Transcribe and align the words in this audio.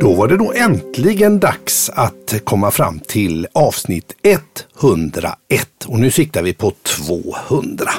Då 0.00 0.14
var 0.14 0.28
det 0.28 0.36
då 0.36 0.52
äntligen 0.52 1.40
dags 1.40 1.90
att 1.94 2.34
komma 2.44 2.70
fram 2.70 3.00
till 3.00 3.46
avsnitt 3.52 4.14
101 4.80 5.38
och 5.86 6.00
nu 6.00 6.10
siktar 6.10 6.42
vi 6.42 6.54
på 6.54 6.72
200. 6.82 7.90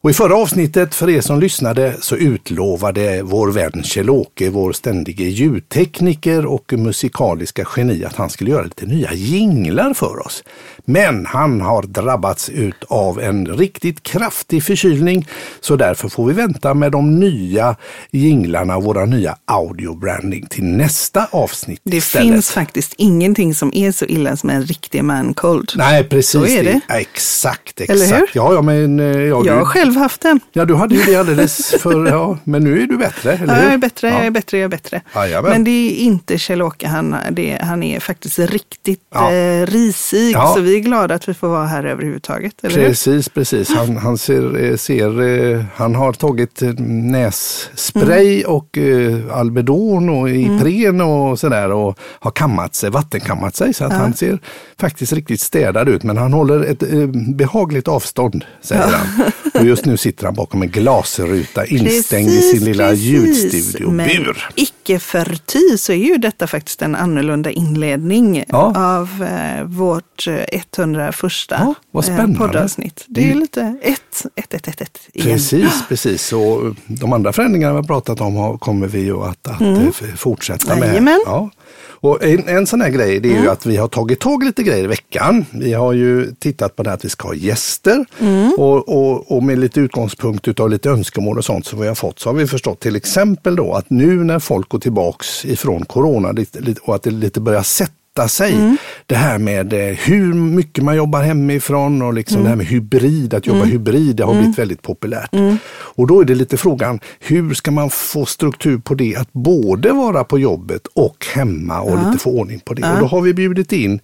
Och 0.00 0.10
I 0.10 0.12
förra 0.12 0.36
avsnittet, 0.36 0.94
för 0.94 1.10
er 1.10 1.20
som 1.20 1.40
lyssnade, 1.40 1.96
så 2.00 2.16
utlovade 2.16 3.22
vår 3.22 3.52
vän 3.52 3.82
Kjell-Åke, 3.84 4.50
vår 4.50 4.72
ständige 4.72 5.24
ljudtekniker 5.24 6.46
och 6.46 6.72
musikaliska 6.72 7.66
geni, 7.76 8.04
att 8.04 8.16
han 8.16 8.30
skulle 8.30 8.50
göra 8.50 8.62
lite 8.62 8.86
nya 8.86 9.12
jinglar 9.12 9.94
för 9.94 10.26
oss. 10.26 10.44
Men 10.84 11.26
han 11.26 11.60
har 11.60 11.82
drabbats 11.82 12.48
ut 12.48 12.84
av 12.88 13.20
en 13.20 13.46
riktigt 13.46 14.02
kraftig 14.02 14.64
förkylning, 14.64 15.28
så 15.60 15.76
därför 15.76 16.08
får 16.08 16.26
vi 16.26 16.32
vänta 16.32 16.74
med 16.74 16.92
de 16.92 17.20
nya 17.20 17.76
jinglarna, 18.10 18.80
våra 18.80 19.04
nya 19.04 19.36
audiobranding 19.44 20.46
till 20.46 20.64
nästa 20.64 21.26
avsnitt. 21.30 21.80
Det 21.84 21.96
istället. 21.96 22.32
finns 22.32 22.50
faktiskt 22.50 22.94
ingenting 22.96 23.54
som 23.54 23.72
är 23.74 23.92
så 23.92 24.04
illa 24.04 24.36
som 24.36 24.50
en 24.50 24.62
riktig 24.62 25.04
man 25.04 25.34
cold. 25.34 25.72
Nej, 25.76 26.04
precis. 26.04 26.30
Så 26.30 26.46
är 26.46 26.64
det. 26.64 26.80
Ja, 26.88 26.94
exakt, 26.94 27.80
exakt. 27.80 27.90
Eller 27.90 28.06
hur? 28.06 28.30
Ja, 28.32 28.54
ja, 28.54 28.62
men, 28.62 29.00
eh, 29.00 29.06
ja, 29.06 29.42
Jag 29.46 29.64
har 29.64 29.87
själv 29.92 29.96
haft 30.02 30.20
den. 30.20 30.40
ja, 30.52 30.64
du 30.64 30.74
hade 30.74 30.94
ju 30.94 31.02
det 31.02 31.16
alldeles 31.16 31.74
för, 31.82 32.06
ja, 32.06 32.38
men 32.44 32.64
nu 32.64 32.82
är 32.82 32.86
du 32.86 32.96
bättre, 32.98 33.32
eller 33.32 33.46
Ja, 33.46 33.54
hur? 33.54 33.64
jag 33.64 33.72
är 33.74 33.78
bättre, 33.78 34.08
Ja. 34.08 34.14
jag 34.16 34.26
är 34.26 34.30
bättre, 34.30 34.56
jag 34.58 34.64
är 34.64 34.68
bättre. 34.68 35.00
Jajamän. 35.14 35.50
Men 35.50 35.64
det 35.64 35.70
är 35.70 35.96
inte 36.04 36.38
Kjell-Åke, 36.38 36.88
han, 36.88 37.16
det, 37.30 37.58
han 37.62 37.82
är 37.82 38.00
faktiskt 38.00 38.38
riktigt 38.38 39.00
Ja. 39.14 39.32
eh, 39.32 39.66
risig. 39.66 40.32
Ja. 40.34 40.52
Så 40.56 40.60
vi 40.60 40.76
är 40.76 40.80
glada 40.80 41.14
att 41.14 41.28
vi 41.28 41.34
får 41.34 41.48
vara 41.48 41.66
här 41.66 41.84
överhuvudtaget. 41.84 42.52
Eller 42.62 42.76
hur? 42.80 42.88
Precis, 42.88 43.28
precis. 43.28 43.70
Han, 43.74 43.96
han, 43.96 44.18
ser, 44.18 44.64
eh, 44.64 44.76
ser, 44.76 45.20
eh, 45.54 45.64
han 45.76 45.94
har 45.94 46.12
tagit 46.12 46.62
eh, 46.62 46.68
nässpray 46.78 48.28
Mm. 48.38 48.50
och 48.56 48.78
eh, 48.78 49.38
Alvedon 49.38 50.08
och 50.08 50.30
Ipren 50.30 51.00
och 51.00 51.38
sådär 51.38 51.72
och 51.72 51.98
har 52.20 52.30
kammat 52.30 52.74
sig, 52.74 52.90
vattenkammat 52.90 53.56
sig 53.56 53.74
så 53.74 53.84
att 53.84 53.92
han 53.92 54.14
ser 54.14 54.38
faktiskt 54.80 55.12
riktigt 55.12 55.40
städad 55.40 55.88
ut. 55.88 56.02
Men 56.02 56.16
han 56.16 56.32
håller 56.32 56.60
ett 56.64 56.82
eh, 56.82 57.06
behagligt 57.34 57.88
avstånd, 57.88 58.44
säger 58.60 58.82
han. 58.92 59.22
Och 59.54 59.66
just 59.78 59.86
nu 59.86 59.96
sitter 59.96 60.24
han 60.24 60.34
bakom 60.34 60.62
en 60.62 60.68
glasruta 60.70 61.66
instängd 61.66 62.30
i 62.30 62.42
sin 62.42 62.64
lilla 62.64 62.88
precis. 62.88 63.04
ljudstudiobur. 63.04 63.92
Men 63.94 64.34
icke 64.54 64.98
förty 64.98 65.78
så 65.78 65.92
är 65.92 65.96
ju 65.96 66.16
detta 66.18 66.46
faktiskt 66.46 66.82
en 66.82 66.94
annorlunda 66.96 67.50
inledning 67.50 68.44
Ja. 68.48 68.72
av 68.98 69.26
eh, 69.30 69.64
vårt 69.64 70.26
eh, 70.26 70.34
101 70.52 71.16
Ja, 71.50 71.74
vad 71.90 72.08
eh, 72.08 72.26
poddavsnitt. 72.38 73.04
Det 73.06 73.20
är 73.22 73.26
ju 73.26 73.34
lite 73.34 73.76
ett, 73.82 74.26
ett, 74.36 74.54
ett, 74.54 74.68
ett, 74.68 74.80
ett 74.80 74.98
igen. 75.12 75.28
Precis, 75.36 75.72
precis. 75.88 76.32
Och 76.32 76.74
de 76.86 77.12
andra 77.12 77.32
förändringarna 77.32 77.72
vi 77.72 77.76
har 77.76 77.84
pratat 77.84 78.20
om 78.20 78.58
kommer 78.58 78.86
vi 78.86 79.00
ju 79.00 79.22
att, 79.24 79.48
att 79.48 79.60
eh, 79.60 79.86
f- 79.88 80.02
fortsätta 80.16 80.66
med. 80.66 80.76
Mm. 80.76 80.88
Jajamän. 80.88 81.20
Ja. 81.26 81.50
Och 82.00 82.24
en, 82.24 82.48
en 82.48 82.66
sån 82.66 82.80
här 82.80 82.90
grej 82.90 83.20
det 83.20 83.28
är 83.28 83.32
Mm. 83.32 83.42
ju 83.44 83.50
att 83.50 83.66
vi 83.66 83.76
har 83.76 83.88
tagit 83.88 84.20
tag 84.20 84.42
i 84.42 84.46
lite 84.46 84.62
grejer 84.62 84.84
i 84.84 84.86
veckan. 84.86 85.44
Vi 85.52 85.72
har 85.72 85.92
ju 85.92 86.34
tittat 86.38 86.76
på 86.76 86.82
det 86.82 86.90
här 86.90 86.96
att 86.96 87.04
vi 87.04 87.08
ska 87.08 87.28
ha 87.28 87.34
gäster 87.34 88.04
Mm. 88.20 88.52
och, 88.58 88.88
och, 88.88 89.32
och 89.36 89.42
med 89.42 89.58
lite 89.58 89.80
utgångspunkt 89.80 90.48
utav 90.48 90.70
lite 90.70 90.90
önskemål 90.90 91.38
och 91.38 91.44
sånt 91.44 91.66
som 91.66 91.80
vi 91.80 91.88
har 91.88 91.94
fått 91.94 92.18
så 92.18 92.28
har 92.28 92.34
vi 92.34 92.46
förstått 92.46 92.80
till 92.80 92.96
exempel 92.96 93.56
då 93.56 93.72
att 93.72 93.90
nu 93.90 94.24
när 94.24 94.38
folk 94.38 94.68
går 94.68 94.78
tillbaks 94.78 95.44
ifrån 95.44 95.84
corona 95.84 96.34
och 96.82 96.94
att 96.94 97.02
det 97.02 97.10
lite 97.10 97.40
börjar 97.40 97.62
sätta 97.62 97.92
sig. 98.26 98.52
Mm. 98.54 98.76
Det 99.06 99.14
här 99.14 99.38
med 99.38 99.72
eh, 99.72 99.78
hur 99.96 100.34
mycket 100.34 100.84
man 100.84 100.96
jobbar 100.96 101.22
hemifrån 101.22 102.02
och 102.02 102.14
liksom 102.14 102.42
det 102.42 102.48
här 102.48 102.56
med 102.56 102.66
hybrid, 102.66 103.34
att 103.34 103.46
jobba 103.46 103.64
hybrid, 103.64 104.16
det 104.16 104.24
har 104.24 104.34
blivit 104.34 104.58
väldigt 104.58 104.82
populärt. 104.82 105.30
Och 105.78 106.06
då 106.06 106.20
är 106.20 106.24
det 106.24 106.34
lite 106.34 106.56
frågan, 106.56 107.00
hur 107.20 107.54
ska 107.54 107.70
man 107.70 107.90
få 107.90 108.26
struktur 108.26 108.78
på 108.78 108.94
det 108.94 109.16
att 109.16 109.32
både 109.32 109.92
vara 109.92 110.24
på 110.24 110.38
jobbet 110.38 110.86
och 110.94 111.26
hemma 111.34 111.80
och 111.80 112.06
lite 112.06 112.18
få 112.18 112.30
ordning 112.30 112.60
på 112.60 112.74
det. 112.74 112.92
Och 112.92 112.98
då 113.00 113.06
har 113.06 113.20
vi 113.20 113.34
bjudit 113.34 113.72
in 113.72 114.00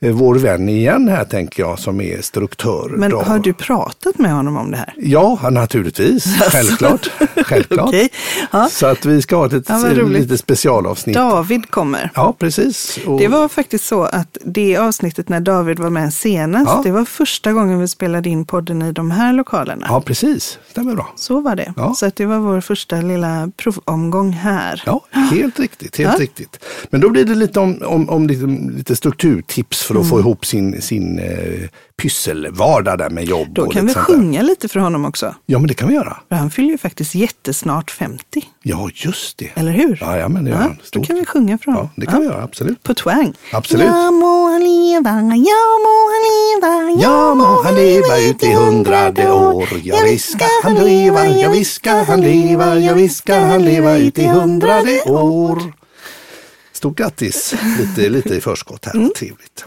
eh, 0.00 0.12
vår 0.12 0.34
vän 0.34 0.68
igen 0.68 1.08
här 1.08 1.24
tänker 1.24 1.62
jag 1.62 1.78
som 1.78 2.00
är 2.00 2.20
struktör. 2.22 2.92
Men 2.96 3.10
då. 3.10 3.22
har 3.22 3.38
du 3.38 3.52
pratat 3.52 4.18
med 4.18 4.32
honom 4.32 4.56
om 4.56 4.70
det 4.70 4.76
här? 4.76 4.94
Ja, 4.96 5.48
naturligtvis. 5.50 6.24
Självklart. 6.52 7.10
Självklart. 7.44 7.88
Okej. 7.88 8.08
Ja. 8.52 8.68
Så 8.70 8.86
att 8.86 9.04
vi 9.06 9.22
ska 9.22 9.36
ha 9.36 9.46
ett, 9.46 9.64
Ja, 9.68 9.84
roligt. 9.94 10.22
lite 10.22 10.38
specialavsnitt. 10.38 11.16
David 11.16 11.70
kommer. 11.70 12.10
Ja, 12.14 12.34
precis. 12.38 12.98
Och- 13.06 13.20
Det 13.20 13.28
var 13.28 13.48
faktiskt 13.58 13.84
så 13.86 14.02
att 14.02 14.38
det 14.44 14.76
avsnittet 14.76 15.28
när 15.28 15.40
David 15.40 15.78
var 15.78 15.90
med 15.90 16.14
senast, 16.14 16.70
Ja. 16.70 16.80
det 16.84 16.90
var 16.90 17.04
första 17.04 17.52
gången 17.52 17.80
vi 17.80 17.88
spelade 17.88 18.28
in 18.28 18.44
podden 18.44 18.82
i 18.82 18.92
de 18.92 19.10
här 19.10 19.32
lokalerna. 19.32 19.86
Ja, 19.88 20.00
precis. 20.00 20.58
Stämmer 20.70 20.94
bra. 20.94 21.12
Så 21.16 21.40
var 21.40 21.56
det. 21.56 21.72
Ja. 21.76 21.94
Så 21.94 22.06
att 22.06 22.16
det 22.16 22.26
var 22.26 22.38
vår 22.38 22.60
första 22.60 22.96
lilla 22.96 23.50
provomgång 23.56 24.32
här. 24.32 24.82
Ja, 24.86 25.04
helt 25.30 25.58
riktigt. 25.60 25.96
Helt 25.98 26.12
Ja. 26.18 26.22
riktigt. 26.22 26.64
Men 26.90 27.00
då 27.00 27.08
blir 27.10 27.24
det 27.24 27.34
lite 27.34 27.60
om, 27.60 27.82
om, 27.86 28.08
om 28.10 28.26
lite, 28.26 28.46
lite 28.76 28.96
strukturtips 28.96 29.82
för 29.82 30.00
att 30.00 30.08
få 30.08 30.18
ihop 30.20 30.46
sin, 30.46 30.82
sin 30.82 31.18
eh, 31.18 31.68
pysselvardag 32.02 32.98
där 32.98 33.10
med 33.10 33.24
jobb. 33.24 33.48
Då 33.54 33.62
och 33.66 33.72
kan 33.72 33.86
vi 33.86 33.94
sjunga 33.94 34.42
lite 34.42 34.68
för 34.68 34.80
honom 34.80 35.04
också. 35.04 35.34
Ja, 35.46 35.58
men 35.58 35.68
det 35.68 35.74
kan 35.74 35.88
vi 35.88 35.94
göra. 35.94 36.16
För 36.28 36.36
han 36.36 36.50
fyller 36.50 36.68
ju 36.70 36.78
faktiskt 36.78 37.14
jättesnart 37.14 37.90
50. 37.90 38.24
Ja, 38.62 38.88
just 38.94 39.38
det. 39.38 39.50
Eller 39.54 39.72
hur? 39.72 39.98
Ja, 40.00 40.16
ja 40.16 40.28
men 40.28 40.44
det 40.44 40.50
gör 40.50 40.56
Ja, 40.56 40.62
han. 40.62 40.76
då 40.78 40.84
Stort. 40.84 41.06
kan 41.06 41.16
vi 41.16 41.24
sjunga 41.26 41.58
för 41.58 41.70
Ja, 41.70 41.76
honom. 41.76 41.90
det 41.96 42.06
kan 42.06 42.20
vi 42.20 42.26
göra. 42.26 42.42
Absolut. 42.42 42.82
På 42.82 42.94
twang. 42.94 43.34
Absolut. 43.52 43.86
Ja 43.86 44.10
må 44.10 44.48
han 44.52 44.60
leva, 44.62 45.10
ja 45.36 45.62
må 45.84 45.94
han 46.12 46.24
leva, 46.28 47.02
Ja, 47.02 47.34
må 47.34 47.62
han 47.62 47.74
leva 47.74 48.18
ut 48.18 48.42
i 48.42 48.52
hundrade 48.54 49.30
år. 49.32 49.68
Ja, 49.82 49.96
visst 50.04 50.32
ska 50.32 50.44
han 50.62 50.74
leva, 50.74 51.26
ja, 51.26 51.50
visst 51.50 51.74
ska 51.74 51.90
han 51.92 52.20
leva, 52.20 52.78
ja, 52.78 52.94
visst 52.94 53.16
ska 53.18 53.34
han 53.34 53.64
leva 53.64 53.96
ut 53.96 54.18
i 54.18 54.26
hundrade 54.26 55.02
år. 55.06 55.62
Stort 56.72 56.98
grattis, 56.98 57.54
lite, 57.78 58.08
lite 58.08 58.34
i 58.34 58.40
förskott 58.40 58.84
här, 58.84 58.94
Mm. 58.94 59.10
trevligt. 59.18 59.64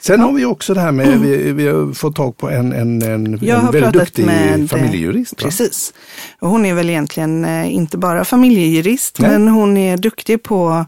Sen 0.00 0.20
har 0.20 0.32
vi 0.32 0.44
också 0.44 0.74
det 0.74 0.80
här 0.80 0.92
med, 0.92 1.20
vi, 1.20 1.52
vi 1.52 1.66
har 1.68 1.92
fått 1.94 2.16
tag 2.16 2.36
på 2.36 2.50
en, 2.50 2.72
en, 2.72 3.02
en, 3.02 3.38
Jag 3.42 3.58
en 3.60 3.70
väldigt 3.70 3.92
duktig 3.92 4.24
med 4.24 4.60
eh, 4.60 4.66
familjejurist. 4.66 5.36
Precis. 5.36 5.94
Hon 6.40 6.66
är 6.66 6.74
väl 6.74 6.90
egentligen 6.90 7.44
eh, 7.44 7.74
inte 7.74 7.98
bara 7.98 8.24
familjejurist, 8.24 9.18
Nej. 9.18 9.30
men 9.30 9.48
hon 9.48 9.76
är 9.76 9.96
duktig 9.96 10.42
på 10.42 10.86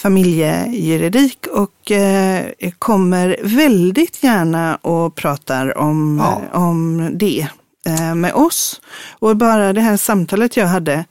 familjejuridik 0.00 1.46
och 1.52 1.90
eh, 1.90 2.46
kommer 2.78 3.36
väldigt 3.42 4.22
gärna 4.22 4.76
och 4.76 5.14
pratar 5.14 5.78
om, 5.78 6.18
Ja. 6.24 6.58
om 6.58 7.10
det 7.12 7.46
eh, 7.86 8.14
med 8.14 8.32
oss. 8.34 8.80
Och 9.18 9.36
bara 9.36 9.72
det 9.72 9.80
här 9.80 9.96
samtalet 9.96 10.56
jag 10.56 10.66
hade 10.66 11.04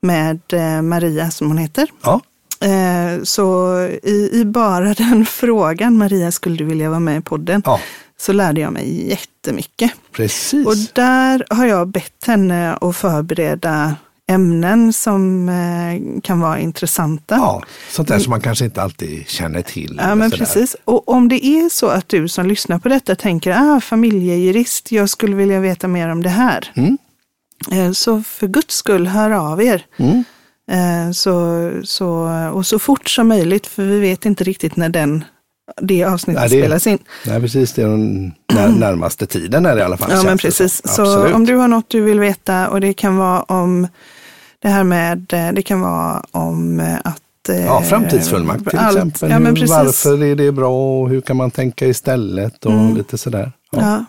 med 0.00 0.40
eh, 0.52 0.82
Maria, 0.82 1.30
som 1.30 1.48
hon 1.48 1.58
heter, 1.58 1.88
Ja, 2.02 2.20
Eh, 2.60 3.22
Så 3.22 3.78
i, 4.02 4.30
i 4.32 4.44
bara 4.44 4.94
den 4.98 5.26
frågan, 5.26 5.96
Maria, 5.98 6.32
skulle 6.32 6.56
du 6.56 6.64
vilja 6.64 6.88
vara 6.90 7.00
med 7.00 7.18
i 7.18 7.20
podden? 7.20 7.62
Ja. 7.64 7.80
Så 8.18 8.32
lärde 8.32 8.60
jag 8.60 8.72
mig 8.72 9.08
jättemycket. 9.08 9.90
precis. 10.12 10.66
Och 10.66 10.74
där 10.92 11.44
har 11.50 11.66
jag 11.66 11.88
bett 11.88 12.24
henne 12.26 12.74
att 12.80 12.96
förbereda 12.96 13.94
ämnen 14.28 14.92
som 14.92 15.48
eh, 15.48 16.20
kan 16.22 16.40
vara 16.40 16.58
intressanta. 16.58 17.34
ja, 17.34 17.62
sånt 17.90 18.08
där 18.08 18.18
som 18.18 18.30
man 18.30 18.40
kanske 18.40 18.64
inte 18.64 18.82
alltid 18.82 19.28
känner 19.28 19.62
till. 19.62 20.00
Ja, 20.02 20.14
men 20.14 20.30
precis. 20.30 20.76
Och 20.84 21.08
om 21.08 21.28
det 21.28 21.46
är 21.46 21.68
så 21.68 21.86
att 21.86 22.08
du 22.08 22.28
som 22.28 22.46
lyssnar 22.46 22.78
på 22.78 22.88
detta 22.88 23.14
tänker, 23.14 23.50
ah, 23.76 23.80
familjejurist, 23.80 24.92
jag 24.92 25.10
skulle 25.10 25.36
vilja 25.36 25.60
veta 25.60 25.88
mer 25.88 26.08
om 26.08 26.22
det 26.22 26.28
här. 26.28 26.72
Mm. 26.76 26.98
Eh, 27.72 27.92
Så 27.92 28.22
för 28.22 28.46
guds 28.46 28.74
skull, 28.74 29.06
hör 29.06 29.30
av 29.30 29.62
er. 29.62 29.86
Mm. 29.96 30.24
Eh, 30.70 31.12
Så, 31.12 31.70
så, 31.84 32.08
och 32.52 32.66
så 32.66 32.78
fort 32.78 33.08
som 33.08 33.28
möjligt, 33.28 33.66
för 33.66 33.82
vi 33.84 34.00
vet 34.00 34.26
inte 34.26 34.44
riktigt 34.44 34.76
när 34.76 34.88
den, 34.88 35.24
det 35.82 36.04
avsnittet 36.04 36.40
Nej, 36.40 36.50
det- 36.50 36.62
spelas 36.62 36.86
in. 36.86 36.98
Nej, 37.26 37.40
precis. 37.40 37.72
Det 37.72 37.82
är 37.82 37.88
den 37.88 38.32
när, 38.54 38.68
närmaste 38.78 39.26
tiden 39.26 39.66
är 39.66 39.74
det 39.74 39.80
i 39.80 39.84
alla 39.84 39.96
fall. 39.96 40.10
Ja, 40.12 40.22
men 40.22 40.38
precis. 40.38 40.82
Så 40.84 41.02
Absolut. 41.02 41.34
om 41.34 41.46
du 41.46 41.54
har 41.54 41.68
något 41.68 41.88
du 41.90 42.00
vill 42.02 42.20
veta 42.20 42.68
och 42.68 42.80
det 42.80 42.92
kan 42.92 43.16
vara 43.16 43.42
om 43.42 43.88
det 44.62 44.68
här 44.68 44.84
med, 44.84 45.32
eh, 45.32 45.52
det 45.52 45.62
kan 45.62 45.80
vara 45.80 46.22
om 46.30 46.80
eh, 46.80 46.94
att 47.04 47.48
eh, 47.48 47.64
Ja, 47.64 47.82
framtidsfullmakt 47.82 48.68
till 48.70 48.78
allt. 48.78 48.96
exempel. 48.96 49.30
Ja. 49.30 49.66
Varför 49.76 50.22
är 50.24 50.34
det 50.36 50.52
bra 50.52 51.00
och 51.00 51.08
hur 51.10 51.20
kan 51.20 51.36
man 51.36 51.50
tänka 51.50 51.86
istället 51.86 52.64
och 52.66 52.94
lite 52.94 53.18
sådär. 53.18 53.52
Ja, 53.72 53.78
Ja. 53.80 54.04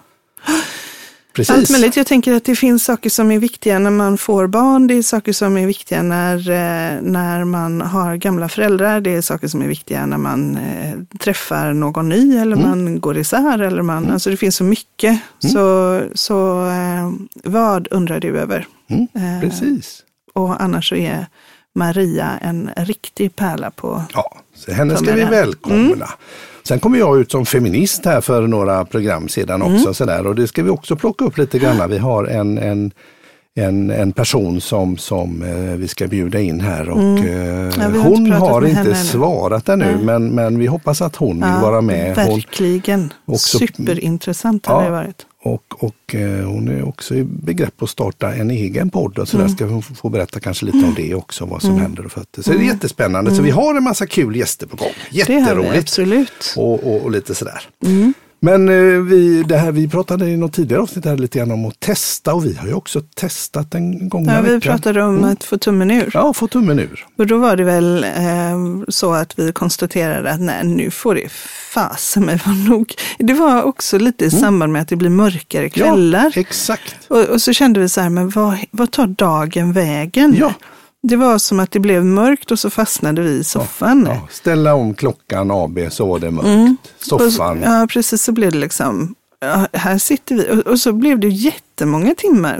precis. 1.35 1.55
Allt 1.55 1.69
möjligt. 1.69 1.97
Jag 1.97 2.07
tänker 2.07 2.33
att 2.33 2.43
det 2.45 2.55
finns 2.55 2.83
saker 2.83 3.09
som 3.09 3.31
är 3.31 3.39
viktiga 3.39 3.79
när 3.79 3.91
man 3.91 4.17
får 4.17 4.47
barn. 4.47 4.87
Det 4.87 4.93
är 4.93 5.01
saker 5.01 5.33
som 5.33 5.57
är 5.57 5.65
viktiga 5.67 6.01
när, 6.03 6.37
eh, 6.37 7.01
när 7.01 7.43
man 7.43 7.81
har 7.81 8.15
gamla 8.15 8.49
föräldrar. 8.49 9.01
Det 9.01 9.15
är 9.15 9.21
saker 9.21 9.47
som 9.47 9.61
är 9.61 9.67
viktiga 9.67 10.05
när 10.05 10.17
man 10.17 10.57
eh, 10.57 11.17
träffar 11.19 11.73
någon 11.73 12.09
ny 12.09 12.37
eller 12.37 12.55
Mm. 12.55 12.69
man 12.69 12.99
går 12.99 13.17
isär. 13.17 13.59
Eller 13.61 13.81
man, 13.81 14.11
alltså 14.11 14.29
det 14.29 14.37
finns 14.37 14.55
så 14.55 14.63
mycket. 14.63 15.19
Så, 15.39 16.01
så 16.15 16.67
eh, 16.69 17.11
vad 17.43 17.87
undrar 17.91 18.19
du 18.19 18.37
över? 18.39 18.67
Mm, 18.89 19.07
Eh, 19.13 19.41
precis. 19.41 20.03
Och 20.37 20.61
annars 20.63 20.89
så 20.89 20.95
är 20.95 21.25
Maria 21.75 22.29
en 22.41 22.69
riktig 22.77 23.35
pärla 23.35 23.71
på 23.71 24.03
Ja, 24.13 24.37
så 24.55 24.71
henne 24.71 24.97
ska 24.97 25.13
vi 25.13 25.23
välkomna. 25.23 26.09
Sen 26.63 26.79
kommer 26.79 26.99
jag 26.99 27.19
ut 27.19 27.31
som 27.31 27.45
feminist 27.45 28.05
här 28.05 28.21
för 28.21 28.47
några 28.47 28.85
program 28.85 29.27
sedan 29.27 29.61
också. 29.61 29.75
Mm. 29.83 29.93
Sådär, 29.93 30.27
och 30.27 30.35
det 30.35 30.47
ska 30.47 30.63
vi 30.63 30.69
också 30.69 30.95
plocka 30.95 31.25
upp 31.25 31.37
lite 31.37 31.59
grann. 31.59 31.89
Vi 31.89 31.97
har 31.97 32.25
en, 32.25 32.57
en 32.57 32.91
en, 33.59 33.89
en 33.91 34.11
person 34.11 34.61
som, 34.61 34.97
som 34.97 35.41
eh, 35.41 35.75
vi 35.77 35.87
ska 35.87 36.07
bjuda 36.07 36.39
in 36.39 36.59
här 36.61 36.89
och 36.89 36.99
eh, 37.01 37.17
Mm. 37.17 37.71
Ja, 37.81 37.87
vi 37.89 37.99
har 37.99 38.09
hon 38.09 38.25
inte 38.25 38.37
har 38.37 38.65
inte 38.65 38.95
svarat 38.95 39.69
ännu 39.69 39.85
Nej. 39.85 40.03
men, 40.05 40.29
men 40.29 40.59
vi 40.59 40.65
hoppas 40.65 41.01
att 41.01 41.15
hon 41.15 41.35
vill 41.35 41.61
vara 41.61 41.81
med. 41.81 42.15
Hon, 42.17 42.25
Verkligen. 42.35 43.13
också- 43.25 43.57
Superintressant 43.57 44.65
har 44.65 44.81
Ja. 44.81 44.85
det 44.85 44.91
varit. 44.91 45.25
Och 45.47 45.83
och 45.83 46.15
eh, 46.15 46.45
hon 46.45 46.67
är 46.67 46.87
också 46.87 47.15
i 47.15 47.23
begrepp 47.23 47.83
att 47.83 47.89
starta 47.89 48.33
en 48.33 48.51
egen 48.51 48.89
podd 48.89 49.19
och 49.19 49.27
så 49.27 49.37
Mm. 49.37 49.47
där 49.47 49.55
ska 49.55 49.65
hon 49.65 49.81
få- 49.81 50.09
berätta 50.09 50.39
kanske 50.39 50.65
lite 50.65 50.77
om 50.77 50.93
det 50.95 51.15
också, 51.15 51.45
vad 51.45 51.61
som 51.61 51.79
händer 51.79 52.05
och 52.05 52.11
fötter. 52.11 52.41
Så 52.41 52.51
det 52.51 52.57
är 52.57 52.63
jättespännande. 52.63 53.35
Så 53.35 53.41
vi 53.41 53.49
har 53.49 53.75
en 53.75 53.83
massa 53.83 54.05
kul 54.07 54.35
gäster 54.35 54.67
på 54.67 54.75
gång. 54.77 54.87
Mm. 54.87 55.25
Det 55.27 55.33
har 55.33 55.39
vi 55.39 55.41
Jätteroligt. 55.41 55.77
absolut. 55.83 56.53
och, 56.57 56.73
och, 56.87 57.01
och 57.03 57.11
lite 57.11 57.35
sådär. 57.35 57.61
Mm. 57.85 58.13
Men 58.39 58.69
eh, 58.69 59.01
vi, 59.01 59.43
det 59.43 59.57
här, 59.57 59.71
vi 59.71 59.87
pratade 59.87 60.29
i 60.29 60.37
något 60.37 60.53
tidigare 60.53 60.81
avsnitt 60.81 61.05
här 61.05 61.17
lite 61.17 61.39
grann 61.39 61.51
om 61.51 61.65
att 61.65 61.79
testa 61.79 62.33
och 62.33 62.45
vi 62.45 62.53
har 62.53 62.67
ju 62.67 62.73
också 62.73 63.01
testat 63.15 63.75
en 63.75 64.09
gång 64.09 64.25
Ja, 64.25 64.41
vi 64.41 64.53
veckan. 64.53 64.61
pratade 64.61 65.03
om 65.03 65.23
att 65.23 65.43
få 65.43 65.57
tummen 65.57 65.91
ur. 65.91 66.11
Ja, 66.13 66.33
få 66.33 66.47
tummen 66.47 66.79
ur. 66.79 67.05
Och 67.17 67.27
då 67.27 67.37
var 67.37 67.55
det 67.55 67.63
väl 67.63 68.03
eh, 68.03 68.83
så 68.87 69.13
att 69.13 69.39
vi 69.39 69.51
konstaterade 69.51 70.31
att 70.31 70.41
nej, 70.41 70.63
nu 70.65 70.91
får 70.91 71.15
det 71.15 71.31
fasen 71.73 72.25
mig 72.25 72.39
vara 72.45 72.55
nog. 72.55 72.93
Det 73.19 73.33
var 73.33 73.63
också 73.63 73.97
lite 73.97 74.25
i 74.25 74.31
samband 74.31 74.73
med 74.73 74.81
att 74.81 74.87
det 74.87 74.95
blir 74.95 75.09
mörkare 75.09 75.69
kvällar. 75.69 76.19
Mm. 76.19 76.31
Ja, 76.35 76.41
exakt. 76.41 76.95
Och, 77.07 77.23
och 77.23 77.41
så 77.41 77.53
kände 77.53 77.79
vi 77.79 77.89
så 77.89 78.01
här, 78.01 78.09
men 78.09 78.29
vad, 78.29 78.57
vad 78.71 78.91
tar 78.91 79.07
dagen 79.07 79.73
vägen? 79.73 80.35
Ja. 80.39 80.53
Det 81.03 81.15
var 81.15 81.37
som 81.37 81.59
att 81.59 81.71
det 81.71 81.79
blev 81.79 82.05
mörkt 82.05 82.51
och 82.51 82.59
så 82.59 82.69
fastnade 82.69 83.21
vi 83.21 83.29
i 83.29 83.43
soffan. 83.43 84.05
Ja, 84.09 84.27
ställa 84.31 84.75
om 84.75 84.93
klockan 84.93 85.51
AB 85.51 85.79
så 85.91 86.05
var 86.05 86.19
det 86.19 86.31
mörkt. 86.31 86.47
Mm. 86.47 86.77
Och 87.11 87.21
Soffan. 87.21 87.61
Ja, 87.61 87.87
precis. 87.89 88.23
Så 88.23 88.31
blev 88.31 88.51
det 88.51 88.57
liksom, 88.57 89.15
ja, 89.39 89.67
här 89.73 89.97
sitter 89.97 90.35
vi. 90.35 90.51
Och, 90.51 90.67
och 90.67 90.79
så 90.79 90.93
blev 90.93 91.19
det 91.19 91.27
jättemånga 91.77 92.15
timmar. 92.15 92.59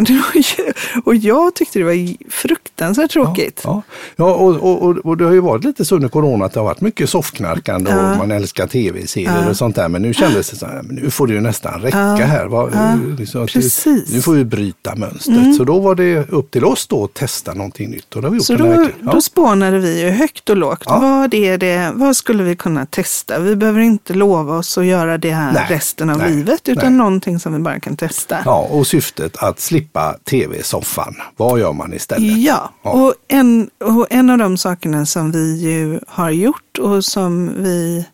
Och 1.05 1.15
jag 1.15 1.53
tyckte 1.55 1.79
det 1.79 1.85
var 1.85 2.29
fruktansvärt 2.31 3.11
tråkigt. 3.11 3.61
Ja, 3.63 3.81
ja 4.15 4.25
och, 4.35 4.55
och, 4.55 4.81
och, 4.83 4.97
och 4.97 5.17
det 5.17 5.25
har 5.25 5.31
ju 5.31 5.39
varit 5.39 5.63
lite 5.63 5.85
så 5.85 5.95
under 5.95 6.09
corona 6.09 6.45
att 6.45 6.53
det 6.53 6.59
har 6.59 6.65
varit 6.65 6.81
mycket 6.81 7.09
soffknarkande 7.09 7.91
Ja. 7.91 8.11
och 8.11 8.17
man 8.17 8.31
älskar 8.31 8.67
tv-serier 8.67 9.41
Ja. 9.43 9.49
och 9.49 9.57
sånt 9.57 9.75
där. 9.75 9.87
Men 9.89 10.01
nu 10.01 10.13
kändes 10.13 10.49
det 10.49 10.55
så 10.55 10.65
här, 10.65 10.81
nu 10.89 11.09
får 11.09 11.27
det 11.27 11.33
ju 11.33 11.41
nästan 11.41 11.81
räcka 11.81 11.97
Ja. 11.97 12.25
här. 12.25 12.45
Vad- 12.45 12.73
Ja, 12.73 12.93
liksom 13.17 13.47
precis. 13.47 13.85
Mm. 13.85 14.01
Nu, 14.11 14.21
får 14.21 14.33
vi 14.33 14.45
bryta 14.45 14.95
mönstret. 14.95 15.55
Så 15.57 15.63
då 15.63 15.79
var 15.79 15.95
det 15.95 16.29
upp 16.29 16.51
till 16.51 16.65
oss 16.65 16.87
då 16.87 17.03
att 17.03 17.13
testa 17.13 17.53
någonting 17.53 17.89
nytt. 17.89 18.15
Och 18.15 18.21
det 18.21 18.27
har 18.27 18.31
vi 18.31 18.37
gjort 18.37 18.45
Så 18.45 18.53
här 18.53 18.59
då, 18.59 18.69
veckan. 18.69 18.91
Ja. 19.05 19.11
då 19.11 19.21
spånade 19.21 19.79
vi 19.79 20.01
ju 20.01 20.09
högt 20.09 20.49
och 20.49 20.57
lågt. 20.57 20.83
Ja. 20.85 20.99
Vad, 20.99 21.33
är 21.33 21.57
det, 21.57 21.91
vad 21.95 22.15
skulle 22.15 22.43
vi 22.43 22.55
kunna 22.55 22.85
testa? 22.85 23.39
Vi 23.39 23.55
behöver 23.55 23.79
inte 23.81 24.13
lova 24.13 24.57
oss 24.57 24.77
att 24.77 24.85
göra 24.85 25.17
det 25.17 25.31
här 25.31 25.53
Nej, 25.53 25.65
resten 25.69 26.09
av 26.09 26.17
nej, 26.17 26.35
livet, 26.35 26.69
utan 26.69 26.83
nej. 26.85 26.93
någonting 26.97 27.39
som 27.39 27.53
vi 27.53 27.59
bara 27.59 27.79
kan 27.79 27.95
testa. 27.97 28.37
Ja, 28.45 28.67
och 28.71 28.87
syftet 28.87 29.06
att 29.39 29.59
slippa 29.59 30.17
tv-soffan. 30.29 31.15
Vad 31.37 31.59
gör 31.59 31.73
man 31.73 31.93
istället? 31.93 32.37
Ja, 32.37 32.73
Ja. 32.83 32.91
Och, 32.91 33.13
en, 33.27 33.69
och 33.79 34.07
en 34.09 34.29
av 34.29 34.37
de 34.37 34.57
sakerna 34.57 35.05
som 35.05 35.31
vi 35.31 35.55
ju 35.61 35.99
har 36.07 36.29
gjort 36.29 36.77
och 36.79 37.05
som 37.05 37.51
vi 37.63 38.05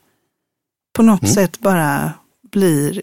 på 0.95 1.03
något 1.03 1.21
Mm. 1.23 1.33
sätt 1.35 1.59
bara 1.59 2.11
blir 2.51 3.01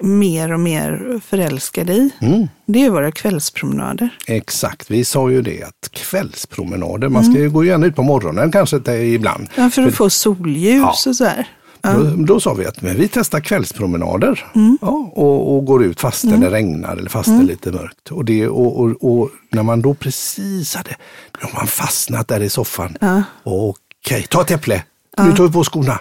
mer 0.00 0.52
och 0.52 0.60
mer 0.60 1.20
förälskade 1.24 1.92
i, 1.92 2.10
Mm, 2.20 2.48
det 2.66 2.84
är 2.84 2.90
våra 2.90 3.12
kvällspromenader. 3.12 4.08
exakt, 4.26 4.90
vi 4.90 5.04
sa 5.04 5.30
ju 5.30 5.42
det 5.42 5.62
att 5.62 5.88
kvällspromenader, 5.92 7.08
man 7.08 7.24
ska 7.24 7.38
ju 7.38 7.50
gå 7.50 7.64
gärna 7.64 7.86
ut 7.86 7.96
på 7.96 8.02
morgonen 8.02 8.52
kanske 8.52 8.76
ibland. 8.96 9.48
Ja, 9.56 9.70
för 9.70 9.82
att 9.82 9.94
få 9.94 10.10
solljus 10.10 11.06
och 11.06 11.16
så 11.16 11.24
här. 11.24 11.48
Då, 11.82 12.24
då 12.24 12.40
sa 12.40 12.54
vi 12.54 12.66
att 12.66 12.82
men 12.82 12.96
vi 12.96 13.08
testar 13.08 13.40
kvällspromenader 13.40 14.44
Mm. 14.54 14.78
ja, 14.80 15.10
och, 15.14 15.56
och 15.56 15.64
går 15.64 15.84
ut 15.84 16.00
fast 16.00 16.22
det 16.22 16.50
regnar 16.50 16.96
eller 16.96 17.10
fast 17.10 17.28
det 17.28 17.34
är 17.34 17.42
lite 17.42 17.72
mörkt. 17.72 18.10
Och, 18.10 18.24
det, 18.24 18.48
och, 18.48 18.80
och, 18.80 19.04
och 19.20 19.30
när 19.50 19.62
man 19.62 19.82
då 19.82 19.94
precis 19.94 20.74
hade, 20.74 20.96
då 21.40 21.46
har 21.46 21.52
man 21.54 21.66
fastnat 21.66 22.28
där 22.28 22.40
i 22.40 22.50
soffan. 22.50 22.96
Ja. 23.00 23.22
Okej, 23.44 24.26
ta 24.30 24.40
ett 24.42 24.50
äpple. 24.50 24.82
Nu 25.24 25.32
tar 25.36 25.44
vi 25.46 25.52
på 25.52 25.64
skorna. 25.64 25.98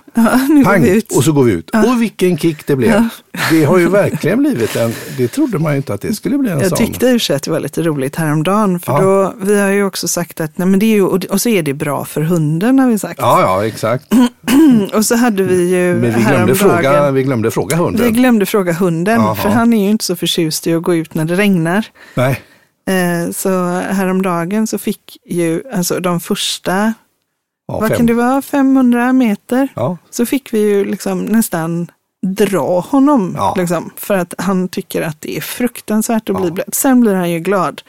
Pang! 0.66 1.02
Och 1.16 1.24
så 1.24 1.32
går 1.32 1.44
vi 1.44 1.52
ut. 1.52 1.70
Och 1.70 2.02
vilken 2.02 2.38
kick 2.38 2.68
det 2.68 2.76
blev. 2.76 3.04
Det 3.52 3.64
har 3.64 3.78
ju 3.78 3.90
verkligen 3.90 4.40
blivit 4.40 4.76
en, 4.76 4.94
det 5.18 5.28
trodde 5.28 5.60
man 5.60 5.72
ju 5.72 5.78
inte 5.78 5.94
att 5.94 6.02
det 6.02 6.14
skulle 6.14 6.38
bli 6.38 6.50
en 6.52 6.60
Jag 6.60 6.70
sån. 6.70 6.78
tyckte 6.78 7.08
i 7.08 7.18
och 7.18 7.36
att 7.36 7.44
det 7.44 7.52
var 7.52 7.60
lite 7.60 7.82
roligt 7.82 8.16
häromdagen. 8.16 8.80
För 8.80 9.02
då, 9.02 9.34
vi 9.42 9.60
har 9.60 9.70
ju 9.70 9.84
också 9.84 10.08
sagt 10.08 10.42
att 10.42 10.58
nej, 10.58 10.68
men 10.68 10.80
det 10.80 10.86
är 10.86 10.96
ju, 10.96 11.02
och 11.04 11.42
så 11.42 11.50
är 11.50 11.64
det 11.64 11.74
bra 11.74 12.06
för 12.06 12.22
hunden 12.22 12.80
har 12.80 12.88
vi 12.90 13.00
sagt. 13.00 13.20
Ja, 13.22 13.42
ja, 13.42 13.66
exakt. 13.66 14.06
Och 14.94 15.06
så 15.06 15.16
hade 15.16 15.44
vi 15.44 15.70
ju 15.76 15.94
Men 15.94 16.14
vi 16.16 16.24
glömde, 16.24 16.56
fråga, 16.56 17.12
vi 17.12 17.24
glömde 17.24 17.52
fråga 17.52 17.76
hunden. 17.76 18.06
vi 18.06 18.12
glömde 18.12 18.46
fråga 18.46 18.74
hunden. 18.74 19.16
Jaha. 19.22 19.36
För 19.36 19.50
han 19.50 19.74
är 19.74 19.84
ju 19.84 19.90
inte 19.90 20.06
så 20.06 20.16
förtjust 20.16 20.68
i 20.68 20.74
att 20.74 20.84
gå 20.84 20.96
ut 20.96 21.14
när 21.14 21.26
det 21.26 21.36
regnar. 21.36 21.86
Nej. 22.16 22.42
Eh, 22.90 23.32
Så 23.32 23.50
häromdagen 23.92 24.68
så 24.68 24.78
fick 24.78 25.18
ju, 25.26 25.62
alltså 25.74 26.00
de 26.00 26.20
första, 26.20 26.94
Ja, 27.68 27.80
vad 27.80 27.90
fem. 27.90 27.98
kan 27.98 28.06
det 28.06 28.14
vara, 28.14 28.42
500 28.42 29.14
meter, 29.14 29.68
Ja. 29.76 29.98
så 30.10 30.26
fick 30.26 30.54
vi 30.54 30.60
ju 30.60 30.86
liksom 30.86 31.20
nästan 31.26 31.88
dra 32.28 32.80
honom. 32.80 33.34
Ja. 33.38 33.54
Liksom, 33.58 33.90
för 33.98 34.18
att 34.18 34.34
han 34.38 34.68
tycker 34.68 35.02
att 35.02 35.22
det 35.22 35.38
är 35.38 35.42
fruktansvärt 35.42 36.30
att 36.30 36.36
Ja. 36.36 36.42
bli 36.42 36.52
blöt. 36.52 36.76
Sen 36.76 37.00
blir 37.02 37.14
han 37.14 37.32
ju 37.32 37.40
glad. 37.40 37.82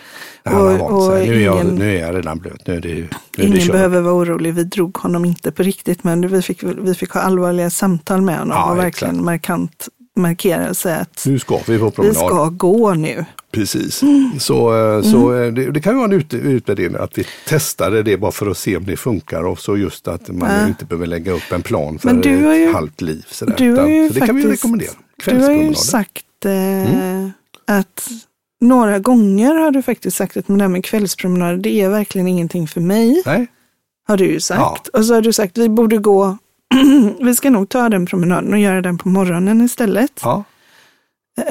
Han 0.44 0.80
Och- 0.80 1.06
sig. 1.06 1.20
och 1.20 1.28
nu, 1.28 1.34
är 1.34 1.44
jag, 1.44 1.54
ingen- 1.64 1.74
nu 1.74 1.96
är 1.96 2.00
jag 2.06 2.14
redan 2.16 2.38
blöt. 2.38 2.66
Nu 2.66 2.74
är 2.74 2.80
det, 2.80 2.88
nu 2.88 2.94
är 3.02 3.08
det 3.36 3.42
Ingen 3.46 3.58
kört. 3.60 3.72
behöver 3.72 4.00
vara 4.00 4.14
orolig, 4.14 4.54
vi 4.54 4.64
drog 4.64 4.96
honom 4.96 5.24
inte 5.24 5.52
på 5.52 5.62
riktigt, 5.62 6.04
men 6.04 6.28
vi 6.28 6.42
fick, 6.42 6.62
vi 6.62 6.94
fick 6.94 7.10
ha 7.10 7.20
allvarliga 7.20 7.70
samtal 7.70 8.22
med 8.22 8.38
honom 8.38 8.56
Ja, 8.56 8.70
och 8.70 8.78
verkligen 8.78 9.10
exakt. 9.14 9.24
markant 9.24 9.88
säga 10.74 10.96
att 10.96 11.24
Nu 11.26 11.38
ska 11.38 11.58
vi 11.66 11.78
på 11.78 11.84
vi 11.86 11.90
promenad. 11.90 12.16
ska 12.16 12.44
gå 12.48 12.94
nu. 12.94 13.24
Precis. 13.52 14.02
Så, 14.38 14.76
eh, 14.96 15.02
så 15.02 15.34
eh, 15.42 15.52
det, 15.52 15.70
det 15.70 15.80
kan 15.80 15.92
ju 15.92 15.96
vara 15.96 16.08
en 16.12 16.12
ut, 16.20 16.34
utvärdering 16.34 16.96
att 16.96 17.18
vi 17.18 17.24
testade 17.48 18.02
det 18.02 18.16
bara 18.16 18.32
för 18.32 18.50
att 18.50 18.58
se 18.58 18.76
om 18.76 18.84
det 18.84 18.96
funkar 18.96 19.42
och 19.42 19.58
så 19.58 19.76
just 19.76 20.08
att 20.08 20.28
man 20.28 20.50
Ja. 20.60 20.68
inte 20.68 20.84
behöver 20.84 21.06
lägga 21.06 21.32
upp 21.32 21.52
en 21.52 21.62
plan 21.62 21.98
för 21.98 22.08
har 22.46 22.54
ett 22.54 22.60
ju- 22.60 22.72
halvt 22.72 23.00
liv. 23.00 23.26
Sådär. 23.30 23.54
Du 23.58 23.64
Utan- 23.64 23.88
ju 23.94 24.08
så 24.08 24.14
det 24.14 24.26
kan 24.26 24.36
vi 24.36 24.42
ju 24.42 24.48
faktiskt- 24.48 24.64
rekommendera. 24.64 24.90
Du 25.24 25.36
har 25.44 25.52
ju 25.52 25.74
sagt 25.74 26.24
eh, 26.44 27.28
att 27.76 28.08
några 28.60 28.98
gånger 28.98 29.54
har 29.54 29.70
du 29.70 29.82
faktiskt 29.82 30.16
sagt 30.16 30.36
att 30.36 30.46
det 30.46 30.56
där 30.56 30.68
med 30.68 30.84
kvällspromenader, 30.84 31.56
det 31.56 31.80
är 31.80 31.88
verkligen 31.88 32.28
ingenting 32.28 32.68
för 32.68 32.80
mig. 32.80 33.22
Nej? 33.26 33.46
Har 34.08 34.16
du 34.16 34.26
ju 34.26 34.40
sagt. 34.40 34.88
Och 34.88 35.04
så 35.04 35.14
har 35.14 35.20
du 35.20 35.32
sagt, 35.32 35.58
vi 35.58 35.68
borde 35.68 35.98
gå, 35.98 36.38
vi 37.20 37.34
ska 37.34 37.50
nog 37.50 37.68
ta 37.68 37.88
den 37.88 38.06
promenaden 38.06 38.52
och 38.52 38.58
göra 38.58 38.82
den 38.82 38.98
på 38.98 39.08
morgonen 39.08 39.60
istället. 39.60 40.20
Ja. 40.22 40.44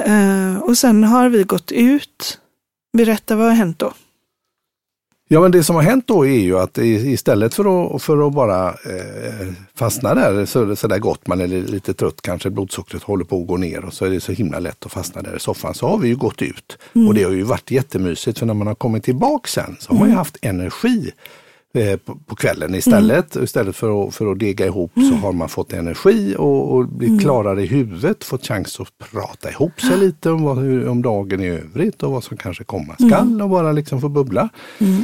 Eh, 0.06 0.58
och 0.58 0.78
sen 0.78 1.04
har 1.04 1.30
vi 1.30 1.44
gått 1.44 1.72
ut. 1.72 2.40
Berätta, 2.98 3.36
vad 3.36 3.48
har 3.48 3.54
hänt 3.54 3.80
då? 3.80 3.94
Ja, 5.30 5.42
men 5.42 5.52
det 5.52 5.64
som 5.64 5.76
har 5.76 5.84
hänt 5.84 6.08
då 6.08 6.26
är 6.26 6.40
ju 6.40 6.60
att 6.60 6.78
istället 6.78 7.54
för 7.54 7.96
att, 7.96 8.04
för 8.04 8.28
att 8.28 8.34
bara 8.34 8.70
eh, 8.70 9.48
fastna 9.76 10.16
där 10.16 10.46
så, 10.46 10.76
så 10.76 10.88
där 10.88 11.00
gott, 11.00 11.28
man 11.28 11.42
är 11.42 11.48
lite 11.48 11.94
trött 11.94 12.22
kanske, 12.22 12.50
blodsockret 12.50 13.04
håller 13.04 13.26
på 13.26 13.42
att 13.42 13.48
gå 13.48 13.58
ner 13.58 13.86
och 13.86 13.94
så 13.94 14.06
är 14.06 14.10
det 14.10 14.20
så 14.20 14.32
himla 14.32 14.60
lätt 14.60 14.86
att 14.86 14.92
fastna 14.92 15.22
där 15.22 15.36
i 15.36 15.40
soffan. 15.40 15.74
Så 15.74 15.88
har 15.88 15.98
vi 15.98 16.08
ju 16.08 16.16
gått 16.16 16.42
ut 16.42 16.78
och 17.08 17.14
det 17.14 17.24
har 17.24 17.32
ju 17.32 17.44
varit 17.44 17.72
jättemysigt 17.72 18.40
för 18.40 18.46
när 18.46 18.54
man 18.54 18.68
har 18.68 18.76
kommit 18.76 19.04
tillbaka 19.04 19.48
sen 19.48 19.76
så 19.80 19.94
har 19.94 20.00
man 20.00 20.10
ju 20.10 20.16
haft 20.16 20.38
energi 20.42 21.12
eh, 21.78 21.98
på, 21.98 22.16
på 22.26 22.36
kvällen 22.36 22.76
istället. 22.76 23.36
Istället 23.36 23.76
för 23.76 24.08
att, 24.08 24.16
för 24.16 24.32
att 24.32 24.40
dega 24.40 24.66
ihop 24.66 24.92
så 24.94 25.16
har 25.16 25.34
man 25.34 25.50
fått 25.50 25.74
energi 25.74 26.36
och, 26.38 26.72
och 26.76 26.88
blivit 26.88 27.22
klarare 27.22 27.64
i 27.64 27.66
huvudet, 27.66 28.24
fått 28.24 28.46
chans 28.46 28.80
att 28.80 29.12
prata 29.12 29.50
ihop 29.50 29.82
sig 29.82 29.98
lite 29.98 30.32
om, 30.32 30.44
vad, 30.44 30.58
hur, 30.58 30.88
om 30.88 31.02
dagen 31.02 31.42
i 31.42 31.48
övrigt 31.48 32.04
och 32.04 32.12
vad 32.12 32.24
som 32.24 32.38
kanske 32.38 32.64
komma 32.64 32.96
skall 32.96 33.42
och 33.42 33.50
bara 33.50 33.72
liksom 33.72 34.02
få 34.02 34.10
bubbla. 34.10 34.50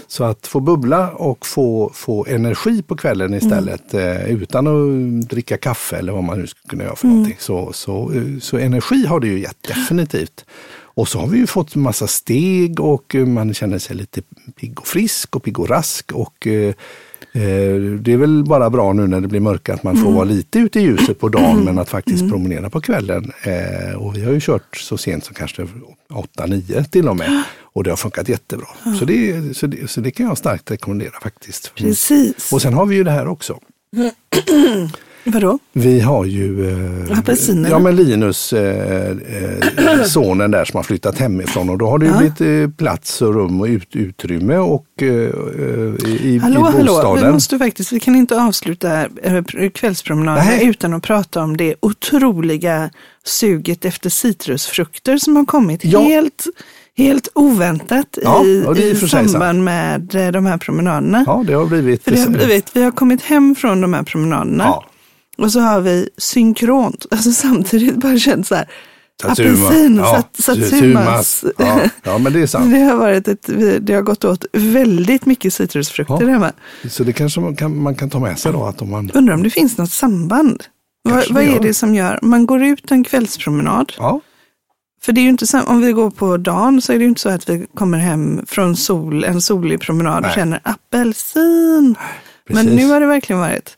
Så 0.08 0.24
att 0.24 0.48
få 0.48 0.60
bubbla 0.60 1.12
och 1.12 1.46
få, 1.46 1.92
få 1.94 2.25
energi 2.30 2.82
på 2.82 2.96
kvällen 2.96 3.34
istället 3.34 3.94
eh, 3.94 4.32
utan 4.32 4.68
att 4.68 5.30
dricka 5.30 5.58
kaffe 5.58 5.98
eller 5.98 6.13
vad 6.13 6.24
man 6.24 6.39
nu 6.39 6.48
skulle 6.48 6.70
kunna 6.70 6.84
göra 6.84 6.96
för 6.96 7.08
någonting. 7.08 7.38
Så, 7.39 7.74
så, 7.74 8.12
eh, 8.12 8.39
så 8.42 8.58
energi 8.58 9.06
har 9.06 9.20
det 9.20 9.27
ju 9.27 9.39
gett 9.39 9.63
definitivt. 9.68 10.46
Och 10.95 11.07
så 11.07 11.19
har 11.19 11.27
vi 11.27 11.38
ju 11.38 11.47
fått 11.47 11.75
massa 11.75 12.07
steg 12.07 12.79
och 12.79 13.15
eh, 13.15 13.25
man 13.25 13.53
känner 13.53 13.79
sig 13.79 13.95
lite 13.95 14.21
pigg 14.59 14.79
och 14.79 14.88
frisk 14.88 15.35
och 15.35 15.43
pigg 15.43 15.59
och 15.59 15.69
rask. 15.69 16.12
Och 16.12 16.47
eh, 16.47 16.73
eh, 17.33 17.75
det 18.00 18.13
är 18.13 18.17
väl 18.17 18.43
bara 18.43 18.69
bra 18.69 18.93
nu 18.93 19.07
när 19.07 19.21
det 19.21 19.27
blir 19.27 19.39
mörkt 19.39 19.69
att 19.69 19.83
man 19.83 19.97
får 19.97 20.12
vara 20.12 20.23
lite 20.23 20.59
ute 20.59 20.79
i 20.79 20.83
ljuset 20.83 21.19
på 21.19 21.29
dagen 21.29 21.63
men 21.63 21.79
att 21.79 21.89
faktiskt 21.89 22.29
promenera 22.29 22.69
på 22.69 22.81
kvällen. 22.81 23.31
Eh, 23.43 23.95
och 23.95 24.17
vi 24.17 24.25
har 24.25 24.31
ju 24.31 24.39
kört 24.41 24.77
så 24.77 24.97
sent 24.97 25.25
som 25.25 25.35
kanske 25.35 25.67
8-9 26.38 26.83
till 26.83 27.09
och 27.09 27.17
med. 27.17 27.43
Och 27.59 27.83
det 27.83 27.89
har 27.89 27.97
funkat 27.97 28.29
jättebra. 28.29 28.67
Så, 29.00 29.05
det, 29.05 29.57
så, 29.57 29.67
det, 29.67 29.91
så 29.91 30.01
det 30.01 30.12
kan 30.12 30.25
jag 30.25 30.38
starkt 30.38 30.71
rekommendera 30.71 31.19
faktiskt. 31.23 31.75
Precis. 31.75 32.53
Och 32.53 32.62
sen 32.62 32.73
har 32.73 32.85
vi 32.85 32.95
ju 32.95 33.03
det 33.03 33.12
här 33.12 33.27
också. 33.27 33.59
Vadå? 35.25 35.60
Vi 35.74 36.00
har 36.00 36.25
ju 36.25 36.70
eh, 36.70 37.70
ja, 37.70 37.80
men 37.80 37.96
Linus, 37.96 38.53
eh, 38.53 39.10
eh, 39.12 40.03
sonen 40.06 40.51
där 40.51 40.65
som 40.65 40.77
har 40.77 40.84
flyttat 40.84 41.18
hemifrån 41.20 41.70
och 41.70 41.77
då 41.77 41.88
har 41.89 41.98
det 42.00 42.06
ju 42.06 42.12
Ja. 42.12 42.18
blivit 42.18 42.42
eh, 42.72 42.75
plats 42.77 43.22
och 43.22 43.34
rum 43.36 43.62
och 43.62 43.68
ut, 43.68 43.96
utrymme 43.96 44.58
och, 44.58 44.86
eh, 45.01 45.08
eh, 45.08 45.13
i, 46.25 46.39
Hallå, 46.44 46.60
i 46.60 46.72
hallå, 46.72 46.86
bostaden. 46.94 47.25
vi 47.27 47.32
måste 47.34 47.58
faktiskt, 47.58 47.92
vi 47.92 48.00
kan 48.00 48.15
inte 48.15 48.42
avsluta 48.42 49.06
eh, 49.24 49.44
kvällspromenaden 49.74 50.46
Nej. 50.46 50.68
utan 50.68 50.94
att 50.94 51.03
prata 51.03 51.44
om 51.44 51.58
det 51.58 51.75
otroliga 51.80 52.89
suget 53.25 53.86
efter 53.86 54.10
citrusfrukter 54.10 55.18
som 55.18 55.36
har 55.36 55.46
kommit 55.46 55.86
Ja. 55.86 56.00
helt, 56.01 56.46
Helt 56.98 57.27
oväntat 57.36 58.18
Ja, 58.24 58.44
i, 58.46 58.89
i 58.92 58.96
samband 58.96 59.63
med 59.63 60.01
de 60.34 60.46
här 60.46 60.58
promenaderna. 60.58 61.24
Ja, 61.27 61.44
det 61.48 61.53
har 61.53 61.65
blivit... 61.65 62.03
För 62.03 62.12
det 62.12 62.20
har 62.22 62.30
blivit, 62.30 62.65
vi 62.74 62.84
har 62.84 62.92
kommit 62.92 63.22
hem 63.22 63.56
från 63.56 63.82
de 63.82 63.94
här 63.94 64.03
promenaderna 64.03 64.63
Ja. 64.63 64.86
Och 65.38 65.52
så 65.52 65.60
har 65.60 65.82
vi 65.82 66.10
synkront, 66.18 67.06
alltså 67.12 67.32
samtidigt 67.32 67.96
bara 67.96 68.18
känt 68.20 68.48
så 68.48 68.56
här, 68.56 68.68
Satsuma. 69.22 69.68
apelsin, 69.68 69.96
Ja, 69.98 70.16
sat, 70.16 70.44
satsumas. 70.46 71.46
Ja, 71.58 71.80
ja, 72.04 72.18
men 72.18 72.34
det 72.34 72.42
är 72.42 72.48
sant. 72.48 72.72
Det 72.74 72.80
har, 72.80 72.96
varit 72.96 73.28
ett, 73.28 73.50
det 73.82 73.94
har 73.94 74.02
gått 74.02 74.25
åt 74.25 74.46
väldigt 74.54 75.25
mycket 75.25 75.54
citrusfrukter 75.54 76.18
Ja. 76.22 76.28
hemma. 76.30 76.52
Så 76.90 77.04
det 77.04 77.13
kanske 77.13 77.40
man 77.40 77.56
kan, 77.56 77.78
man 77.82 77.96
kan 77.96 78.10
ta 78.10 78.20
med 78.20 78.40
sig 78.40 78.52
då 78.54 78.63
att 78.66 78.82
om 78.82 78.90
man... 78.92 79.12
Undrar 79.13 79.34
om 79.34 79.44
det 79.44 79.50
finns 79.50 79.78
något 79.78 79.92
samband. 79.92 80.63
Vad, 81.04 81.13
Kanske 81.13 81.34
vad 81.34 81.44
är 81.44 81.60
det 81.60 81.74
som 81.74 81.96
gör, 81.96 82.20
man 82.22 82.46
går 82.46 82.63
ut 82.63 82.92
en 82.92 83.04
kvällspromenad, 83.04 83.94
Ja, 83.98 84.22
för 85.04 85.12
det 85.13 85.22
är 85.22 85.24
ju 85.24 85.30
inte 85.30 85.48
sam- 85.48 85.66
om 85.68 85.82
vi 85.82 85.92
går 85.92 86.10
på 86.12 86.38
dagen 86.38 86.82
så 86.82 86.94
är 86.94 86.98
det 86.98 87.04
ju 87.04 87.10
inte 87.10 87.22
så 87.22 87.30
att 87.30 87.50
vi 87.50 87.66
kommer 87.75 87.98
hem 87.98 88.42
från 88.48 88.75
sol, 88.75 89.24
en 89.24 89.42
solig 89.42 89.82
promenad 89.82 90.16
och 90.16 90.22
Nej. 90.22 90.32
känner 90.36 90.60
apelsin. 90.63 91.96
Men 92.50 92.66
precis. 92.66 92.80
nu 92.80 92.86
har 92.92 93.00
det 93.00 93.06
verkligen 93.08 93.40
varit. 93.40 93.78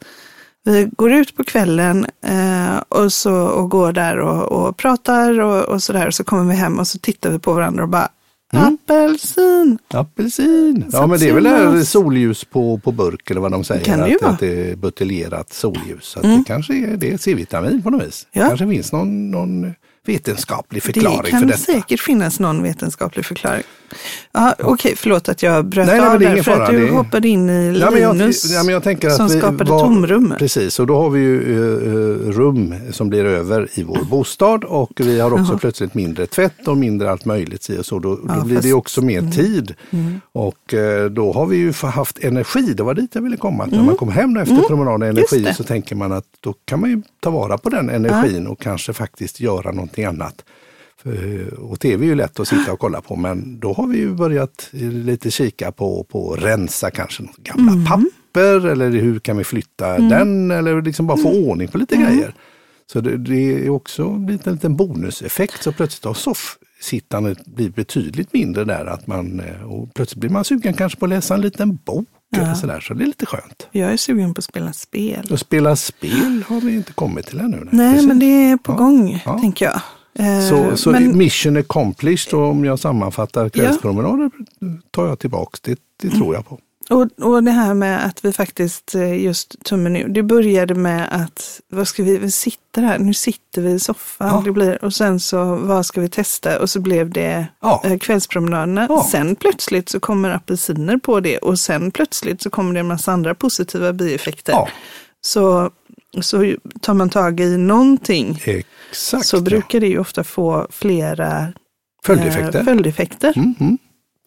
Vi 0.66 0.90
går 0.98 1.14
ut 1.14 1.36
på 1.36 1.44
kvällen 1.44 2.06
eh, 2.26 2.78
och, 2.90 3.14
så, 3.14 3.34
och 3.36 3.70
går 3.70 3.94
där 3.94 4.20
och, 4.20 4.52
och 4.52 4.78
pratar 4.78 5.40
och, 5.40 5.64
och 5.64 5.84
sådär. 5.84 6.12
Så 6.12 6.24
kommer 6.24 6.44
vi 6.44 6.56
hem 6.56 6.80
och 6.80 6.88
så 6.88 7.00
tittar 7.00 7.30
vi 7.30 7.40
på 7.40 7.54
varandra 7.54 7.84
och 7.84 7.90
bara 7.90 8.10
Mm. 8.54 8.78
apelsin. 8.90 9.78
Apelsin. 9.88 10.86
Ja, 10.92 11.08
men 11.08 11.20
det 11.20 11.30
är 11.30 11.34
väl 11.34 11.44
det 11.44 11.50
här 11.50 11.84
solljus 11.84 12.44
på, 12.46 12.78
på 12.84 12.92
burk 12.92 13.32
eller 13.32 13.42
vad 13.42 13.52
de 13.52 13.64
säger. 13.64 13.86
Kan 13.86 14.00
det 14.00 14.10
ju 14.10 14.16
att, 14.16 14.22
vara. 14.22 14.32
att 14.32 14.40
det 14.40 14.72
är 14.72 14.76
buteljerat 14.76 15.54
solljus. 15.54 16.06
Så 16.06 16.20
att 16.20 16.24
det 16.24 16.44
kanske 16.48 16.74
är 16.74 16.98
det 16.98 17.12
är 17.14 17.18
C-vitamin 17.18 17.82
på 17.84 17.90
något 17.90 18.08
vis. 18.08 18.28
Ja. 18.32 18.48
kanske 18.48 18.68
finns 18.68 18.92
någon, 18.92 19.32
någon 19.32 19.74
vetenskaplig 20.06 20.82
Det 20.82 20.86
förklaring 20.94 21.24
för 21.24 21.30
kan 21.30 21.48
detta. 21.48 21.60
säkert 21.60 22.00
finnas 22.00 22.40
någon 22.40 22.64
vetenskaplig 22.64 23.26
förklaring. 23.26 23.64
Ja, 24.32 24.56
Okej, 24.60 24.94
förlåt 24.98 25.30
att 25.30 25.44
jag 25.44 25.66
bröt 25.66 25.88
Nej, 25.88 26.00
nej, 26.00 26.10
av 26.10 26.20
det 26.20 26.26
är 26.26 26.36
där 26.36 26.44
för 26.44 26.52
att 26.52 26.58
fara, 26.58 26.72
du 26.72 26.86
det 26.88 26.92
hoppade 26.92 27.28
in 27.28 27.50
i 27.50 27.78
Ja, 27.80 27.92
men 27.92 28.02
jag, 28.02 28.16
Linus 28.18 28.52
ja, 28.52 28.64
jag 28.72 28.84
att 29.10 29.16
som 29.18 29.28
vi 29.28 29.40
skapade 29.40 29.72
var- 29.72 29.80
tomrum. 29.80 30.34
Precis, 30.40 30.80
och 30.80 30.88
då 30.88 30.98
har 30.98 31.10
vi 31.10 31.20
ju 31.20 31.42
eh, 31.54 32.32
rum 32.32 32.76
som 32.92 33.10
blir 33.10 33.26
över 33.26 33.68
i 33.74 33.84
vår 33.84 34.00
bostad 34.10 34.64
och 34.64 34.92
vi 34.96 35.20
har 35.20 35.34
också 35.34 35.52
Jaha. 35.52 35.58
plötsligt 35.58 35.94
mindre 35.94 36.26
tvätt 36.28 36.68
och 36.68 36.78
mindre 36.78 37.12
allt 37.12 37.26
möjligt 37.26 37.70
i 37.70 37.78
och 37.80 37.86
så. 37.86 38.00
Då, 38.00 38.16
då 38.16 38.22
Ja, 38.28 38.34
blir 38.44 38.56
det 38.56 38.56
fast- 38.56 38.66
Mm. 38.66 38.78
också 38.78 39.02
mer 39.02 39.22
tid. 39.32 39.74
Och 40.32 40.74
eh, 40.74 41.10
då 41.10 41.34
har 41.34 41.46
vi 41.46 41.58
ju 41.58 41.74
haft 41.74 42.20
energi, 42.24 42.74
det 42.74 42.84
var 42.84 42.94
dit 42.94 43.10
jag 43.16 43.22
ville 43.22 43.38
komma. 43.38 43.64
Att 43.64 43.72
När 43.72 43.84
man 43.84 43.98
kommer 43.98 44.12
hem 44.12 44.38
efter 44.38 44.56
promenaden 44.68 45.02
Mm. 45.02 45.18
Just 45.18 45.34
energi 45.34 45.50
det. 45.50 45.54
så 45.56 45.64
tänker 45.64 45.96
man 45.96 46.12
att 46.12 46.26
då 46.40 46.54
kan 46.66 46.80
man 46.80 46.90
ju 46.90 47.02
ta 47.20 47.30
vara 47.30 47.58
på 47.58 47.70
den 47.70 47.90
energin 47.90 48.48
och 48.48 48.60
kanske 48.62 48.94
faktiskt 48.94 49.40
göra 49.40 49.72
någonting 49.98 50.22
annat. 50.22 50.46
För- 51.04 51.54
Och 51.60 51.80
tv 51.80 52.06
är 52.06 52.10
ju 52.10 52.16
lätt 52.16 52.40
att 52.40 52.48
sitta 52.48 52.72
och 52.74 52.80
kolla 52.80 53.02
på 53.02 53.16
men 53.16 53.60
då 53.60 53.74
har 53.74 53.88
vi 53.88 53.98
ju 53.98 54.14
börjat 54.16 54.70
lite 54.72 55.32
kika 55.32 55.72
på, 55.72 56.04
på 56.04 56.36
rensa 56.36 56.92
kanske 56.92 57.24
gamla 57.38 57.72
Mm. 57.72 57.86
papper 57.86 58.66
eller 58.68 58.90
hur 58.90 59.20
kan 59.20 59.38
vi 59.38 59.44
flytta 59.44 59.98
den 59.98 60.52
eller 60.52 60.82
liksom 60.82 61.08
bara 61.08 61.18
få 61.18 61.30
Mm. 61.30 61.44
ordning 61.50 61.68
på 61.68 61.78
lite 61.78 61.96
grejer. 61.96 62.34
Så 62.92 63.02
det, 63.02 63.18
det 63.18 63.66
är 63.66 63.70
också 63.70 64.04
en 64.04 64.26
liten 64.52 64.76
bonuseffekt 64.76 65.64
så 65.64 65.72
plötsligt 65.72 66.06
har 66.06 66.14
soffsittandet 66.14 67.46
blivit 67.46 67.76
betydligt 67.76 68.34
mindre 68.34 68.64
där 68.64 68.86
att 68.86 69.08
man 69.08 69.40
eh, 69.40 69.62
och 69.72 69.94
plötsligt 69.94 70.20
blir 70.20 70.30
man 70.30 70.44
sugen 70.46 70.74
kanske 70.74 71.00
på 71.00 71.06
att 71.06 71.10
läsa 71.10 71.34
en 71.36 71.42
liten 71.42 71.76
bok 71.86 72.08
eller 72.36 72.54
sådär 72.54 72.80
så 72.80 72.94
det 72.94 73.04
är 73.04 73.08
lite 73.08 73.26
skönt. 73.26 73.68
Jag 73.72 73.94
är 73.94 73.98
sugen 73.98 74.34
på 74.34 74.40
att 74.40 74.46
spela 74.46 74.74
spel. 74.74 75.28
Och 75.32 75.40
spela 75.40 75.76
spel 75.76 76.44
har 76.48 76.62
vi 76.62 76.74
inte 76.76 76.94
kommit 76.94 77.26
till 77.26 77.40
ännu. 77.40 77.68
Nej, 77.72 77.94
Precis. 77.94 78.08
men 78.08 78.20
det 78.20 78.26
är 78.26 78.58
på 78.58 78.72
Ja. 78.72 78.76
gång, 78.76 79.22
Ja. 79.26 79.40
tänker 79.40 79.66
jag. 79.66 79.82
Eh, 80.20 80.50
Så, 80.50 80.78
så 80.78 80.92
men, 80.92 81.18
mission 81.18 81.58
accomplished 81.58 82.34
och 82.34 82.50
om 82.50 82.66
jag 82.66 82.80
sammanfattar 82.80 83.50
kvällspromenader 83.50 84.32
tar 84.92 85.08
jag 85.08 85.20
tillbaks. 85.20 85.62
Det, 85.62 85.80
det 86.02 86.10
tror 86.10 86.36
jag 86.36 86.46
på. 86.46 86.60
Och, 86.90 87.08
och 87.22 87.44
det 87.44 87.52
här 87.52 87.74
med 87.74 88.06
att 88.06 88.26
vi 88.26 88.32
faktiskt 88.32 88.96
eh, 88.96 89.24
just 89.24 89.64
tummen 89.64 89.96
ur. 89.96 90.08
Det 90.08 90.24
började 90.24 90.76
med 90.76 91.08
att, 91.12 91.62
vad 91.70 91.88
ska 91.88 92.04
vi, 92.04 92.18
vi 92.18 92.32
sitter 92.32 92.82
här, 92.82 93.00
nu 93.00 93.14
sitter 93.14 93.62
vi 93.62 93.72
i 93.72 93.80
soffan. 93.80 94.28
Ja. 94.28 94.42
Det 94.46 94.52
blir, 94.52 94.86
och 94.86 94.94
sen 94.94 95.20
så, 95.20 95.56
vad 95.56 95.86
ska 95.86 96.02
vi 96.02 96.10
testa? 96.10 96.60
Och 96.62 96.70
så 96.70 96.80
blev 96.80 97.10
det 97.10 97.48
Ja. 97.62 97.82
eh, 97.86 97.98
kvällspromenaderna. 97.98 98.86
Ja. 98.90 99.08
Sen 99.12 99.36
plötsligt 99.36 99.90
så 99.90 100.00
kommer 100.00 100.30
apelsiner 100.30 100.98
på 100.98 101.20
det 101.20 101.38
och 101.38 101.60
sen 101.60 101.92
plötsligt 101.92 102.42
så 102.42 102.50
kommer 102.50 102.74
det 102.74 102.80
en 102.80 102.88
massa 102.88 103.12
andra 103.12 103.36
positiva 103.36 103.94
bieffekter. 103.94 104.54
Ja, 104.54 104.70
Så, 105.22 105.72
så 106.22 106.56
tar 106.82 106.94
man 106.94 107.10
tag 107.10 107.40
i 107.40 107.58
någonting 107.58 108.42
exakt. 108.92 109.26
så 109.26 109.42
brukar 109.42 109.80
det 109.80 109.88
ju 109.88 110.00
ofta 110.00 110.24
få 110.24 110.68
flera 110.72 111.48
Följdeffekter. 112.06 112.60
eh, 112.60 112.66
följdeffekter 112.66 113.34
Mm, 113.36 113.56
mm. 113.60 113.78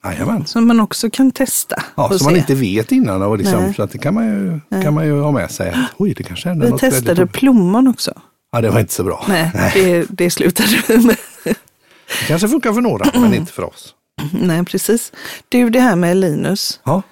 Jajamän. 0.05 0.47
som 0.47 0.67
man 0.69 0.81
också 0.81 1.11
kan 1.11 1.31
testa. 1.31 1.83
Ja, 1.97 2.09
som 2.09 2.25
man 2.25 2.35
se. 2.35 2.38
inte 2.38 2.55
vet 2.55 2.93
innan. 2.93 3.23
Och 3.23 3.38
liksom, 3.38 3.62
Nej. 3.62 3.75
så 3.75 3.83
att 3.83 3.90
det 3.90 3.99
kan 3.99 4.14
man, 4.14 4.26
ju, 4.26 4.61
kan 4.83 4.95
man 4.95 5.07
ju 5.07 5.21
ha 5.21 5.31
med 5.31 5.50
sig. 5.50 5.71
Att, 5.71 5.76
Oj, 5.97 6.14
det 6.17 6.23
kanske 6.23 6.49
händer 6.49 6.67
Vi 6.67 6.71
något 6.73 6.81
testade 6.81 7.14
väldigt... 7.14 7.33
plommon 7.33 7.88
också. 7.88 8.12
Ja, 8.52 8.61
det 8.61 8.71
var 8.71 8.81
inte 8.81 8.93
så 8.93 9.05
bra. 9.05 9.25
Nej, 9.28 9.50
Det, 9.75 10.07
det 10.11 10.31
slutade 10.31 10.83
vi 10.88 10.97
med. 11.07 11.17
Det 11.45 12.26
kanske 12.28 12.49
funkar 12.49 12.73
för 12.73 12.81
några, 12.81 13.21
men 13.21 13.35
inte 13.35 13.52
för 13.52 13.62
oss. 13.64 13.95
Nej, 14.33 14.64
precis. 14.64 15.12
Du, 15.49 15.71
det 15.71 15.81
här 15.81 15.97
med 15.97 16.17
Linus 16.17 16.81
Ja, 16.85 17.02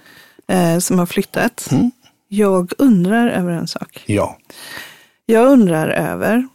eh, 0.49 0.79
som 0.79 0.99
har 0.99 1.07
flyttat. 1.07 1.69
Mm. 1.71 1.91
Jag 2.29 2.73
undrar 2.79 3.29
över 3.29 3.53
en 3.53 3.69
sak. 3.69 4.05
ja. 4.07 4.39
Jag 5.29 5.47
undrar 5.47 5.89
över, 5.89 6.49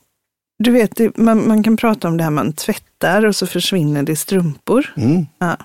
du 0.63 0.71
vet, 0.71 1.17
man, 1.17 1.47
man 1.47 1.63
kan 1.63 1.77
prata 1.77 2.07
om 2.07 2.17
det 2.17 2.23
här 2.23 2.31
man 2.31 2.53
tvättar 2.53 3.25
och 3.25 3.35
så 3.35 3.47
försvinner 3.47 4.03
det 4.03 4.15
strumpor. 4.15 4.93
Mm. 4.97 5.25
Ja. 5.39 5.57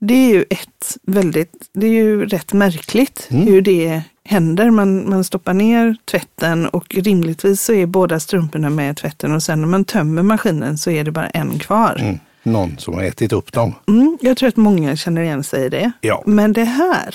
Det 0.00 0.14
är 0.14 0.28
ju 0.34 0.44
ett 0.50 0.96
väldigt, 1.02 1.68
det 1.72 1.86
är 1.86 1.90
ju 1.92 2.26
rätt 2.26 2.52
märkligt 2.52 3.28
Mm. 3.30 3.46
hur 3.46 3.60
det 3.62 4.02
händer. 4.24 4.70
Man, 4.70 5.10
man 5.10 5.24
stoppar 5.24 5.54
ner 5.54 5.96
tvätten 6.04 6.66
och 6.68 6.94
rimligtvis 6.94 7.62
så 7.62 7.72
är 7.72 7.86
båda 7.86 8.20
strumporna 8.20 8.70
med 8.70 8.92
i 8.92 8.94
tvätten 8.94 9.34
och 9.34 9.42
sen 9.42 9.60
när 9.60 9.68
man 9.68 9.84
tömmer 9.84 10.22
maskinen 10.22 10.78
så 10.78 10.90
är 10.90 11.04
det 11.04 11.10
bara 11.10 11.26
en 11.28 11.58
kvar. 11.58 11.96
Mm. 12.00 12.18
Någon 12.42 12.78
som 12.78 12.94
har 12.94 13.02
ätit 13.02 13.32
upp 13.32 13.52
dem. 13.52 13.74
Mm, 13.88 14.18
jag 14.20 14.36
tror 14.36 14.48
att 14.48 14.56
många 14.56 14.96
känner 14.96 15.22
igen 15.22 15.44
sig 15.44 15.64
i 15.66 15.68
det. 15.68 15.92
Ja. 16.00 16.22
Men 16.26 16.52
det 16.52 16.64
här, 16.64 17.14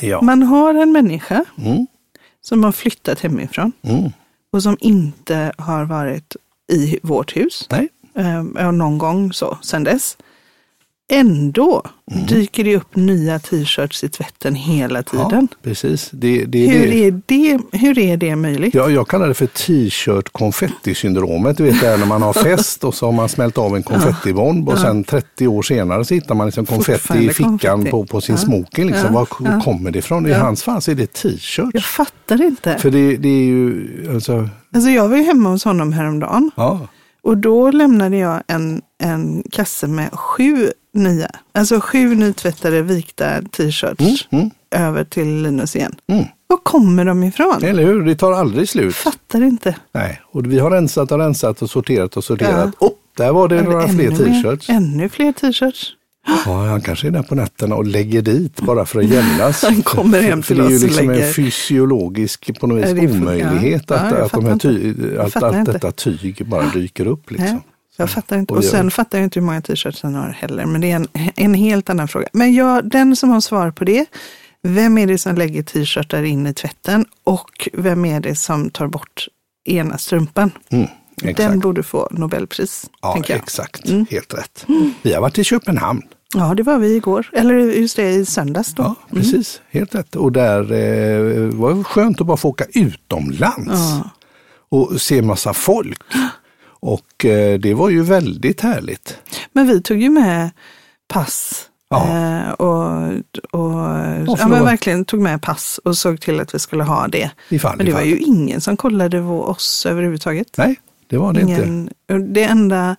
Ja. 0.00 0.22
man 0.22 0.42
har 0.42 0.74
en 0.74 0.92
människa 0.92 1.44
Mm. 1.58 1.86
som 2.40 2.64
har 2.64 2.72
flyttat 2.72 3.20
hemifrån 3.20 3.72
Mm. 3.82 4.10
och 4.52 4.62
som 4.62 4.76
inte 4.80 5.52
har 5.58 5.84
varit 5.84 6.36
i 6.72 6.98
vårt 7.02 7.36
hus 7.36 7.68
Nej. 7.70 7.88
eh, 8.58 8.72
någon 8.72 8.98
gång 8.98 9.32
så 9.32 9.58
sen 9.62 9.84
dess. 9.84 10.16
Ändå 11.12 11.82
Mm. 12.12 12.26
dyker 12.26 12.64
det 12.64 12.76
upp 12.76 12.96
nya 12.96 13.38
t-shirts 13.38 14.04
i 14.04 14.08
tvätten 14.08 14.54
hela 14.54 15.02
tiden. 15.02 15.48
Ja, 15.50 15.56
precis. 15.62 16.10
Det, 16.12 16.44
det, 16.44 16.66
hur, 16.66 16.86
det. 16.86 17.04
är 17.06 17.20
det, 17.26 17.78
hur 17.78 17.98
är 17.98 18.16
det 18.16 18.36
möjligt? 18.36 18.74
Ja, 18.74 18.90
jag 18.90 19.08
kallar 19.08 19.28
det 19.28 19.34
för 19.34 19.46
t-shirt 19.46 20.32
konfettisyndromet. 20.32 21.56
Du 21.56 21.64
vet 21.64 21.80
det 21.80 21.86
här 21.86 21.98
när 21.98 22.06
man 22.06 22.22
har 22.22 22.32
fest 22.42 22.84
och 22.84 22.94
så 22.94 23.06
har 23.06 23.12
man 23.12 23.28
smält 23.28 23.58
av 23.58 23.76
en 23.76 23.82
konfettibomb 23.82 24.68
och 24.68 24.78
sen 24.78 25.04
30 25.04 25.46
år 25.48 25.62
senare 25.62 26.04
så 26.04 26.14
hittar 26.14 26.34
man 26.34 26.46
liksom 26.46 26.66
konfetti 26.66 27.18
i 27.18 27.28
fickan 27.28 27.58
konfetti. 27.58 27.90
på, 27.90 28.04
på 28.06 28.20
sin 28.20 28.34
Ja. 28.34 28.40
smoking. 28.40 28.86
Liksom. 28.86 29.14
Ja. 29.14 29.26
Var 29.38 29.60
kommer 29.60 29.90
det 29.90 29.98
ifrån? 29.98 30.26
I 30.26 30.32
hans 30.32 30.62
fall 30.62 30.82
så 30.82 30.90
är 30.90 30.94
det 30.94 31.12
t-shirt. 31.12 31.70
Jag 31.72 31.84
fattar 31.84 32.42
inte. 32.42 32.78
För 32.78 32.90
det, 32.90 33.16
det 33.16 33.28
är 33.28 33.44
ju, 33.44 33.86
alltså, 34.14 34.48
Alltså 34.74 34.90
jag 34.90 35.08
var 35.08 35.16
ju 35.16 35.22
hemma 35.22 35.48
hos 35.50 35.64
honom 35.64 35.92
häromdagen 35.92 36.50
ja. 36.56 36.88
och 37.22 37.36
då 37.36 37.70
lämnade 37.70 38.16
jag 38.16 38.42
en, 38.46 38.82
en 39.02 39.42
kasse 39.50 39.86
med 39.86 40.12
sju 40.12 40.70
nya, 40.94 41.28
alltså 41.52 41.80
sju 41.80 42.14
nytvättade 42.14 42.82
vikta 42.82 43.42
t-shirts 43.42 44.00
Mm, 44.00 44.16
mm, 44.30 44.50
över 44.70 45.04
till 45.04 45.42
Linus 45.42 45.76
igen. 45.76 45.94
mm. 46.08 46.24
Var 46.46 46.56
kommer 46.62 47.04
de 47.04 47.22
ifrån? 47.24 47.64
Eller 47.64 47.84
hur? 47.84 48.02
Det 48.04 48.16
tar 48.16 48.32
aldrig 48.32 48.68
slut. 48.68 48.94
Fattar 48.94 49.42
inte. 49.42 49.76
Nej. 49.92 50.20
Och 50.24 50.46
vi 50.52 50.58
har 50.58 50.70
rensat 50.70 51.12
och 51.12 51.18
rensat 51.18 51.62
och 51.62 51.70
sorterat 51.70 52.16
och 52.16 52.24
sorterat. 52.24 52.70
Ja. 52.80 52.86
Oh, 52.86 52.92
där 53.16 53.32
var 53.32 53.48
det 53.48 53.62
några 53.62 53.84
Ännu 53.84 53.92
fler 53.94 54.10
t-shirts. 54.24 54.70
Ännu 54.70 55.08
fler 55.08 55.32
t-shirts. 55.32 55.86
Ja, 56.46 56.66
han 56.66 56.80
kanske 56.80 57.06
är 57.06 57.10
där 57.10 57.22
på 57.22 57.34
nätterna 57.34 57.74
och 57.74 57.86
lägger 57.86 58.22
dit 58.22 58.60
bara 58.60 58.84
för 58.86 58.98
att 59.00 59.06
jämnas. 59.08 59.62
Han 59.68 59.82
kommer 59.82 60.20
hem 60.22 60.42
för, 60.42 60.54
för 60.54 60.54
till 60.54 60.62
det 60.62 60.68
är 60.68 60.70
ju 60.70 60.76
oss 60.76 60.82
och 60.82 60.88
liksom 60.88 61.06
lägger- 61.10 61.26
en 61.26 61.32
fysiologisk 61.32 62.60
på 62.60 62.66
något 62.66 62.88
vis 62.88 63.10
omöjlighet 63.12 63.84
ja. 63.88 63.94
att, 63.96 64.32
de 64.32 64.46
här 64.46 64.58
ty, 64.58 64.94
att 65.18 65.42
allt 65.42 65.56
inte. 65.56 65.72
detta 65.72 65.92
tyg 65.92 66.46
bara 66.46 66.66
dyker 66.68 67.06
upp. 67.06 67.30
Liksom. 67.30 67.60
Jag 67.96 68.10
fattar 68.10 68.38
inte. 68.38 68.54
Och 68.54 68.64
sen 68.64 68.90
fattar 68.90 69.18
jag 69.18 69.26
inte 69.26 69.40
hur 69.40 69.46
många 69.46 69.60
t-shirts 69.62 70.02
han 70.02 70.14
har 70.14 70.28
heller. 70.28 70.66
Men 70.66 70.80
det 70.80 70.90
är 70.90 70.96
en, 70.96 71.08
en 71.36 71.54
helt 71.54 71.90
annan 71.90 72.08
fråga. 72.08 72.28
Men 72.32 72.54
jag, 72.54 72.90
den 72.90 73.16
som 73.16 73.30
har 73.30 73.40
svar 73.40 73.70
på 73.70 73.84
det, 73.84 74.06
vem 74.62 74.98
är 74.98 75.06
det 75.06 75.18
som 75.18 75.34
lägger 75.34 75.62
t-shirtar 75.62 76.22
in 76.22 76.46
i 76.46 76.54
tvätten? 76.54 77.06
Och 77.24 77.68
vem 77.72 78.04
är 78.04 78.20
det 78.20 78.36
som 78.36 78.70
tar 78.70 78.86
bort 78.86 79.28
ena 79.64 79.98
strumpan? 79.98 80.50
Mm. 80.70 80.88
Den 81.36 81.60
borde 81.60 81.82
få 81.82 82.08
Nobelpris, 82.10 82.90
ja, 83.02 83.22
exakt. 83.28 83.88
Mm. 83.88 84.06
Helt 84.10 84.34
rätt. 84.34 84.66
Vi 85.02 85.12
har 85.14 85.20
varit 85.20 85.38
i 85.38 85.44
Köpenhamn. 85.44 86.02
Ja, 86.34 86.54
det 86.54 86.62
var 86.62 86.78
vi 86.78 86.96
igår. 86.96 87.30
Eller 87.32 87.54
just 87.54 87.96
det, 87.96 88.10
i 88.10 88.26
söndags 88.26 88.74
då. 88.74 88.82
Ja, 88.82 88.94
precis. 89.10 89.60
Helt 89.70 89.94
rätt. 89.94 90.16
Och 90.16 90.32
där 90.32 90.60
eh, 90.60 91.48
var 91.54 91.74
det 91.74 91.84
skönt 91.84 92.20
att 92.20 92.26
bara 92.26 92.36
få 92.36 92.48
åka 92.48 92.64
utomlands 92.74 93.70
Ja. 93.72 94.10
och 94.68 95.00
se 95.00 95.22
massa 95.22 95.52
folk. 95.54 95.98
Och 96.86 97.24
eh, 97.24 97.58
det 97.58 97.74
var 97.74 97.90
ju 97.90 98.02
väldigt 98.02 98.60
härligt. 98.60 99.18
Men 99.52 99.66
vi 99.66 99.80
tog 99.82 99.98
ju 100.02 100.10
med 100.10 100.50
pass. 101.08 101.66
Ja. 101.90 102.08
Eh, 102.08 102.50
och 102.50 103.10
och 103.50 104.38
ja, 104.38 104.48
men 104.48 104.64
verkligen 104.64 105.04
tog 105.04 105.20
med 105.20 105.42
pass 105.42 105.80
och 105.84 105.96
såg 105.98 106.20
till 106.20 106.40
att 106.40 106.54
vi 106.54 106.58
skulle 106.58 106.84
ha 106.84 107.08
det. 107.08 107.30
Ifall, 107.48 107.76
Men 107.76 107.86
det 107.86 107.92
var 107.92 108.00
ifall. 108.00 108.10
ju 108.10 108.18
ingen 108.18 108.60
som 108.60 108.76
kollade 108.76 109.20
oss 109.20 109.86
överhuvudtaget. 109.86 110.48
Nej, 110.56 110.80
det 111.06 111.16
var 111.16 111.32
det 111.32 111.40
inte. 111.40 111.52
Ingen, 111.52 111.90
och 112.12 112.20
det 112.20 112.44
enda, 112.44 112.96